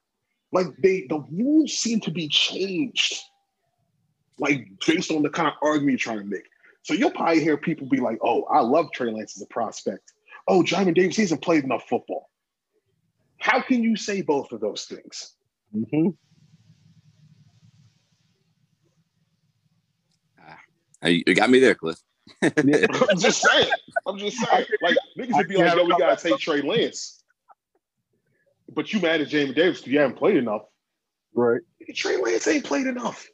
Like 0.52 0.66
they 0.82 1.06
the 1.08 1.24
rules 1.30 1.72
seem 1.74 2.00
to 2.00 2.10
be 2.10 2.28
changed. 2.28 3.18
Like 4.38 4.68
based 4.86 5.10
on 5.10 5.22
the 5.22 5.30
kind 5.30 5.48
of 5.48 5.54
argument 5.62 5.90
you're 5.92 6.14
trying 6.14 6.18
to 6.18 6.24
make. 6.24 6.44
So 6.82 6.94
you'll 6.94 7.10
probably 7.10 7.42
hear 7.42 7.56
people 7.56 7.88
be 7.88 8.00
like, 8.00 8.18
oh, 8.22 8.44
I 8.44 8.60
love 8.60 8.92
Trey 8.92 9.10
Lance 9.10 9.36
as 9.36 9.42
a 9.42 9.46
prospect. 9.46 10.12
Oh, 10.46 10.62
Jamin 10.62 10.94
Davis, 10.94 11.16
he 11.16 11.22
hasn't 11.22 11.42
played 11.42 11.64
enough 11.64 11.88
football. 11.88 12.30
How 13.40 13.60
can 13.60 13.82
you 13.82 13.96
say 13.96 14.22
both 14.22 14.52
of 14.52 14.60
those 14.60 14.84
things? 14.84 15.32
Mm-hmm. 15.74 16.10
Hey, 21.02 21.22
You 21.26 21.34
got 21.34 21.50
me 21.50 21.60
there, 21.60 21.74
Cliff. 21.74 21.98
I'm 22.42 23.18
just 23.18 23.42
saying. 23.42 23.70
I'm 24.06 24.18
just 24.18 24.38
saying. 24.38 24.66
Like 24.82 24.96
niggas 25.18 25.36
would 25.36 25.48
be 25.48 25.56
like, 25.56 25.76
yo, 25.76 25.84
we 25.84 25.96
gotta 25.96 26.16
take 26.16 26.38
Trey 26.38 26.62
Lance. 26.62 27.22
But 28.74 28.92
you 28.92 29.00
mad 29.00 29.20
at 29.20 29.28
Jamin 29.28 29.54
Davis 29.54 29.78
because 29.78 29.92
you 29.92 30.00
haven't 30.00 30.16
played 30.16 30.36
enough. 30.36 30.62
Right. 31.34 31.60
Trey 31.94 32.16
Lance 32.16 32.48
ain't 32.48 32.64
played 32.64 32.86
enough. 32.86 33.28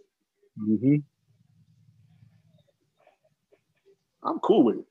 Hmm 0.58 0.96
I'm 4.24 4.38
cool 4.38 4.64
with 4.64 4.76
it. 4.78 4.84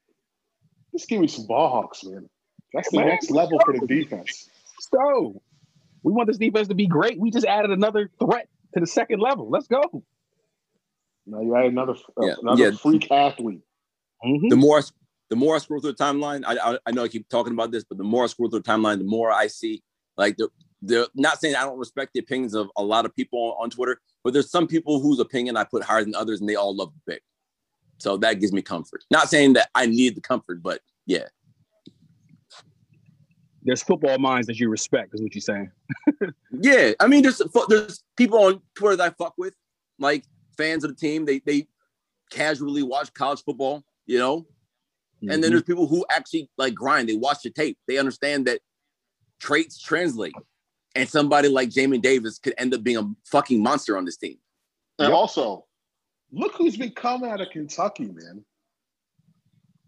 Just 0.94 1.08
give 1.08 1.22
me 1.22 1.28
some 1.28 1.48
ball 1.48 1.70
hawks, 1.70 2.04
man. 2.04 2.30
That's 2.74 2.90
the 2.92 2.98
Man, 2.98 3.08
next 3.08 3.32
level 3.32 3.60
for 3.64 3.74
the 3.74 3.86
defense. 3.88 4.50
So 4.94 5.42
we 6.04 6.12
want 6.14 6.28
this 6.28 6.38
defense 6.38 6.68
to 6.70 6.76
be 6.76 6.88
great. 6.88 7.20
We 7.20 7.32
just 7.32 7.46
added 7.46 7.72
another 7.72 8.10
threat 8.20 8.48
to 8.74 8.80
the 8.80 8.88
second 8.88 9.20
level. 9.22 9.50
Let's 9.50 9.68
go. 9.68 9.82
Now 11.26 11.42
you 11.42 11.56
add 11.56 11.66
another 11.66 11.94
uh, 11.94 12.26
Yeah, 12.26 12.34
another 12.42 12.64
yeah. 12.64 12.72
freak 12.72 13.12
athlete. 13.12 13.62
Mhm. 14.26 14.50
The 14.50 14.56
more 14.56 14.80
I, 14.80 14.82
the 15.30 15.36
more 15.36 15.56
I 15.56 15.60
scroll 15.60 15.80
through 15.80 15.94
the 15.94 16.04
timeline, 16.04 16.44
I, 16.46 16.74
I 16.74 16.80
I 16.88 16.92
know 16.92 17.04
I 17.04 17.08
keep 17.08 17.30
talking 17.30 17.54
about 17.54 17.72
this, 17.72 17.84
but 17.84 17.98
the 17.98 18.04
more 18.04 18.24
I 18.24 18.28
scroll 18.28 18.50
through 18.50 18.62
the 18.62 18.70
timeline, 18.70 18.98
the 18.98 19.04
more 19.06 19.32
I 19.32 19.48
see 19.48 19.84
like 20.18 20.38
the 20.38 20.50
they're 20.82 21.08
not 21.16 21.40
saying 21.40 21.56
I 21.56 21.64
don't 21.64 21.78
respect 21.78 22.14
the 22.14 22.20
opinions 22.20 22.54
of 22.54 22.70
a 22.76 22.84
lot 22.84 23.06
of 23.06 23.16
people 23.16 23.40
on, 23.40 23.64
on 23.64 23.70
Twitter, 23.70 24.02
but 24.24 24.34
there's 24.34 24.50
some 24.50 24.68
people 24.68 25.00
whose 25.00 25.20
opinion 25.20 25.58
I 25.58 25.64
put 25.64 25.84
higher 25.84 26.04
than 26.04 26.16
others, 26.16 26.40
and 26.40 26.50
they 26.50 26.56
all 26.56 26.76
love 26.76 26.92
the 26.94 27.14
pick. 27.14 27.24
So 27.98 28.18
that 28.18 28.40
gives 28.40 28.52
me 28.52 28.62
comfort. 28.64 29.04
Not 29.12 29.30
saying 29.30 29.54
that 29.54 29.70
I 29.76 29.86
need 29.86 30.16
the 30.16 30.22
comfort, 30.22 30.64
but 30.64 30.82
yeah, 31.06 31.26
There's 33.64 33.84
football 33.84 34.18
minds 34.18 34.48
that 34.48 34.60
you 34.60 34.70
respect, 34.70 35.14
is 35.14 35.22
what 35.22 35.36
you're 35.36 35.42
saying. 35.42 35.72
yeah. 36.52 36.94
I 37.00 37.08
mean, 37.08 37.22
there's 37.22 37.42
there's 37.70 38.04
people 38.18 38.40
on 38.40 38.62
Twitter 38.76 38.96
that 38.98 39.14
I 39.14 39.24
fuck 39.24 39.36
with, 39.38 39.54
like 40.00 40.26
fans 40.58 40.84
of 40.84 40.90
the 40.90 40.96
team. 40.96 41.26
They 41.26 41.40
they 41.46 41.68
casually 42.32 42.82
watch 42.82 43.14
college 43.14 43.44
football, 43.44 43.84
you 44.08 44.18
know, 44.18 44.48
And 45.22 45.30
then 45.30 45.42
mm-hmm. 45.42 45.52
there's 45.52 45.64
people 45.64 45.86
who 45.86 46.04
actually 46.10 46.50
like 46.58 46.74
grind. 46.74 47.08
They 47.08 47.16
watch 47.16 47.44
the 47.44 47.52
tape. 47.52 47.78
They 47.88 48.00
understand 48.00 48.48
that 48.48 48.62
traits 49.40 49.80
translate. 49.80 50.34
And 50.96 51.08
somebody 51.08 51.48
like 51.48 51.70
Jamin 51.70 52.02
Davis 52.02 52.38
could 52.38 52.54
end 52.58 52.74
up 52.74 52.84
being 52.84 52.98
a 52.98 53.10
fucking 53.26 53.62
monster 53.64 53.98
on 53.98 54.06
this 54.06 54.18
team. 54.18 54.38
And 55.00 55.10
Yep. 55.10 55.16
also, 55.16 55.66
look 56.32 56.54
who's 56.56 56.76
been 56.78 56.92
coming 56.92 57.30
out 57.32 57.40
of 57.42 57.50
Kentucky, 57.50 58.06
man. 58.06 58.44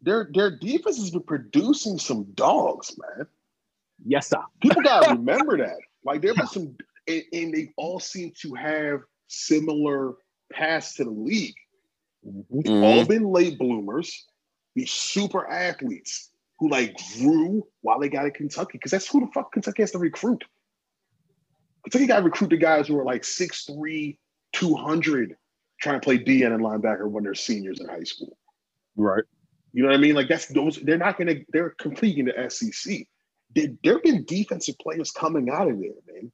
Their 0.01 0.29
their 0.33 0.51
defense 0.51 0.97
has 0.97 1.11
been 1.11 1.23
producing 1.23 1.97
some 1.97 2.23
dogs, 2.33 2.95
man. 2.97 3.27
yes, 4.05 4.27
sir. 4.29 4.41
People 4.61 4.81
gotta 4.81 5.13
remember 5.15 5.57
that. 5.57 5.77
Like 6.03 6.21
there 6.21 6.33
was 6.33 6.51
some, 6.51 6.75
and, 7.07 7.23
and 7.31 7.53
they 7.53 7.73
all 7.77 7.99
seem 7.99 8.31
to 8.41 8.53
have 8.55 9.01
similar 9.27 10.15
paths 10.51 10.95
to 10.95 11.05
the 11.05 11.09
league. 11.09 11.55
Mhm. 12.25 12.83
All 12.83 13.05
been 13.05 13.23
late 13.25 13.57
bloomers, 13.57 14.25
these 14.75 14.91
super 14.91 15.49
athletes 15.49 16.29
who 16.59 16.69
like 16.69 16.95
grew 17.17 17.65
while 17.81 17.99
they 17.99 18.09
got 18.09 18.25
at 18.25 18.35
Kentucky, 18.35 18.73
because 18.77 18.91
that's 18.91 19.07
who 19.07 19.21
the 19.21 19.31
fuck 19.33 19.51
Kentucky 19.53 19.81
has 19.83 19.91
to 19.91 19.99
recruit. 19.99 20.43
Kentucky 21.83 22.07
got 22.07 22.17
to 22.17 22.23
recruit 22.23 22.49
the 22.49 22.57
guys 22.57 22.87
who 22.87 22.97
are 22.97 23.03
like 23.03 23.23
6'3, 23.23 24.17
200, 24.53 25.35
trying 25.81 25.99
to 25.99 26.03
play 26.03 26.17
DN 26.17 26.53
and 26.53 26.63
linebacker 26.63 27.09
when 27.09 27.23
they're 27.23 27.35
seniors 27.35 27.79
in 27.79 27.87
high 27.87 28.03
school. 28.03 28.37
Right. 28.95 29.23
You 29.73 29.83
know 29.83 29.89
what 29.89 29.97
I 29.97 29.99
mean? 29.99 30.15
Like 30.15 30.27
that's 30.27 30.47
those. 30.47 30.77
They're 30.77 30.97
not 30.97 31.17
gonna. 31.17 31.35
They're 31.51 31.71
competing 31.79 32.25
the 32.25 32.49
SEC. 32.49 33.07
There, 33.55 33.67
there 33.83 33.93
have 33.93 34.03
been 34.03 34.23
defensive 34.25 34.75
players 34.79 35.11
coming 35.11 35.49
out 35.49 35.69
of 35.69 35.79
there, 35.79 35.89
man. 36.07 36.31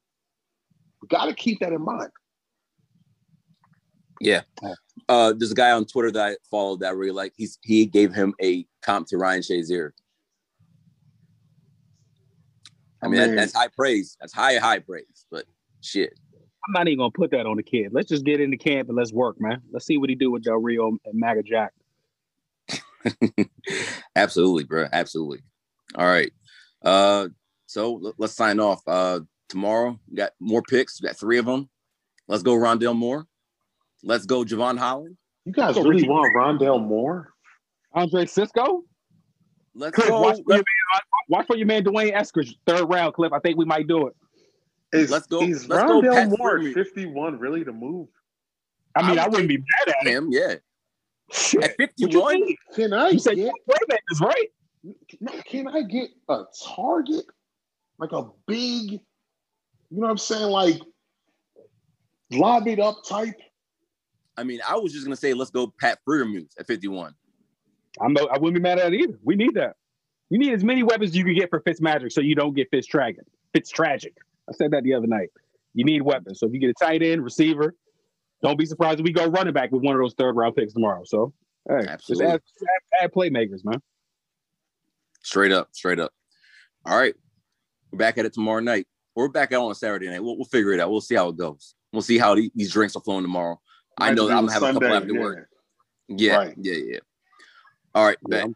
Got 1.08 1.26
to 1.26 1.34
keep 1.34 1.62
that 1.62 1.72
in 1.72 1.82
mind. 1.82 2.12
Yeah. 4.20 4.42
Uh, 5.08 5.34
there's 5.38 5.52
a 5.52 5.56
guy 5.56 5.72
on 5.72 5.86
Twitter 5.86 6.12
that 6.12 6.26
I 6.32 6.36
follow 6.52 6.76
that 6.78 6.88
I 6.88 6.92
really 6.92 7.12
like. 7.12 7.34
He's 7.38 7.58
he 7.64 7.86
gave 7.86 8.14
him 8.14 8.34
a 8.42 8.66
comp 8.82 9.08
to 9.08 9.18
Ryan 9.18 9.42
Shazier. 9.42 9.92
I 13.02 13.08
mean, 13.08 13.20
that, 13.20 13.36
that's 13.36 13.54
high 13.54 13.68
praise. 13.68 14.18
That's 14.20 14.34
high, 14.34 14.58
high 14.58 14.80
praise. 14.80 15.26
But 15.32 15.46
shit. 15.82 16.14
I'm 16.68 16.74
not 16.74 16.88
even 16.88 17.00
gonna 17.00 17.12
put 17.12 17.32
that 17.32 17.46
on 17.46 17.58
the 17.58 17.64
kid. 17.64 17.94
Let's 17.94 18.10
just 18.10 18.26
get 18.26 18.42
into 18.42 18.58
camp 18.58 18.90
and 18.90 18.98
let's 18.98 19.14
work, 19.14 19.38
man. 19.40 19.62
Let's 19.72 19.86
see 19.86 19.98
what 19.98 20.10
he 20.10 20.16
do 20.16 20.30
with 20.32 20.44
Del 20.44 20.58
Rio 20.58 20.88
and 21.06 21.14
Maga 21.14 21.42
Jack. 21.44 21.74
Absolutely, 24.16 24.66
bro. 24.66 24.88
Absolutely. 24.92 25.40
All 25.96 26.06
right. 26.06 26.32
Uh, 26.84 27.30
so 27.66 28.00
l- 28.04 28.14
let's 28.18 28.34
sign 28.34 28.60
off. 28.60 28.82
Uh, 28.86 29.22
tomorrow 29.48 30.00
we 30.10 30.18
got 30.18 30.32
more 30.40 30.62
picks. 30.62 31.02
We 31.02 31.08
got 31.08 31.18
three 31.18 31.38
of 31.38 31.46
them. 31.46 31.70
Let's 32.28 32.44
go 32.44 32.56
Rondale 32.56 32.96
Moore. 32.96 33.26
Let's 34.04 34.26
go 34.26 34.44
Jevon 34.44 34.78
Holland. 34.78 35.18
You 35.46 35.54
guys 35.54 35.76
really 35.76 35.90
Ricky- 35.92 36.10
want 36.10 36.36
Rondale 36.36 36.86
Moore? 36.86 37.34
Andre 37.94 38.26
Cisco. 38.26 38.84
Let's 39.74 39.98
go. 39.98 40.22
watch, 40.22 40.38
Let, 40.46 40.58
your 40.58 40.58
man, 40.58 40.64
watch 41.30 41.48
for 41.48 41.56
your 41.56 41.68
man 41.68 41.84
D'Wayne 41.84 42.14
Eskridge, 42.14 42.56
third 42.68 42.86
round, 42.90 43.14
clip. 43.14 43.32
I 43.34 43.40
think 43.40 43.58
we 43.58 43.66
might 43.66 43.88
do 43.88 44.08
it. 44.08 44.16
Is, 44.92 45.12
Let's 45.12 45.28
go- 45.28 45.42
Is 45.42 45.70
let's 45.70 45.84
go 45.88 46.02
Pat 46.02 46.30
Moore 46.30 46.60
Freiermuth. 46.60 46.70
at 46.78 46.88
51 46.88 47.38
really 47.40 47.64
the 47.64 47.72
move? 47.72 48.08
I 48.96 49.08
mean, 49.08 49.20
I 49.20 49.24
I, 49.24 49.26
would 49.28 49.34
wouldn't 49.34 49.50
be 49.50 49.58
mad 49.58 49.96
at 50.02 50.08
it. 50.08 50.12
him. 50.12 50.30
Yeah. 50.32 50.56
Shit. 51.32 51.64
At 51.64 51.72
What 51.78 51.92
you 51.98 52.08
51. 52.08 52.56
Can 52.74 52.94
I 52.94 53.10
You 53.10 53.20
said 53.20 53.36
get? 53.36 53.46
you 53.46 53.46
want 53.68 53.80
playmakers, 53.88 54.20
right? 54.20 54.48
Can 55.46 55.68
I 55.68 55.84
get 55.84 56.10
a 56.28 56.44
target, 56.76 57.26
like 58.00 58.12
a 58.14 58.24
big? 58.48 58.94
You 58.94 59.00
know 59.92 60.08
what 60.08 60.10
I'm 60.12 60.18
saying? 60.18 60.50
Like 60.50 60.82
lob 62.32 62.68
it 62.68 62.80
up 62.80 63.04
type. 63.08 63.36
I 64.38 64.44
mean, 64.44 64.60
I 64.68 64.76
was 64.78 64.94
just 64.94 65.06
gonna 65.06 65.16
say 65.16 65.34
let's 65.34 65.52
go 65.52 65.72
Pat 65.80 66.00
Freiermuth 66.08 66.50
at 66.60 66.66
51. 66.66 67.14
I'm 68.02 68.14
no, 68.14 68.28
I 68.28 68.38
wouldn't 68.38 68.56
be 68.56 68.62
mad 68.62 68.80
at 68.80 68.94
it 68.94 69.02
either. 69.02 69.20
We 69.24 69.36
need 69.36 69.54
that. 69.56 69.76
You 70.30 70.38
need 70.40 70.54
as 70.54 70.64
many 70.64 70.84
weapons 70.84 71.12
as 71.12 71.18
you 71.18 71.24
can 71.24 71.34
get 71.36 71.50
for 71.50 71.60
Fitzmagic 71.62 72.12
so 72.12 72.22
you 72.22 72.36
don't 72.36 72.54
get 72.56 72.70
Fitz 72.72 72.88
tragic. 72.88 73.24
Fitz 73.54 73.70
tragic. 73.70 74.16
I 74.48 74.54
said 74.54 74.72
that 74.72 74.84
the 74.84 74.94
other 74.94 75.08
night. 75.08 75.30
You 75.74 75.86
need 75.86 76.02
weapons. 76.02 76.40
So 76.40 76.48
if 76.48 76.54
you 76.54 76.60
get 76.60 76.70
a 76.70 76.74
tight 76.86 77.02
end, 77.04 77.24
receiver, 77.24 77.76
don't 78.42 78.58
be 78.58 78.66
surprised 78.66 79.00
if 79.00 79.04
we 79.04 79.12
go 79.12 79.28
running 79.28 79.54
back 79.54 79.72
with 79.72 79.84
one 79.84 79.96
of 79.96 80.02
those 80.02 80.14
third 80.14 80.36
round 80.36 80.56
picks 80.56 80.74
tomorrow. 80.74 81.04
So 81.06 81.34
hey, 81.68 81.78
just 81.80 81.90
Absolutely. 81.90 82.26
add, 82.28 82.34
add, 82.34 83.04
add 83.06 83.12
playmakers, 83.14 83.64
man. 83.64 83.82
Straight 85.24 85.52
up, 85.52 85.70
straight 85.74 86.00
up. 86.00 86.12
All 86.86 86.98
right. 86.98 87.14
We're 87.92 87.98
back 88.00 88.18
at 88.18 88.26
it 88.26 88.34
tomorrow 88.34 88.60
night. 88.62 88.88
We're 89.16 89.28
back 89.30 89.52
out 89.52 89.64
on 89.64 89.76
Saturday 89.76 90.08
night. 90.08 90.24
We'll, 90.24 90.38
we'll 90.38 90.46
figure 90.46 90.72
it 90.74 90.80
out. 90.80 90.92
We'll 90.92 91.02
see 91.02 91.16
how 91.16 91.30
it 91.30 91.38
goes. 91.38 91.76
We'll 91.92 92.02
see 92.02 92.18
how 92.18 92.36
the- 92.36 92.52
these 92.56 92.72
drinks 92.72 92.96
are 92.96 93.02
flowing 93.02 93.24
tomorrow. 93.24 93.60
I 93.98 94.14
know 94.14 94.28
that 94.28 94.34
I'm 94.34 94.38
on 94.40 94.46
gonna 94.46 94.54
have 94.54 94.64
a 94.64 94.66
couple 94.74 94.82
Sunday, 94.82 94.96
after 94.98 95.14
yeah. 95.14 95.20
work. 95.20 95.50
Yeah, 96.08 96.36
Right. 96.38 96.56
yeah, 96.58 96.74
yeah. 96.74 97.00
All 97.94 98.06
right, 98.06 98.18
Yeah, 98.30 98.30
bet. 98.30 98.42
I'm- 98.42 98.54